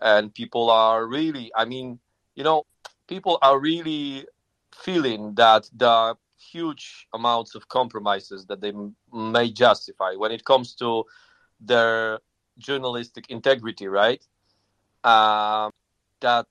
And 0.00 0.32
people 0.34 0.70
are 0.70 1.06
really, 1.06 1.50
I 1.56 1.64
mean, 1.64 1.98
you 2.34 2.44
know, 2.44 2.64
people 3.08 3.38
are 3.42 3.58
really 3.58 4.26
feeling 4.74 5.34
that 5.36 5.70
the 5.74 6.16
huge 6.38 7.08
amounts 7.14 7.54
of 7.54 7.68
compromises 7.68 8.46
that 8.46 8.60
they 8.60 8.68
m- 8.68 8.94
may 9.12 9.50
justify 9.50 10.14
when 10.14 10.32
it 10.32 10.44
comes 10.44 10.74
to 10.74 11.04
their 11.60 12.20
journalistic 12.58 13.30
integrity, 13.30 13.88
right? 13.88 14.22
Um, 15.04 15.70
that 16.20 16.46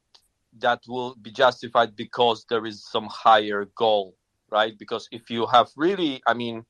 that 0.59 0.81
will 0.87 1.15
be 1.15 1.31
justified 1.31 1.95
because 1.95 2.45
there 2.49 2.65
is 2.65 2.83
some 2.83 3.07
higher 3.07 3.65
goal, 3.75 4.15
right? 4.49 4.77
Because 4.77 5.07
if 5.11 5.29
you 5.29 5.45
have 5.47 5.69
really, 5.75 6.21
I 6.27 6.33
mean, 6.33 6.65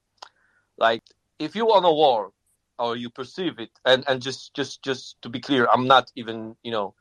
like 0.77 1.03
if 1.39 1.55
you 1.55 1.65
want 1.65 1.85
a 1.85 1.91
war 1.91 2.31
or 2.77 2.95
you 2.95 3.09
perceive 3.09 3.59
it, 3.59 3.71
and 3.85 4.03
and 4.07 4.21
just 4.21 4.53
just 4.53 4.83
just 4.83 5.21
to 5.21 5.29
be 5.29 5.39
clear, 5.39 5.67
I'm 5.71 5.87
not 5.87 6.11
even 6.15 6.55
you 6.63 6.71
know, 6.71 6.93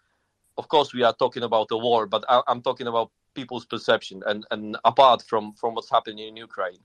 of 0.56 0.68
course 0.68 0.94
we 0.94 1.02
are 1.02 1.14
talking 1.14 1.42
about 1.42 1.68
a 1.70 1.76
war, 1.76 2.06
but 2.06 2.24
I, 2.28 2.42
I'm 2.46 2.62
talking 2.62 2.86
about 2.86 3.10
people's 3.34 3.66
perception 3.66 4.22
and, 4.26 4.46
and 4.50 4.76
apart 4.84 5.22
from, 5.22 5.52
from 5.54 5.74
what's 5.74 5.90
happening 5.90 6.28
in 6.28 6.36
Ukraine. 6.36 6.78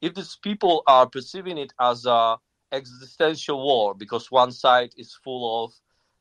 If 0.00 0.14
these 0.14 0.36
people 0.36 0.82
are 0.86 1.06
perceiving 1.08 1.58
it 1.58 1.72
as 1.80 2.06
a 2.06 2.36
existential 2.72 3.62
war 3.62 3.94
because 3.94 4.30
one 4.30 4.52
side 4.52 4.90
is 4.96 5.18
full 5.24 5.64
of 5.64 5.72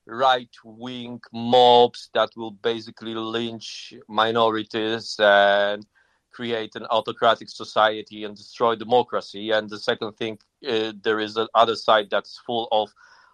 right 0.07 0.49
wing 0.63 1.19
mobs 1.33 2.09
that 2.13 2.29
will 2.35 2.51
basically 2.51 3.15
lynch 3.15 3.93
minorities 4.07 5.15
and 5.19 5.85
create 6.31 6.75
an 6.75 6.85
autocratic 6.87 7.49
society 7.49 8.25
and 8.25 8.35
destroy 8.35 8.75
democracy. 8.75 9.51
And 9.51 9.69
the 9.69 9.79
second 9.79 10.13
thing, 10.17 10.37
uh, 10.67 10.91
there 11.01 11.19
is 11.19 11.37
another 11.37 11.75
side 11.75 12.09
that's 12.11 12.41
full 12.45 12.67
of 12.71 12.89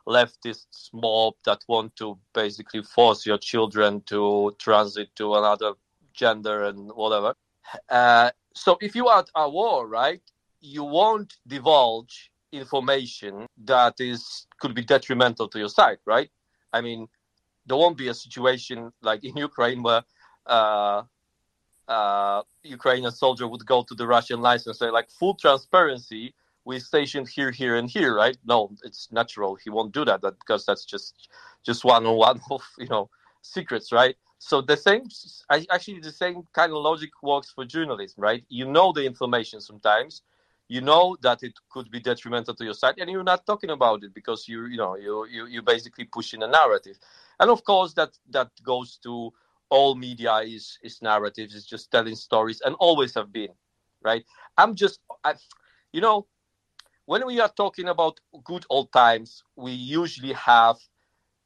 leftist 0.07 0.89
mob 0.93 1.33
that 1.45 1.63
want 1.67 1.95
to 1.95 2.17
basically 2.33 2.83
force 2.83 3.25
your 3.25 3.37
children 3.37 4.01
to 4.01 4.55
transit 4.59 5.15
to 5.15 5.35
another 5.35 5.73
gender 6.13 6.63
and 6.65 6.91
whatever. 6.93 7.33
Uh, 7.89 8.31
so 8.53 8.77
if 8.81 8.95
you 8.95 9.07
are 9.07 9.19
at 9.19 9.29
a 9.35 9.49
war, 9.49 9.87
right, 9.87 10.21
you 10.59 10.83
won't 10.83 11.37
divulge 11.47 12.31
information 12.51 13.45
that 13.63 13.95
is 13.99 14.45
could 14.59 14.75
be 14.75 14.83
detrimental 14.83 15.47
to 15.47 15.57
your 15.57 15.69
side, 15.69 15.97
right? 16.05 16.29
I 16.73 16.81
mean, 16.81 17.07
there 17.65 17.77
won't 17.77 17.97
be 17.97 18.07
a 18.07 18.13
situation 18.13 18.91
like 19.01 19.23
in 19.23 19.37
Ukraine 19.37 19.83
where 19.83 20.03
uh, 20.45 21.03
uh, 21.87 22.41
Ukrainian 22.63 23.11
soldier 23.11 23.47
would 23.47 23.65
go 23.65 23.83
to 23.83 23.95
the 23.95 24.07
Russian 24.07 24.43
and 24.45 24.75
say, 24.75 24.89
like, 24.89 25.09
full 25.09 25.35
transparency, 25.35 26.33
we 26.65 26.79
stationed 26.79 27.27
here, 27.27 27.51
here, 27.51 27.75
and 27.75 27.89
here, 27.89 28.15
right? 28.15 28.37
No, 28.45 28.71
it's 28.83 29.11
natural. 29.11 29.55
He 29.55 29.69
won't 29.69 29.93
do 29.93 30.05
that, 30.05 30.21
that 30.21 30.39
because 30.39 30.65
that's 30.65 30.85
just 30.85 31.29
just 31.63 31.83
one 31.83 32.05
on 32.05 32.15
one 32.15 32.39
of 32.49 32.63
you 32.77 32.87
know 32.87 33.09
secrets, 33.41 33.91
right? 33.91 34.15
So 34.37 34.61
the 34.61 34.77
same, 34.77 35.03
actually, 35.49 35.99
the 35.99 36.11
same 36.11 36.47
kind 36.53 36.71
of 36.71 36.79
logic 36.79 37.11
works 37.21 37.51
for 37.51 37.63
journalism, 37.65 38.23
right? 38.23 38.43
You 38.49 38.65
know 38.65 38.91
the 38.91 39.05
information 39.05 39.61
sometimes, 39.61 40.23
you 40.71 40.79
know 40.79 41.17
that 41.21 41.43
it 41.43 41.53
could 41.69 41.91
be 41.91 41.99
detrimental 41.99 42.55
to 42.55 42.63
your 42.63 42.73
site, 42.73 42.97
and 42.97 43.09
you're 43.09 43.31
not 43.33 43.45
talking 43.45 43.71
about 43.71 44.05
it 44.05 44.13
because 44.13 44.47
you 44.47 44.67
you 44.67 44.77
know 44.77 44.95
you 44.95 45.25
you 45.25 45.45
you 45.45 45.61
basically 45.61 46.05
pushing 46.05 46.41
a 46.43 46.47
narrative, 46.47 46.97
and 47.41 47.49
of 47.49 47.61
course 47.65 47.93
that 47.95 48.11
that 48.29 48.49
goes 48.63 48.97
to 49.03 49.33
all 49.69 49.95
media 49.95 50.35
is 50.37 50.79
is 50.81 51.01
narratives, 51.01 51.55
it's 51.55 51.65
just 51.65 51.91
telling 51.91 52.15
stories, 52.15 52.61
and 52.63 52.73
always 52.79 53.13
have 53.15 53.33
been, 53.33 53.53
right? 54.01 54.23
I'm 54.57 54.73
just, 54.75 55.01
I, 55.25 55.33
you 55.91 55.99
know, 55.99 56.27
when 57.05 57.25
we 57.25 57.41
are 57.41 57.51
talking 57.63 57.89
about 57.89 58.21
good 58.45 58.65
old 58.69 58.93
times, 58.93 59.43
we 59.57 59.73
usually 59.73 60.33
have 60.33 60.77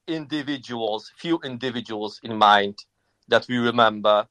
individuals, 0.06 1.10
few 1.16 1.40
individuals 1.42 2.20
in 2.22 2.36
mind 2.36 2.78
that 3.26 3.46
we 3.48 3.58
remember, 3.58 4.28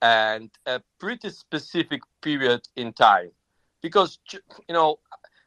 and 0.00 0.50
a 0.64 0.80
pretty 0.98 1.28
specific 1.28 2.00
period 2.22 2.62
in 2.76 2.94
time. 2.94 3.32
Because, 3.82 4.18
you 4.32 4.74
know, 4.74 4.98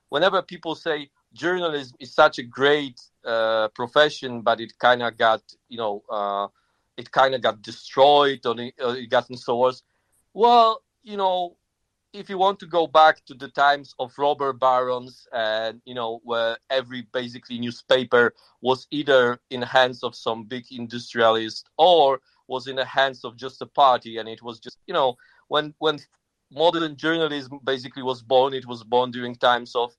whenever 0.09 0.41
people 0.41 0.75
say 0.75 1.09
journalism 1.33 1.95
is 1.99 2.13
such 2.13 2.39
a 2.39 2.43
great 2.43 2.99
uh, 3.25 3.67
profession, 3.69 4.41
but 4.41 4.59
it 4.59 4.77
kind 4.79 5.01
of 5.03 5.17
got, 5.17 5.41
you 5.69 5.77
know, 5.77 6.03
uh, 6.09 6.47
it 6.97 7.11
kind 7.11 7.35
of 7.35 7.41
got 7.41 7.61
destroyed 7.61 8.45
or 8.45 8.59
it, 8.59 8.73
it 8.77 9.09
got 9.09 9.27
so 9.37 9.57
worse. 9.57 9.83
Well, 10.33 10.81
you 11.03 11.17
know, 11.17 11.57
if 12.13 12.29
you 12.29 12.37
want 12.37 12.59
to 12.59 12.65
go 12.65 12.87
back 12.87 13.23
to 13.25 13.33
the 13.33 13.47
times 13.49 13.95
of 13.99 14.13
robber 14.17 14.53
barons 14.53 15.27
and 15.33 15.81
you 15.85 15.93
know 15.93 16.19
where 16.23 16.57
every 16.69 17.07
basically 17.13 17.57
newspaper 17.57 18.33
was 18.61 18.87
either 18.91 19.39
in 19.49 19.61
the 19.61 19.65
hands 19.65 20.03
of 20.03 20.15
some 20.15 20.43
big 20.43 20.65
industrialist 20.71 21.69
or 21.77 22.19
was 22.47 22.67
in 22.67 22.75
the 22.75 22.85
hands 22.85 23.23
of 23.23 23.37
just 23.37 23.61
a 23.61 23.65
party 23.65 24.17
and 24.17 24.27
it 24.27 24.41
was 24.41 24.59
just 24.59 24.77
you 24.87 24.93
know 24.93 25.15
when 25.47 25.73
when 25.79 25.99
modern 26.51 26.95
journalism 26.95 27.59
basically 27.63 28.03
was 28.03 28.21
born 28.21 28.53
it 28.53 28.65
was 28.65 28.83
born 28.83 29.11
during 29.11 29.35
times 29.35 29.75
of 29.75 29.95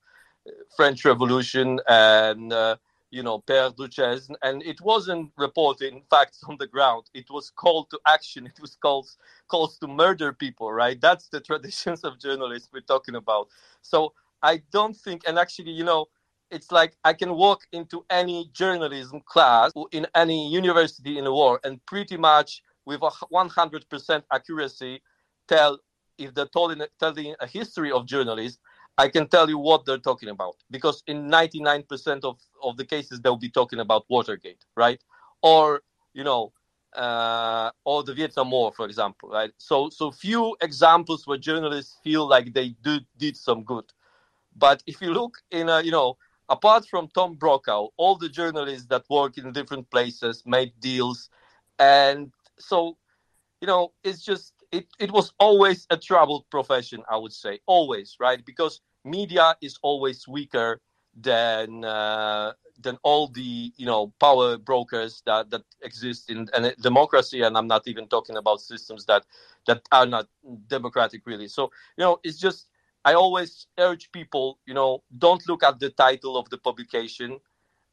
uh, 0.47 0.51
french 0.75 1.05
revolution 1.05 1.79
and 1.87 2.53
uh, 2.53 2.75
you 3.13 3.21
know, 3.21 3.39
Père 3.39 3.75
Duchesne, 3.75 4.35
and 4.41 4.63
it 4.63 4.81
wasn't 4.81 5.31
reporting 5.37 6.01
facts 6.09 6.43
on 6.49 6.57
the 6.57 6.65
ground. 6.65 7.03
It 7.13 7.29
was 7.29 7.51
called 7.51 7.91
to 7.91 7.99
action. 8.07 8.47
It 8.47 8.59
was 8.59 8.75
calls 8.75 9.17
calls 9.47 9.77
to 9.77 9.87
murder 9.87 10.33
people, 10.33 10.73
right? 10.73 10.99
That's 10.99 11.27
the 11.29 11.39
traditions 11.49 12.03
of 12.03 12.19
journalists 12.19 12.69
we're 12.73 12.81
talking 12.81 13.13
about. 13.13 13.49
So 13.83 14.13
I 14.41 14.63
don't 14.71 14.97
think, 14.97 15.21
and 15.27 15.37
actually, 15.37 15.73
you 15.73 15.83
know, 15.83 16.07
it's 16.49 16.71
like 16.71 16.97
I 17.03 17.13
can 17.13 17.35
walk 17.35 17.67
into 17.71 18.03
any 18.09 18.49
journalism 18.51 19.21
class 19.25 19.71
in 19.91 20.07
any 20.15 20.49
university 20.51 21.19
in 21.19 21.25
the 21.25 21.33
world 21.33 21.59
and 21.63 21.85
pretty 21.85 22.17
much 22.17 22.63
with 22.85 23.01
a 23.03 23.11
100% 23.31 24.23
accuracy 24.31 25.01
tell 25.47 25.77
if 26.17 26.33
they're 26.33 26.45
telling, 26.47 26.81
telling 26.99 27.35
a 27.39 27.47
history 27.47 27.91
of 27.91 28.05
journalists, 28.05 28.59
I 28.97 29.09
can 29.09 29.27
tell 29.27 29.49
you 29.49 29.57
what 29.57 29.85
they're 29.85 29.97
talking 29.97 30.29
about 30.29 30.55
because 30.69 31.03
in 31.07 31.29
99% 31.29 32.23
of, 32.23 32.39
of 32.61 32.77
the 32.77 32.85
cases 32.85 33.21
they'll 33.21 33.37
be 33.37 33.49
talking 33.49 33.79
about 33.79 34.05
Watergate, 34.09 34.63
right? 34.75 35.01
Or 35.41 35.81
you 36.13 36.23
know, 36.23 36.53
uh, 36.95 37.71
or 37.85 38.03
the 38.03 38.13
Vietnam 38.13 38.51
War, 38.51 38.71
for 38.71 38.85
example, 38.85 39.29
right? 39.29 39.51
So 39.57 39.89
so 39.89 40.11
few 40.11 40.55
examples 40.61 41.25
where 41.25 41.39
journalists 41.39 41.97
feel 42.03 42.27
like 42.27 42.53
they 42.53 42.69
do, 42.83 42.99
did 43.17 43.35
some 43.35 43.63
good, 43.63 43.85
but 44.55 44.83
if 44.85 45.01
you 45.01 45.11
look 45.11 45.37
in 45.49 45.69
a 45.69 45.81
you 45.81 45.91
know 45.91 46.17
apart 46.49 46.85
from 46.87 47.07
Tom 47.15 47.33
Brokaw, 47.33 47.87
all 47.97 48.15
the 48.15 48.29
journalists 48.29 48.87
that 48.87 49.05
work 49.09 49.39
in 49.39 49.51
different 49.53 49.89
places 49.89 50.43
made 50.45 50.71
deals, 50.79 51.29
and 51.79 52.31
so 52.59 52.97
you 53.59 53.67
know 53.67 53.91
it's 54.03 54.23
just 54.23 54.52
it, 54.73 54.87
it 54.99 55.11
was 55.11 55.31
always 55.39 55.85
a 55.91 55.97
troubled 55.97 56.45
profession, 56.49 57.03
I 57.09 57.17
would 57.17 57.31
say, 57.31 57.59
always, 57.67 58.17
right? 58.19 58.43
Because 58.43 58.81
media 59.05 59.55
is 59.61 59.77
always 59.83 60.27
weaker 60.27 60.81
than 61.15 61.85
uh, 61.85 62.53
than 62.81 62.97
all 63.03 63.27
the 63.27 63.71
you 63.77 63.85
know 63.85 64.11
power 64.19 64.57
brokers 64.57 65.21
that 65.27 65.51
that 65.51 65.61
exist 65.83 66.31
in, 66.31 66.49
in 66.57 66.73
democracy, 66.81 67.43
and 67.43 67.55
I'm 67.55 67.67
not 67.67 67.87
even 67.87 68.07
talking 68.07 68.35
about 68.35 68.61
systems 68.61 69.05
that 69.05 69.23
that 69.67 69.83
are 69.91 70.07
not 70.07 70.27
democratic 70.67 71.21
really. 71.27 71.47
So 71.47 71.71
you 71.97 72.03
know, 72.03 72.19
it's 72.23 72.39
just 72.39 72.67
I 73.05 73.13
always 73.13 73.67
urge 73.77 74.11
people, 74.11 74.59
you 74.65 74.73
know, 74.73 75.03
don't 75.19 75.47
look 75.47 75.63
at 75.63 75.79
the 75.79 75.91
title 75.91 76.35
of 76.35 76.49
the 76.49 76.57
publication. 76.57 77.39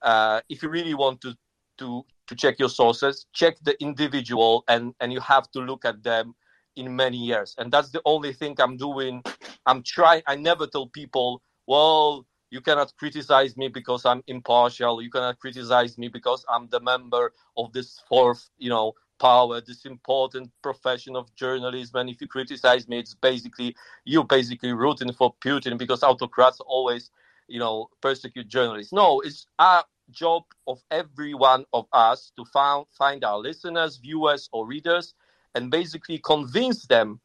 Uh, 0.00 0.40
if 0.48 0.62
you 0.62 0.70
really 0.70 0.94
want 0.94 1.20
to 1.20 1.34
to 1.76 2.06
to 2.26 2.34
check 2.34 2.58
your 2.58 2.70
sources, 2.70 3.26
check 3.34 3.58
the 3.62 3.78
individual, 3.82 4.64
and 4.66 4.94
and 5.00 5.12
you 5.12 5.20
have 5.20 5.50
to 5.50 5.60
look 5.60 5.84
at 5.84 6.02
them 6.02 6.34
in 6.80 6.96
many 6.96 7.18
years. 7.18 7.54
And 7.58 7.70
that's 7.70 7.90
the 7.90 8.02
only 8.04 8.32
thing 8.32 8.56
I'm 8.58 8.76
doing. 8.76 9.22
I'm 9.66 9.82
trying, 9.82 10.22
I 10.26 10.36
never 10.36 10.66
tell 10.66 10.86
people, 10.86 11.42
well, 11.66 12.26
you 12.50 12.60
cannot 12.60 12.92
criticize 12.96 13.56
me 13.56 13.68
because 13.68 14.04
I'm 14.04 14.22
impartial. 14.26 15.00
You 15.02 15.10
cannot 15.10 15.38
criticize 15.38 15.96
me 15.98 16.08
because 16.08 16.44
I'm 16.48 16.68
the 16.68 16.80
member 16.80 17.32
of 17.56 17.72
this 17.72 18.00
fourth, 18.08 18.48
you 18.58 18.70
know, 18.70 18.94
power, 19.20 19.60
this 19.60 19.84
important 19.84 20.50
profession 20.62 21.14
of 21.14 21.32
journalism. 21.36 22.00
And 22.00 22.10
if 22.10 22.20
you 22.20 22.26
criticize 22.26 22.88
me, 22.88 22.98
it's 22.98 23.14
basically 23.14 23.76
you 24.04 24.24
basically 24.24 24.72
rooting 24.72 25.12
for 25.12 25.34
Putin 25.44 25.78
because 25.78 26.02
autocrats 26.02 26.58
always, 26.60 27.10
you 27.46 27.60
know, 27.60 27.88
persecute 28.00 28.48
journalists. 28.48 28.92
No, 28.92 29.20
it's 29.20 29.46
our 29.58 29.84
job 30.10 30.42
of 30.66 30.82
every 30.90 31.34
one 31.34 31.64
of 31.72 31.86
us 31.92 32.32
to 32.36 32.44
find 32.46 32.86
find 32.98 33.22
our 33.22 33.38
listeners, 33.38 33.98
viewers, 33.98 34.48
or 34.52 34.66
readers 34.66 35.14
and 35.54 35.70
basically 35.70 36.18
convince 36.18 36.86
them 36.86 37.20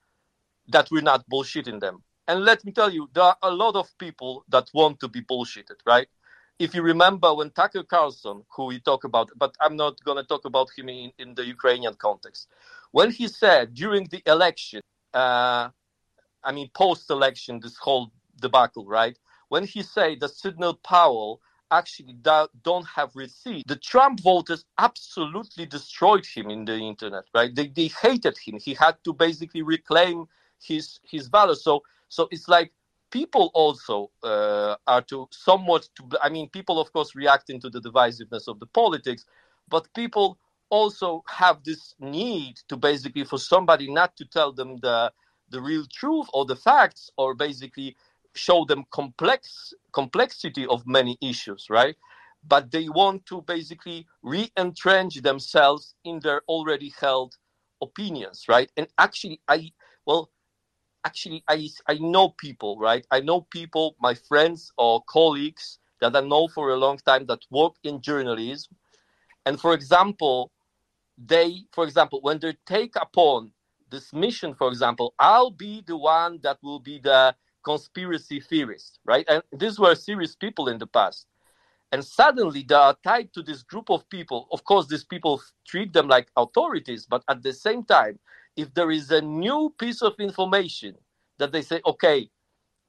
that 0.67 0.89
we're 0.91 1.01
not 1.01 1.27
bullshitting 1.29 1.79
them. 1.79 2.01
And 2.27 2.43
let 2.43 2.65
me 2.65 2.71
tell 2.71 2.91
you, 2.91 3.09
there 3.13 3.23
are 3.23 3.37
a 3.43 3.51
lot 3.51 3.75
of 3.75 3.95
people 3.97 4.45
that 4.49 4.69
want 4.73 4.99
to 5.01 5.07
be 5.07 5.21
bullshitted, 5.21 5.79
right? 5.85 6.07
If 6.57 6.73
you 6.73 6.81
remember 6.81 7.33
when 7.33 7.51
Tucker 7.51 7.83
Carlson, 7.83 8.43
who 8.55 8.65
we 8.65 8.79
talk 8.79 9.03
about, 9.03 9.29
but 9.35 9.55
I'm 9.59 9.75
not 9.75 10.01
going 10.03 10.17
to 10.17 10.23
talk 10.23 10.45
about 10.45 10.69
him 10.75 10.89
in, 10.89 11.11
in 11.19 11.35
the 11.35 11.45
Ukrainian 11.45 11.93
context, 11.95 12.47
when 12.91 13.11
he 13.11 13.27
said 13.27 13.73
during 13.73 14.05
the 14.05 14.23
election, 14.25 14.81
uh, 15.13 15.69
I 16.43 16.51
mean, 16.51 16.69
post 16.73 17.09
election, 17.09 17.59
this 17.59 17.77
whole 17.77 18.11
debacle, 18.39 18.85
right? 18.85 19.17
When 19.49 19.65
he 19.65 19.83
said 19.83 20.21
that 20.21 20.29
Sidney 20.29 20.73
Powell 20.83 21.41
actually 21.71 22.13
do, 22.13 22.47
don't 22.63 22.85
have 22.87 23.15
receipts. 23.15 23.63
The 23.67 23.75
Trump 23.75 24.21
voters 24.21 24.65
absolutely 24.77 25.65
destroyed 25.65 26.25
him 26.25 26.49
in 26.49 26.65
the 26.65 26.75
internet, 26.75 27.25
right? 27.33 27.53
They, 27.53 27.67
they 27.67 27.87
hated 27.87 28.37
him. 28.37 28.59
He 28.59 28.73
had 28.73 28.95
to 29.03 29.13
basically 29.13 29.61
reclaim 29.61 30.27
his 30.61 30.99
his 31.03 31.27
value. 31.27 31.55
So 31.55 31.83
so 32.09 32.27
it's 32.31 32.47
like 32.47 32.71
people 33.11 33.51
also 33.53 34.11
uh, 34.23 34.75
are 34.87 35.01
to 35.03 35.27
somewhat 35.31 35.87
to. 35.95 36.09
I 36.21 36.29
mean, 36.29 36.49
people 36.49 36.79
of 36.79 36.91
course 36.93 37.15
reacting 37.15 37.59
to 37.61 37.69
the 37.69 37.81
divisiveness 37.81 38.47
of 38.47 38.59
the 38.59 38.67
politics, 38.67 39.25
but 39.69 39.87
people 39.93 40.37
also 40.69 41.23
have 41.27 41.63
this 41.63 41.95
need 41.99 42.57
to 42.67 42.75
basically 42.75 43.23
for 43.23 43.37
somebody 43.37 43.91
not 43.91 44.15
to 44.17 44.25
tell 44.25 44.51
them 44.51 44.77
the 44.77 45.11
the 45.49 45.61
real 45.61 45.85
truth 45.91 46.27
or 46.33 46.45
the 46.45 46.55
facts 46.55 47.11
or 47.17 47.35
basically 47.35 47.95
show 48.35 48.65
them 48.65 48.85
complex 48.91 49.73
complexity 49.93 50.65
of 50.67 50.85
many 50.85 51.17
issues, 51.21 51.67
right? 51.69 51.95
But 52.47 52.71
they 52.71 52.89
want 52.89 53.25
to 53.27 53.41
basically 53.41 54.05
re-entrench 54.21 55.15
themselves 55.21 55.95
in 56.03 56.19
their 56.19 56.41
already 56.47 56.93
held 56.99 57.35
opinions, 57.81 58.45
right? 58.47 58.71
And 58.77 58.87
actually, 58.97 59.41
I 59.47 59.71
well, 60.05 60.31
actually, 61.05 61.43
I 61.47 61.69
I 61.87 61.95
know 61.95 62.29
people, 62.29 62.77
right? 62.79 63.05
I 63.11 63.21
know 63.21 63.41
people, 63.41 63.95
my 63.99 64.13
friends 64.13 64.71
or 64.77 65.03
colleagues 65.07 65.79
that 66.01 66.15
I 66.15 66.21
know 66.21 66.47
for 66.47 66.69
a 66.69 66.77
long 66.77 66.97
time 66.97 67.25
that 67.27 67.39
work 67.49 67.73
in 67.83 68.01
journalism. 68.01 68.75
And 69.45 69.59
for 69.59 69.73
example, 69.73 70.51
they, 71.17 71.63
for 71.71 71.83
example, 71.85 72.19
when 72.21 72.39
they 72.39 72.57
take 72.65 72.95
upon 72.95 73.51
this 73.89 74.13
mission, 74.13 74.53
for 74.55 74.67
example, 74.67 75.13
I'll 75.19 75.51
be 75.51 75.83
the 75.85 75.97
one 75.97 76.39
that 76.43 76.57
will 76.61 76.79
be 76.79 76.99
the 76.99 77.35
conspiracy 77.65 78.39
theorists, 78.39 78.99
right? 79.03 79.25
And 79.27 79.43
these 79.51 79.79
were 79.79 79.95
serious 79.95 80.35
people 80.35 80.69
in 80.69 80.77
the 80.77 80.87
past. 80.87 81.27
And 81.91 82.03
suddenly 82.03 82.63
they 82.67 82.75
are 82.75 82.97
tied 83.03 83.33
to 83.33 83.41
this 83.43 83.63
group 83.63 83.89
of 83.89 84.07
people. 84.09 84.47
Of 84.51 84.63
course, 84.63 84.87
these 84.87 85.03
people 85.03 85.41
treat 85.67 85.91
them 85.93 86.07
like 86.07 86.29
authorities, 86.37 87.05
but 87.05 87.23
at 87.27 87.43
the 87.43 87.53
same 87.53 87.83
time, 87.83 88.19
if 88.55 88.73
there 88.73 88.91
is 88.91 89.11
a 89.11 89.21
new 89.21 89.73
piece 89.77 90.01
of 90.01 90.13
information 90.19 90.95
that 91.39 91.51
they 91.51 91.61
say, 91.61 91.81
okay, 91.85 92.29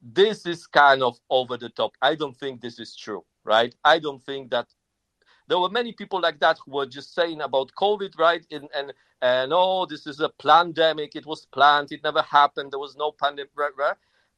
this 0.00 0.46
is 0.46 0.66
kind 0.66 1.02
of 1.02 1.18
over 1.30 1.56
the 1.56 1.70
top. 1.70 1.92
I 2.02 2.14
don't 2.14 2.36
think 2.36 2.60
this 2.60 2.78
is 2.78 2.94
true, 2.94 3.24
right? 3.44 3.74
I 3.84 3.98
don't 3.98 4.22
think 4.22 4.50
that 4.50 4.68
there 5.48 5.58
were 5.58 5.70
many 5.70 5.92
people 5.92 6.20
like 6.20 6.38
that 6.40 6.58
who 6.64 6.72
were 6.72 6.86
just 6.86 7.14
saying 7.14 7.40
about 7.40 7.72
COVID, 7.78 8.18
right? 8.18 8.44
And 8.50 8.68
and, 8.74 8.92
and 9.22 9.52
oh, 9.54 9.86
this 9.86 10.06
is 10.06 10.20
a 10.20 10.28
pandemic. 10.28 11.16
It 11.16 11.26
was 11.26 11.46
planned. 11.46 11.92
It 11.92 12.02
never 12.02 12.22
happened. 12.22 12.72
There 12.72 12.78
was 12.78 12.96
no 12.96 13.12
pandemic. 13.12 13.50
Right, 13.56 13.72
right? 13.76 13.96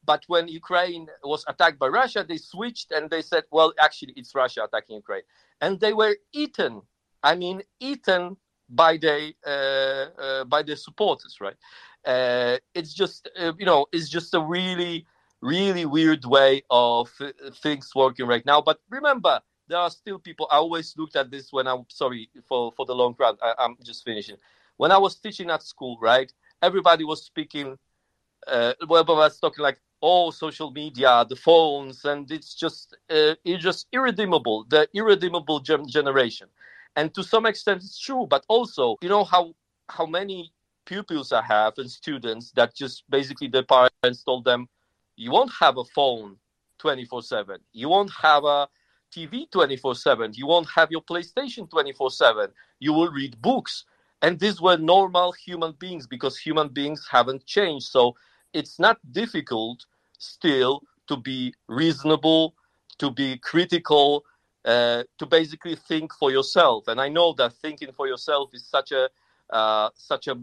But 0.08 0.24
when 0.26 0.48
Ukraine 0.48 1.06
was 1.22 1.44
attacked 1.52 1.78
by 1.78 1.88
Russia, 1.88 2.24
they 2.26 2.38
switched 2.38 2.92
and 2.92 3.10
they 3.10 3.20
said, 3.20 3.44
well, 3.50 3.70
actually, 3.78 4.14
it's 4.16 4.34
Russia 4.34 4.60
attacking 4.64 4.96
Ukraine. 5.04 5.26
And 5.60 5.78
they 5.78 5.92
were 5.92 6.14
eaten. 6.32 6.80
I 7.22 7.32
mean, 7.42 7.58
eaten 7.78 8.22
by 8.70 8.92
the 8.96 9.16
uh, 9.54 10.06
uh, 10.24 10.44
by 10.54 10.62
the 10.68 10.76
supporters, 10.76 11.34
right? 11.46 11.58
Uh, 12.14 12.56
it's 12.78 12.94
just 12.94 13.28
uh, 13.38 13.52
you 13.60 13.66
know, 13.70 13.80
it's 13.92 14.08
just 14.08 14.30
a 14.32 14.40
really 14.40 14.96
really 15.42 15.84
weird 15.84 16.24
way 16.36 16.62
of 16.70 17.06
uh, 17.20 17.28
things 17.64 17.86
working 17.94 18.26
right 18.26 18.46
now. 18.52 18.62
But 18.62 18.78
remember, 18.88 19.34
there 19.68 19.78
are 19.78 19.90
still 19.90 20.18
people. 20.18 20.48
I 20.50 20.56
always 20.56 20.88
looked 20.96 21.16
at 21.16 21.30
this 21.30 21.52
when 21.52 21.66
I'm 21.66 21.84
sorry 21.88 22.30
for 22.48 22.72
for 22.76 22.86
the 22.86 22.94
long 22.94 23.14
run. 23.18 23.36
I, 23.42 23.50
I'm 23.62 23.76
just 23.84 24.00
finishing. 24.08 24.38
When 24.78 24.90
I 24.90 24.98
was 25.06 25.16
teaching 25.24 25.50
at 25.50 25.62
school, 25.62 25.98
right? 26.00 26.32
Everybody 26.62 27.04
was 27.04 27.20
speaking. 27.32 27.76
Uh, 28.46 28.72
well, 28.88 29.04
I 29.06 29.12
was 29.12 29.38
talking 29.38 29.64
like 29.68 29.78
oh 30.02 30.30
social 30.30 30.70
media 30.70 31.24
the 31.28 31.36
phones 31.36 32.04
and 32.04 32.30
it's 32.30 32.54
just 32.54 32.96
uh, 33.10 33.34
it's 33.44 33.62
just 33.62 33.86
irredeemable 33.92 34.64
the 34.68 34.88
irredeemable 34.94 35.60
generation. 35.60 36.48
And 36.96 37.14
to 37.14 37.22
some 37.22 37.46
extent 37.46 37.82
it's 37.82 37.98
true 37.98 38.26
but 38.28 38.44
also 38.48 38.96
you 39.02 39.08
know 39.08 39.24
how 39.24 39.54
how 39.88 40.06
many 40.06 40.52
pupils 40.84 41.32
i 41.32 41.42
have 41.42 41.74
and 41.76 41.90
students 41.90 42.50
that 42.52 42.74
just 42.74 43.04
basically 43.10 43.46
the 43.48 43.62
parents 43.62 44.22
told 44.24 44.44
them 44.44 44.68
you 45.16 45.30
won't 45.30 45.52
have 45.60 45.76
a 45.76 45.84
phone 45.84 46.36
24 46.78 47.22
7 47.22 47.58
you 47.72 47.88
won't 47.90 48.10
have 48.10 48.44
a 48.44 48.66
tv 49.14 49.50
24 49.50 49.94
7 49.94 50.32
you 50.34 50.46
won't 50.46 50.68
have 50.74 50.90
your 50.90 51.02
playstation 51.02 51.68
24 51.68 52.10
7 52.10 52.50
you 52.80 52.92
will 52.92 53.10
read 53.10 53.40
books. 53.40 53.84
And 54.22 54.38
these 54.38 54.60
were 54.60 54.76
normal 54.76 55.32
human 55.32 55.72
beings 55.78 56.06
because 56.06 56.36
human 56.36 56.68
beings 56.68 57.06
haven't 57.10 57.46
changed. 57.46 57.86
So 57.86 58.16
it's 58.52 58.78
not 58.78 58.98
difficult 59.12 59.86
still 60.18 60.82
to 61.06 61.16
be 61.16 61.54
reasonable, 61.68 62.54
to 62.98 63.10
be 63.10 63.38
critical, 63.38 64.24
uh, 64.64 65.04
to 65.18 65.26
basically 65.26 65.76
think 65.76 66.12
for 66.14 66.30
yourself. 66.30 66.88
And 66.88 67.00
I 67.00 67.08
know 67.08 67.32
that 67.34 67.54
thinking 67.54 67.92
for 67.92 68.06
yourself 68.06 68.50
is 68.52 68.64
such 68.66 68.92
a 68.92 69.08
uh, 69.50 69.88
such 69.94 70.28
a 70.28 70.34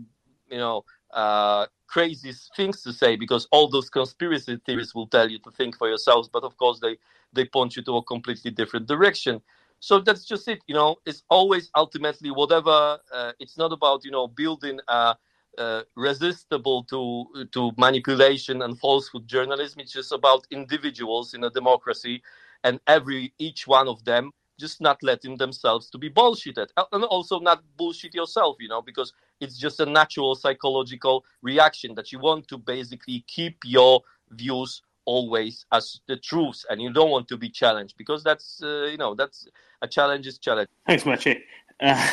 you 0.50 0.58
know 0.58 0.84
uh, 1.14 1.68
crazy 1.88 2.34
things 2.56 2.82
to 2.84 2.92
say 2.92 3.16
because 3.16 3.48
all 3.52 3.70
those 3.70 3.90
conspiracy 3.90 4.60
theories 4.66 4.96
will 4.96 5.08
tell 5.08 5.30
you 5.30 5.40
to 5.40 5.52
think 5.52 5.78
for 5.78 5.88
yourselves, 5.88 6.30
but 6.32 6.44
of 6.44 6.58
course 6.58 6.80
they 6.80 6.98
they 7.34 7.46
point 7.46 7.76
you 7.76 7.84
to 7.84 7.98
a 7.98 8.04
completely 8.04 8.52
different 8.52 8.88
direction. 8.88 9.42
So 9.80 10.00
that's 10.00 10.26
just 10.26 10.48
it. 10.48 10.62
You 10.68 10.76
know, 10.76 10.96
it's 11.06 11.24
always 11.30 11.70
ultimately 11.76 12.32
whatever. 12.32 12.98
Uh, 13.14 13.34
it's 13.40 13.58
not 13.58 13.72
about 13.72 14.04
you 14.04 14.12
know 14.12 14.28
building 14.28 14.80
a 14.88 15.16
uh, 15.58 15.84
resistible 15.96 16.84
to 16.86 17.48
to 17.52 17.72
manipulation 17.78 18.62
and 18.62 18.80
falsehood 18.80 19.28
journalism. 19.28 19.82
It's 19.82 19.94
just 19.94 20.12
about 20.12 20.48
individuals 20.52 21.34
in 21.34 21.44
a 21.44 21.50
democracy, 21.50 22.22
and 22.64 22.80
every 22.88 23.34
each 23.40 23.68
one 23.68 23.88
of 23.88 24.04
them 24.06 24.32
just 24.58 24.80
not 24.80 25.04
letting 25.04 25.38
themselves 25.38 25.90
to 25.90 25.98
be 25.98 26.10
bullshitted, 26.10 26.68
uh, 26.78 26.86
and 26.94 27.04
also 27.04 27.40
not 27.40 27.64
bullshit 27.78 28.14
yourself. 28.14 28.58
You 28.60 28.70
know, 28.70 28.82
because 28.82 29.14
it's 29.40 29.58
just 29.58 29.80
a 29.80 29.86
natural 29.86 30.36
psychological 30.36 31.26
reaction 31.42 31.96
that 31.96 32.12
you 32.12 32.20
want 32.20 32.48
to 32.48 32.58
basically 32.58 33.24
keep 33.28 33.58
your 33.66 34.02
views 34.32 34.82
always 35.06 35.66
as 35.72 36.02
the 36.08 36.18
truth 36.18 36.66
and 36.70 36.82
you 36.82 36.92
don't 36.92 37.12
want 37.12 37.28
to 37.28 37.38
be 37.38 37.50
challenged 37.50 37.96
because 37.96 38.24
that's 38.24 38.62
uh, 38.64 38.86
you 38.86 38.98
know 38.98 39.14
that's 39.14 39.48
a 39.84 39.88
challenge 39.88 40.26
is 40.26 40.40
challenge 40.40 40.68
thanks 40.88 41.04
Maciej. 41.04 41.42
Uh, 41.80 42.10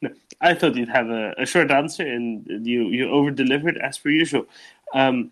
no, 0.00 0.10
I 0.40 0.54
thought 0.54 0.76
you'd 0.76 0.88
have 0.88 1.08
a, 1.08 1.34
a 1.38 1.46
short 1.46 1.70
answer, 1.70 2.06
and 2.06 2.66
you 2.66 2.88
you 2.88 3.10
over 3.10 3.30
delivered 3.30 3.78
as 3.78 3.98
per 3.98 4.10
usual. 4.10 4.46
Um, 4.92 5.30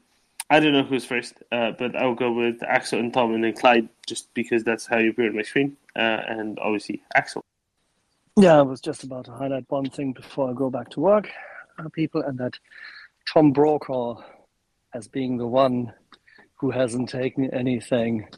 I 0.50 0.60
don't 0.60 0.72
know 0.72 0.82
who's 0.82 1.04
first, 1.04 1.34
uh, 1.50 1.72
but 1.72 1.96
I'll 1.96 2.14
go 2.14 2.30
with 2.32 2.62
Axel 2.62 2.98
and 2.98 3.12
Tom, 3.12 3.34
and 3.34 3.44
then 3.44 3.54
Clyde, 3.54 3.88
just 4.06 4.32
because 4.34 4.64
that's 4.64 4.86
how 4.86 4.98
you 4.98 5.10
appear 5.10 5.28
on 5.28 5.36
my 5.36 5.42
screen, 5.42 5.76
uh, 5.96 6.20
and 6.28 6.58
obviously 6.58 7.02
Axel. 7.14 7.42
Yeah, 8.36 8.58
I 8.58 8.62
was 8.62 8.80
just 8.80 9.04
about 9.04 9.26
to 9.26 9.32
highlight 9.32 9.64
one 9.68 9.88
thing 9.90 10.12
before 10.12 10.50
I 10.50 10.52
go 10.54 10.70
back 10.70 10.90
to 10.90 11.00
work, 11.00 11.28
uh, 11.78 11.88
people, 11.90 12.22
and 12.22 12.38
that 12.38 12.54
Tom 13.32 13.52
Brokaw 13.52 14.22
as 14.94 15.08
being 15.08 15.36
the 15.36 15.46
one 15.46 15.92
who 16.54 16.70
hasn't 16.70 17.08
taken 17.08 17.52
anything 17.52 18.28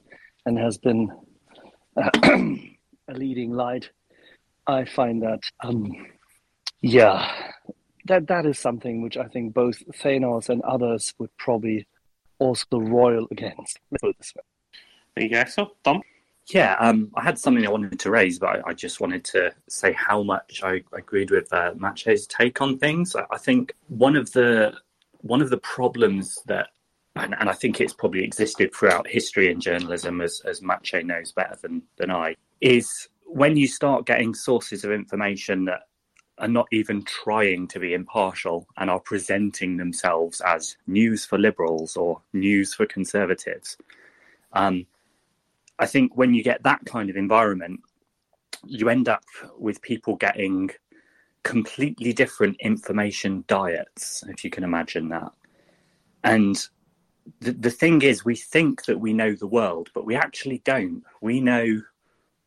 and 0.47 0.59
has 0.59 0.79
been 0.79 1.11
a 1.97 3.13
leading 3.13 3.53
light. 3.53 3.91
I 4.67 4.85
find 4.85 5.23
that 5.23 5.41
um, 5.63 6.07
yeah, 6.85 7.33
that 8.05 8.27
that 8.27 8.45
is 8.45 8.59
something 8.59 9.01
which 9.01 9.17
I 9.17 9.27
think 9.27 9.55
both 9.55 9.83
Thanos 9.93 10.51
and 10.51 10.61
others 10.63 11.15
would 11.19 11.35
probably 11.39 11.87
also 12.39 12.79
roil 12.79 13.27
against. 13.31 13.81
Let's 13.91 14.03
put 14.03 14.11
it 14.11 14.19
this 14.19 14.35
way. 14.37 14.43
Thank 15.17 15.31
you, 15.31 15.39
Axel. 15.39 15.77
Tom? 15.83 16.03
Yeah, 16.49 16.75
um, 16.79 17.11
I 17.15 17.23
had 17.23 17.39
something 17.39 17.67
I 17.67 17.71
wanted 17.71 17.99
to 17.99 18.11
raise, 18.11 18.39
but 18.39 18.49
I, 18.49 18.71
I 18.71 18.75
just 18.75 19.01
wanted 19.01 19.25
to 19.27 19.55
say 19.67 19.93
how 19.93 20.23
much 20.23 20.61
I 20.63 20.83
agreed 20.93 21.31
with 21.31 21.51
uh, 21.55 21.73
Maciej's 21.73 22.27
take 22.27 22.61
on 22.61 22.79
things. 22.79 23.17
I, 23.17 23.25
I, 23.31 23.39
think 23.39 23.73
one 23.89 24.15
of 24.15 24.31
the 24.33 24.75
one 25.23 25.41
of 25.41 25.49
the 25.49 25.57
problems 25.59 26.39
that, 26.47 26.69
and, 27.17 27.35
and, 27.41 27.49
I 27.49 27.55
think 27.55 27.81
it's 27.81 27.95
probably 27.95 28.23
existed 28.23 28.75
throughout 28.75 29.09
history 29.09 29.51
in 29.51 29.59
journalism, 29.59 30.21
as 30.21 30.43
as 30.45 30.61
Maciej 30.61 31.07
knows 31.07 31.33
better 31.33 31.57
than 31.63 31.83
than 31.97 32.11
I, 32.11 32.37
is 32.61 33.09
when 33.25 33.57
you 33.57 33.67
start 33.67 34.05
getting 34.05 34.35
sources 34.35 34.85
of 34.85 34.93
information 34.93 35.65
that 35.65 35.85
are 36.39 36.49
not 36.49 36.67
even 36.73 37.03
trying 37.05 37.69
to 37.69 37.79
be 37.79 37.95
impartial 37.95 38.67
and 38.77 38.91
are 38.91 39.01
presenting 39.01 39.77
themselves 39.77 40.41
as 40.41 40.77
news 40.87 41.25
for 41.25 41.39
liberals 41.39 41.97
or 41.97 42.21
news 42.33 42.75
for 42.75 42.87
conservatives. 42.87 43.77
Um, 44.53 44.87
I 45.79 45.87
think 45.87 46.17
when 46.17 46.35
you 46.35 46.43
get 46.43 46.63
that 46.65 46.85
kind 46.87 47.11
of 47.11 47.17
environment, 47.17 47.81
you 48.65 48.89
end 48.89 49.09
up 49.09 49.25
with 49.59 49.83
people 49.83 50.17
getting 50.17 50.71
completely 51.43 52.13
different 52.13 52.57
information 52.61 53.45
diets, 53.47 54.25
if 54.29 54.45
you 54.45 54.51
can 54.51 54.65
imagine 54.65 55.09
that. 55.11 55.31
And 56.25 56.57
the, 57.41 57.53
the 57.53 57.71
thing 57.71 58.03
is, 58.03 58.25
we 58.25 58.35
think 58.35 58.85
that 58.87 58.99
we 58.99 59.13
know 59.13 59.35
the 59.35 59.47
world, 59.47 59.91
but 59.95 60.07
we 60.07 60.17
actually 60.17 60.59
don't. 60.65 61.03
We 61.21 61.41
know 61.41 61.83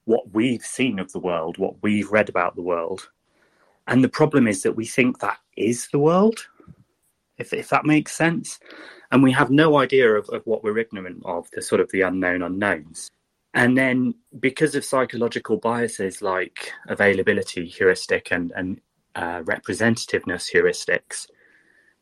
what 0.05 0.33
we've 0.33 0.65
seen 0.65 0.99
of 0.99 1.11
the 1.11 1.19
world, 1.19 1.57
what 1.57 1.81
we've 1.83 2.11
read 2.11 2.29
about 2.29 2.55
the 2.55 2.61
world. 2.61 3.09
And 3.87 4.03
the 4.03 4.09
problem 4.09 4.47
is 4.47 4.63
that 4.63 4.75
we 4.75 4.85
think 4.85 5.19
that 5.19 5.37
is 5.55 5.87
the 5.91 5.99
world, 5.99 6.47
if, 7.37 7.53
if 7.53 7.69
that 7.69 7.85
makes 7.85 8.13
sense. 8.13 8.59
And 9.11 9.23
we 9.23 9.31
have 9.31 9.49
no 9.49 9.77
idea 9.79 10.13
of, 10.13 10.27
of 10.29 10.45
what 10.45 10.63
we're 10.63 10.77
ignorant 10.77 11.21
of, 11.25 11.49
the 11.51 11.61
sort 11.61 11.81
of 11.81 11.89
the 11.91 12.01
unknown 12.01 12.43
unknowns. 12.43 13.09
And 13.53 13.77
then 13.77 14.13
because 14.39 14.75
of 14.75 14.83
psychological 14.83 15.57
biases 15.57 16.21
like 16.21 16.71
availability 16.89 17.65
heuristic 17.65 18.31
and, 18.31 18.51
and 18.55 18.81
uh, 19.15 19.41
representativeness 19.43 20.51
heuristics, 20.53 21.27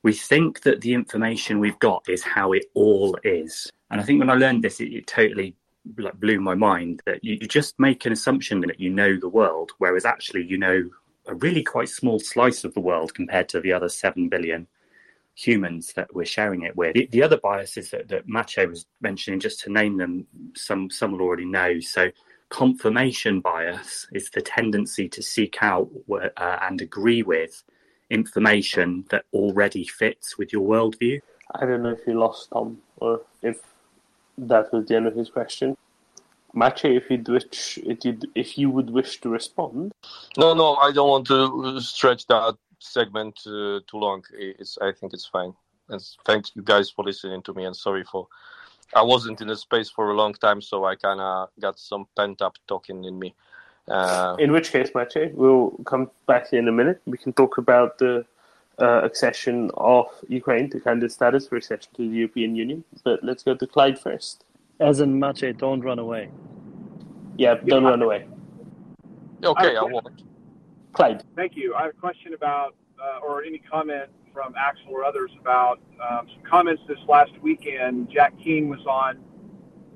we 0.02 0.14
think 0.14 0.62
that 0.62 0.82
the 0.82 0.94
information 0.94 1.60
we've 1.60 1.80
got 1.80 2.10
is 2.10 2.24
how 2.24 2.52
it 2.52 2.66
all 2.74 3.18
is. 3.24 3.70
And 3.92 4.02
I 4.02 4.04
think 4.04 4.20
when 4.20 4.30
I 4.30 4.36
learned 4.36 4.64
this, 4.64 4.82
it, 4.82 4.92
it 4.92 5.08
totally 5.08 5.56
like 5.98 6.20
blew 6.20 6.40
my 6.42 6.56
mind 6.56 7.02
that 7.06 7.24
you, 7.24 7.38
you 7.40 7.48
just 7.48 7.80
make 7.80 8.06
an 8.06 8.12
assumption 8.12 8.60
that 8.62 8.80
you 8.80 8.90
know 8.90 9.18
the 9.18 9.30
world, 9.30 9.72
whereas 9.78 10.04
actually 10.04 10.44
you 10.44 10.58
know 10.58 10.90
a 11.28 11.36
really 11.36 11.64
quite 11.64 11.90
small 11.90 12.20
slice 12.20 12.64
of 12.64 12.74
the 12.74 12.80
world 12.80 13.14
compared 13.14 13.50
to 13.50 13.60
the 13.60 13.74
other 13.74 13.90
7 13.90 14.30
billion 14.30 14.68
humans 15.36 15.94
that 15.94 16.14
we're 16.14 16.26
sharing 16.26 16.64
it 16.64 16.76
with. 16.76 16.94
The, 16.94 17.08
the 17.12 17.22
other 17.22 17.38
biases 17.38 17.92
that, 17.92 18.08
that 18.08 18.26
was 18.70 18.86
mentioning, 19.02 19.40
just 19.40 19.60
to 19.62 19.72
name 19.72 19.98
them, 19.98 20.26
some, 20.56 20.90
some 20.90 21.12
will 21.12 21.22
already 21.22 21.46
know. 21.46 21.80
So, 21.80 22.12
confirmation 22.50 23.42
bias 23.42 24.08
is 24.14 24.30
the 24.30 24.42
tendency 24.42 25.10
to 25.10 25.22
seek 25.22 25.58
out 25.62 25.90
uh, 26.12 26.58
and 26.62 26.80
agree 26.80 27.24
with 27.24 27.64
information 28.10 29.04
that 29.10 29.26
already 29.34 29.84
fits 29.84 30.38
with 30.38 30.54
your 30.54 30.68
worldview. 30.68 31.20
I 31.54 31.66
don't 31.66 31.84
know 31.84 31.90
if 31.90 32.06
you 32.08 32.18
lost 32.20 32.50
Tom 32.52 32.82
or 32.98 33.22
if 33.42 33.60
that 34.38 34.72
was 34.72 34.86
the 34.86 34.96
end 34.96 35.08
of 35.08 35.16
his 35.16 35.30
question. 35.30 35.76
Maciej, 36.56 36.96
if 36.98 37.10
you'd 37.10 37.28
wish, 37.28 37.78
if 37.80 38.06
you 38.06 38.18
if 38.34 38.58
you 38.58 38.70
would 38.70 38.90
wish 38.90 39.20
to 39.22 39.30
respond. 39.30 39.92
No, 40.38 40.54
no, 40.54 40.76
I 40.76 40.92
don't 40.92 41.10
want 41.10 41.28
to 41.28 41.82
stretch 41.82 42.26
that 42.28 42.56
segment 42.80 43.40
uh, 43.46 43.80
too 43.88 43.98
long. 43.98 44.24
It's, 44.34 44.78
I 44.82 44.92
think 44.92 45.14
it's 45.14 45.26
fine. 45.26 45.54
And 45.90 46.02
thank 46.26 46.56
you 46.56 46.62
guys 46.62 46.90
for 46.90 47.04
listening 47.04 47.42
to 47.44 47.54
me. 47.54 47.66
And 47.66 47.76
sorry 47.76 48.04
for, 48.04 48.28
I 48.94 49.02
wasn't 49.02 49.42
in 49.42 49.48
the 49.48 49.56
space 49.56 49.90
for 49.90 50.12
a 50.12 50.16
long 50.16 50.34
time, 50.34 50.62
so 50.62 50.86
I 50.86 50.96
kind 50.96 51.20
of 51.20 51.50
got 51.60 51.78
some 51.80 52.08
pent 52.16 52.42
up 52.42 52.56
talking 52.68 53.04
in 53.04 53.20
me. 53.20 53.36
Uh, 53.88 54.36
in 54.40 54.52
which 54.52 54.72
case, 54.72 54.90
Maciej, 54.92 55.34
we'll 55.34 55.72
come 55.86 56.10
back 56.26 56.54
in 56.54 56.68
a 56.68 56.72
minute. 56.72 57.02
We 57.06 57.18
can 57.18 57.34
talk 57.34 57.58
about 57.58 58.00
the 58.00 58.26
uh, 58.80 59.02
accession 59.04 59.70
of 59.76 60.08
Ukraine 60.28 60.70
to 60.72 60.80
candidate 60.80 61.12
status 61.12 61.48
for 61.48 61.58
accession 61.58 61.92
to 61.96 62.10
the 62.10 62.16
European 62.16 62.56
Union. 62.56 62.84
But 63.04 63.24
let's 63.24 63.44
go 63.44 63.56
to 63.56 63.68
Clyde 63.68 64.00
first. 64.00 64.45
As 64.80 65.00
in 65.00 65.20
Maciej, 65.20 65.58
don't 65.58 65.82
run 65.82 66.00
away. 66.00 66.30
Yeah, 67.38 67.56
don't 67.66 67.84
yeah. 67.84 67.90
run 67.90 68.02
away. 68.02 68.28
Okay, 69.44 69.76
I, 69.76 69.80
I 69.80 69.84
won't. 69.84 70.24
Clyde. 70.94 71.24
Thank 71.36 71.56
you. 71.56 71.76
I 71.76 71.84
have 71.84 71.92
a 71.92 72.00
question 72.00 72.34
about, 72.34 72.76
uh, 73.02 73.20
or 73.26 73.44
any 73.44 73.60
comment 73.60 74.10
from 74.34 74.54
Axel 74.58 74.92
or 74.92 75.04
others 75.04 75.32
about 75.40 75.80
um, 76.02 76.28
some 76.34 76.44
comments 76.44 76.82
this 76.88 76.98
last 77.08 77.32
weekend. 77.42 78.10
Jack 78.10 78.34
Keane 78.42 78.70
was 78.70 78.86
on 78.86 79.20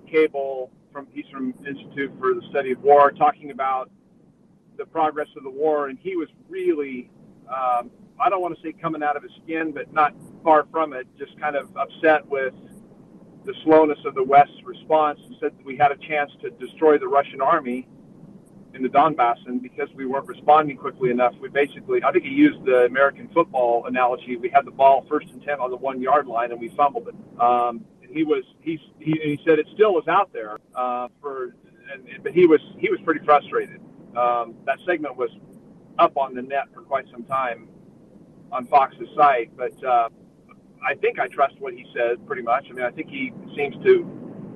cable 0.10 0.72
from 0.92 1.08
he's 1.12 1.26
from 1.32 1.54
Institute 1.68 2.12
for 2.20 2.34
the 2.34 2.42
Study 2.50 2.72
of 2.72 2.82
War, 2.82 3.12
talking 3.12 3.52
about 3.52 3.92
the 4.78 4.86
progress 4.86 5.28
of 5.38 5.44
the 5.44 5.50
war, 5.50 5.90
and 5.90 6.00
he 6.00 6.16
was 6.16 6.30
really, 6.48 7.10
um, 7.50 7.92
I 8.20 8.30
don't 8.30 8.42
want 8.42 8.56
to 8.56 8.62
say 8.62 8.72
coming 8.72 9.04
out 9.04 9.16
of 9.16 9.24
his 9.24 9.32
skin, 9.44 9.72
but 9.72 9.92
not 9.94 10.14
far 10.44 10.66
from 10.72 10.94
it, 10.94 11.06
just 11.18 11.38
kind 11.40 11.56
of 11.56 11.76
upset 11.76 12.26
with 12.26 12.54
the 13.46 13.54
slowness 13.64 14.00
of 14.06 14.16
the 14.16 14.24
West's 14.24 14.64
response. 14.64 15.20
He 15.28 15.38
said 15.40 15.58
that 15.58 15.66
we 15.66 15.78
had 15.78 15.92
a 15.92 15.98
chance 15.98 16.32
to 16.42 16.50
destroy 16.52 16.98
the 16.98 17.08
Russian 17.08 17.42
army 17.42 17.88
in 18.74 18.84
the 18.84 18.90
Donbass, 18.90 19.38
and 19.48 19.62
because 19.62 19.90
we 19.96 20.06
weren't 20.06 20.28
responding 20.28 20.78
quickly 20.78 21.10
enough, 21.10 21.34
we 21.42 21.50
basically, 21.50 22.04
I 22.04 22.12
think 22.12 22.26
he 22.26 22.32
used 22.32 22.64
the 22.66 22.86
American 22.86 23.28
football 23.34 23.86
analogy. 23.86 24.38
We 24.38 24.50
had 24.50 24.66
the 24.66 24.72
ball 24.72 25.06
first 25.10 25.30
and 25.30 25.44
10 25.44 25.60
on 25.60 25.72
the 25.72 25.78
one 25.78 26.02
yard 26.02 26.28
line, 26.28 26.52
and 26.52 26.60
we 26.60 26.70
fumbled 26.70 27.08
it. 27.08 27.42
Um, 27.42 27.86
he 28.12 28.24
was 28.24 28.44
he's 28.62 28.80
he, 29.00 29.12
he 29.12 29.40
said 29.46 29.60
it 29.60 29.68
still 29.74 29.94
was 29.94 30.08
out 30.08 30.32
there 30.34 30.58
uh, 30.76 31.08
for 31.22 31.56
and, 31.92 32.24
but 32.24 32.34
he 32.34 32.46
was 32.46 32.60
he 32.78 32.90
was 32.90 33.00
pretty 33.02 33.24
frustrated. 33.24 33.80
Um, 34.16 34.56
that 34.66 34.80
segment 34.86 35.16
was 35.16 35.30
up 35.98 36.18
on 36.18 36.34
the 36.34 36.42
net 36.42 36.66
for 36.74 36.82
quite 36.82 37.06
some 37.12 37.24
time 37.24 37.68
on 38.52 38.66
Fox's 38.66 39.08
site, 39.16 39.56
but 39.56 39.84
uh, 39.84 40.10
I 40.86 40.96
think 40.96 41.20
I 41.20 41.28
trust 41.28 41.56
what 41.60 41.74
he 41.74 41.86
says 41.96 42.18
pretty 42.26 42.42
much. 42.42 42.68
I 42.70 42.74
mean, 42.74 42.86
I 42.86 42.92
think 42.92 43.10
he 43.10 43.32
seems 43.56 43.76
to 43.84 44.04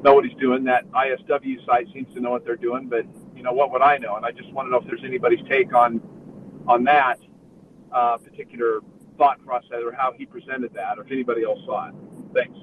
know 0.03 0.13
what 0.13 0.25
he's 0.25 0.37
doing. 0.37 0.63
That 0.65 0.89
ISW 0.91 1.65
site 1.65 1.87
seems 1.93 2.13
to 2.13 2.19
know 2.19 2.31
what 2.31 2.45
they're 2.45 2.55
doing, 2.55 2.87
but 2.87 3.05
you 3.35 3.43
know, 3.43 3.51
what 3.51 3.71
would 3.71 3.81
I 3.81 3.97
know? 3.97 4.15
And 4.15 4.25
I 4.25 4.31
just 4.31 4.51
want 4.53 4.67
to 4.67 4.71
know 4.71 4.77
if 4.77 4.85
there's 4.85 5.03
anybody's 5.03 5.45
take 5.49 5.73
on 5.73 6.01
on 6.67 6.83
that 6.85 7.19
uh, 7.91 8.17
particular 8.17 8.79
thought 9.17 9.43
process 9.45 9.79
or 9.83 9.91
how 9.91 10.13
he 10.17 10.25
presented 10.25 10.73
that, 10.73 10.97
or 10.97 11.03
if 11.03 11.11
anybody 11.11 11.43
else 11.43 11.59
saw 11.65 11.89
it. 11.89 11.95
Thanks. 12.33 12.57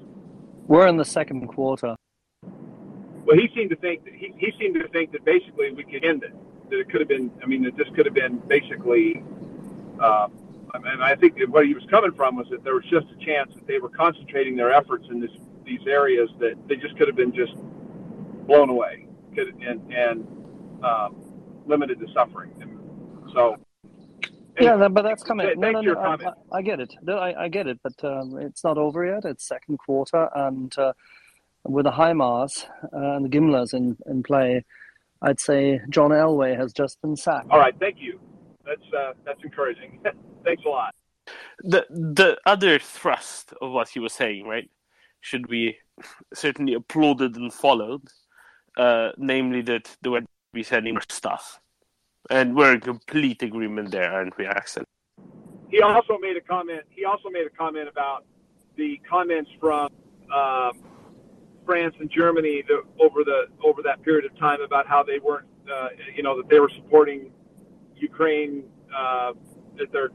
We're 0.66 0.86
in 0.86 0.96
the 0.96 1.04
second 1.04 1.46
quarter. 1.48 1.96
Well, 2.42 3.36
he 3.36 3.48
seemed 3.54 3.70
to 3.70 3.76
think 3.76 4.04
that 4.04 4.14
he, 4.14 4.32
he 4.38 4.52
seemed 4.58 4.74
to 4.76 4.88
think 4.88 5.12
that 5.12 5.24
basically 5.24 5.72
we 5.72 5.84
could 5.84 6.04
end 6.04 6.24
it. 6.24 6.34
That 6.70 6.80
it 6.80 6.90
could 6.90 7.00
have 7.00 7.08
been. 7.08 7.30
I 7.42 7.46
mean, 7.46 7.62
that 7.64 7.76
this 7.76 7.88
could 7.94 8.06
have 8.06 8.14
been 8.14 8.38
basically. 8.48 9.22
Uh, 10.00 10.28
and 10.74 11.02
I 11.02 11.14
think 11.14 11.38
what 11.48 11.66
he 11.66 11.74
was 11.74 11.84
coming 11.90 12.12
from 12.12 12.36
was 12.36 12.48
that 12.50 12.64
there 12.64 12.74
was 12.74 12.84
just 12.84 13.06
a 13.10 13.24
chance 13.24 13.54
that 13.54 13.66
they 13.66 13.78
were 13.78 13.88
concentrating 13.88 14.56
their 14.56 14.72
efforts 14.72 15.06
in 15.10 15.20
this 15.20 15.30
these 15.64 15.86
areas 15.86 16.30
that 16.38 16.56
they 16.66 16.76
just 16.76 16.96
could 16.96 17.06
have 17.06 17.16
been 17.16 17.32
just 17.32 17.54
blown 18.46 18.70
away, 18.70 19.06
could 19.34 19.54
and 19.62 19.92
and 19.92 20.26
um, 20.84 21.16
limited 21.66 21.98
to 22.00 22.06
suffering. 22.12 22.52
And 22.60 23.32
so. 23.32 23.56
Yeah, 24.60 24.88
but 24.88 25.02
that's 25.02 25.22
coming. 25.22 25.48
No, 25.56 25.70
no, 25.70 25.80
no, 25.80 25.98
I, 25.98 26.58
I, 26.58 26.60
get 26.60 26.80
it. 26.80 26.92
I, 27.08 27.32
I 27.32 27.48
get 27.48 27.66
it, 27.66 27.78
but 27.82 27.94
um, 28.04 28.36
it's 28.36 28.62
not 28.62 28.76
over 28.76 29.06
yet. 29.06 29.24
It's 29.24 29.46
second 29.46 29.78
quarter, 29.78 30.28
and 30.34 30.76
uh, 30.76 30.92
with 31.64 31.84
the 31.84 31.92
HIMARS 31.92 32.66
uh, 32.92 33.16
and 33.16 33.24
the 33.24 33.30
GMLRS 33.30 33.72
in, 33.72 33.96
in 34.06 34.22
play, 34.22 34.64
I'd 35.22 35.40
say 35.40 35.80
John 35.88 36.10
Elway 36.10 36.58
has 36.58 36.74
just 36.74 37.00
been 37.00 37.16
sacked. 37.16 37.50
All 37.50 37.58
right, 37.58 37.74
thank 37.78 38.00
you. 38.00 38.20
That's 38.64 38.94
uh, 38.96 39.12
that's 39.24 39.42
encouraging. 39.42 40.00
Thanks 40.44 40.62
a 40.66 40.68
lot. 40.68 40.94
The 41.62 41.86
the 41.90 42.38
other 42.46 42.78
thrust 42.78 43.52
of 43.60 43.72
what 43.72 43.88
he 43.88 44.00
was 44.00 44.12
saying, 44.12 44.46
right, 44.46 44.70
should 45.20 45.48
be 45.48 45.76
certainly 46.34 46.74
applauded 46.74 47.36
and 47.36 47.52
followed, 47.52 48.02
uh, 48.76 49.10
namely 49.16 49.62
that 49.62 49.96
there 50.02 50.12
would 50.12 50.26
be 50.52 50.62
sending 50.62 50.94
more 50.94 51.02
stuff. 51.08 51.60
And 52.28 52.54
we're 52.54 52.74
in 52.74 52.80
complete 52.80 53.42
agreement 53.42 53.90
there, 53.90 54.12
aren't 54.12 54.36
we, 54.36 54.46
Axel? 54.46 54.84
He 55.70 55.80
also 55.82 56.18
made 56.18 56.36
a 56.36 56.40
comment. 56.40 56.82
He 56.90 57.04
also 57.04 57.28
made 57.30 57.46
a 57.46 57.50
comment 57.50 57.88
about 57.88 58.24
the 58.76 59.00
comments 59.08 59.50
from 59.60 59.88
um, 60.34 60.72
France 61.64 61.94
and 62.00 62.10
Germany 62.10 62.62
the, 62.66 62.82
over 62.98 63.24
the 63.24 63.46
over 63.64 63.82
that 63.82 64.02
period 64.02 64.24
of 64.24 64.36
time 64.38 64.60
about 64.60 64.86
how 64.86 65.02
they 65.02 65.18
weren't, 65.18 65.46
uh, 65.72 65.88
you 66.14 66.22
know, 66.22 66.36
that 66.36 66.48
they 66.48 66.60
were 66.60 66.70
supporting 66.76 67.32
Ukraine 68.00 68.64
uh, 68.94 69.32
that 69.76 69.92
their 69.92 70.10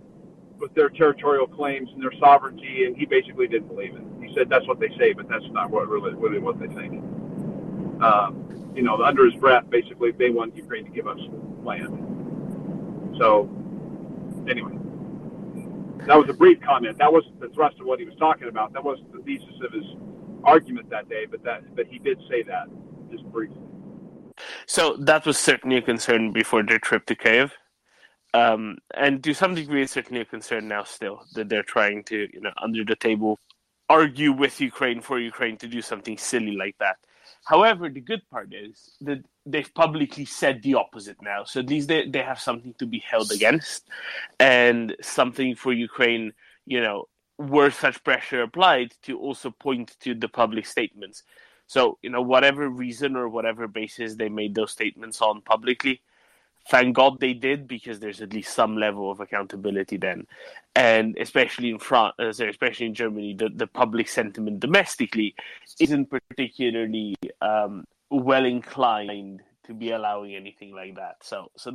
with 0.57 0.73
their 0.73 0.89
territorial 0.89 1.47
claims 1.47 1.89
and 1.93 2.01
their 2.01 2.13
sovereignty, 2.19 2.86
and 2.86 2.95
he 2.95 3.05
basically 3.05 3.47
didn't 3.47 3.67
believe 3.67 3.93
it. 3.95 4.03
He 4.25 4.33
said 4.33 4.49
that's 4.49 4.67
what 4.67 4.79
they 4.79 4.89
say, 4.97 5.13
but 5.13 5.27
that's 5.27 5.45
not 5.51 5.69
what 5.69 5.88
really 5.88 6.13
really 6.13 6.39
what 6.39 6.59
they 6.59 6.67
think. 6.67 7.03
Um, 8.01 8.73
you 8.75 8.81
know, 8.81 9.01
under 9.03 9.25
his 9.25 9.39
breath, 9.39 9.69
basically 9.69 10.11
they 10.11 10.29
want 10.29 10.55
Ukraine 10.55 10.86
to 10.86 10.91
give 10.91 11.07
us 11.07 11.19
land. 11.63 13.15
So, 13.17 13.49
anyway, 14.49 14.73
that 16.05 16.17
was 16.17 16.29
a 16.29 16.33
brief 16.33 16.59
comment. 16.61 16.97
That 16.97 17.11
wasn't 17.11 17.39
the 17.39 17.49
thrust 17.49 17.79
of 17.79 17.86
what 17.86 17.99
he 17.99 18.05
was 18.05 18.15
talking 18.15 18.49
about. 18.49 18.73
That 18.73 18.83
wasn't 18.83 19.13
the 19.13 19.21
thesis 19.21 19.55
of 19.63 19.71
his 19.71 19.86
argument 20.43 20.89
that 20.89 21.09
day, 21.09 21.25
but 21.25 21.43
that 21.43 21.75
but 21.75 21.88
he 21.88 21.99
did 21.99 22.19
say 22.29 22.43
that 22.43 22.67
just 23.09 23.23
briefly. 23.31 23.61
So 24.65 24.97
that 24.97 25.25
was 25.25 25.38
certainly 25.38 25.77
a 25.77 25.81
concern 25.81 26.31
before 26.33 26.63
their 26.63 26.79
trip 26.79 27.05
to 27.05 27.15
Kiev. 27.15 27.53
Um, 28.36 28.79
and 28.93 29.23
to 29.23 29.33
some 29.33 29.55
degree, 29.55 29.83
it's 29.83 29.93
certainly 29.93 30.21
a 30.21 30.25
concern 30.25 30.67
now 30.67 30.83
still 30.83 31.23
that 31.36 31.47
they're 31.47 31.63
trying 31.63 32.03
to, 32.05 32.27
you 32.33 32.41
know, 32.41 32.51
under 32.61 32.83
the 32.83 32.97
table, 32.97 33.39
argue 33.88 34.33
with 34.33 34.59
Ukraine 34.59 34.99
for 34.99 35.17
Ukraine 35.19 35.57
to 35.57 35.67
do 35.67 35.81
something 35.81 36.17
silly 36.17 36.55
like 36.57 36.75
that. 36.79 36.97
However, 37.45 37.88
the 37.88 38.01
good 38.01 38.23
part 38.29 38.53
is 38.53 38.97
that 39.01 39.19
they've 39.45 39.73
publicly 39.73 40.25
said 40.25 40.61
the 40.63 40.73
opposite 40.73 41.21
now. 41.21 41.45
So 41.45 41.61
at 41.61 41.69
least 41.69 41.88
they, 41.88 42.09
they 42.09 42.23
have 42.23 42.39
something 42.39 42.73
to 42.79 42.86
be 42.86 42.99
held 42.99 43.31
against 43.31 43.88
and 44.38 44.95
something 45.01 45.55
for 45.55 45.71
Ukraine, 45.71 46.33
you 46.65 46.81
know, 46.81 47.05
were 47.38 47.71
such 47.71 48.03
pressure 48.03 48.41
applied 48.41 48.89
to 49.03 49.17
also 49.17 49.49
point 49.49 49.95
to 50.01 50.13
the 50.13 50.27
public 50.27 50.65
statements. 50.65 51.23
So, 51.67 51.99
you 52.01 52.09
know, 52.09 52.21
whatever 52.21 52.67
reason 52.67 53.15
or 53.15 53.29
whatever 53.29 53.67
basis 53.67 54.15
they 54.15 54.29
made 54.29 54.55
those 54.55 54.71
statements 54.71 55.21
on 55.21 55.41
publicly, 55.41 56.01
thank 56.70 56.95
God 56.95 57.20
they 57.20 57.34
did 57.34 57.68
because 57.68 57.99
there's 57.99 58.22
at 58.22 58.34
least 58.34 58.53
some 58.53 58.78
level 58.78 59.11
of 59.11 59.20
accountability 59.20 59.97
then. 59.97 60.28
And 60.76 61.18
especially 61.18 61.70
in 61.70 61.80
France, 61.80 62.16
uh, 62.20 62.28
especially 62.28 62.88
in 62.88 62.93
Germany, 62.93 63.34
the, 63.34 63.49
the 63.49 63.68
public 63.68 64.09
sentiment 64.09 64.59
domestically 64.59 65.36
isn't 65.80 66.09
particularly 66.09 67.16
um, 67.41 67.86
well 68.09 68.45
inclined 68.45 69.41
to 69.66 69.74
be 69.74 69.91
allowing 69.91 70.36
anything 70.36 70.74
like 70.74 70.95
that. 70.95 71.18
So, 71.22 71.51
so 71.55 71.72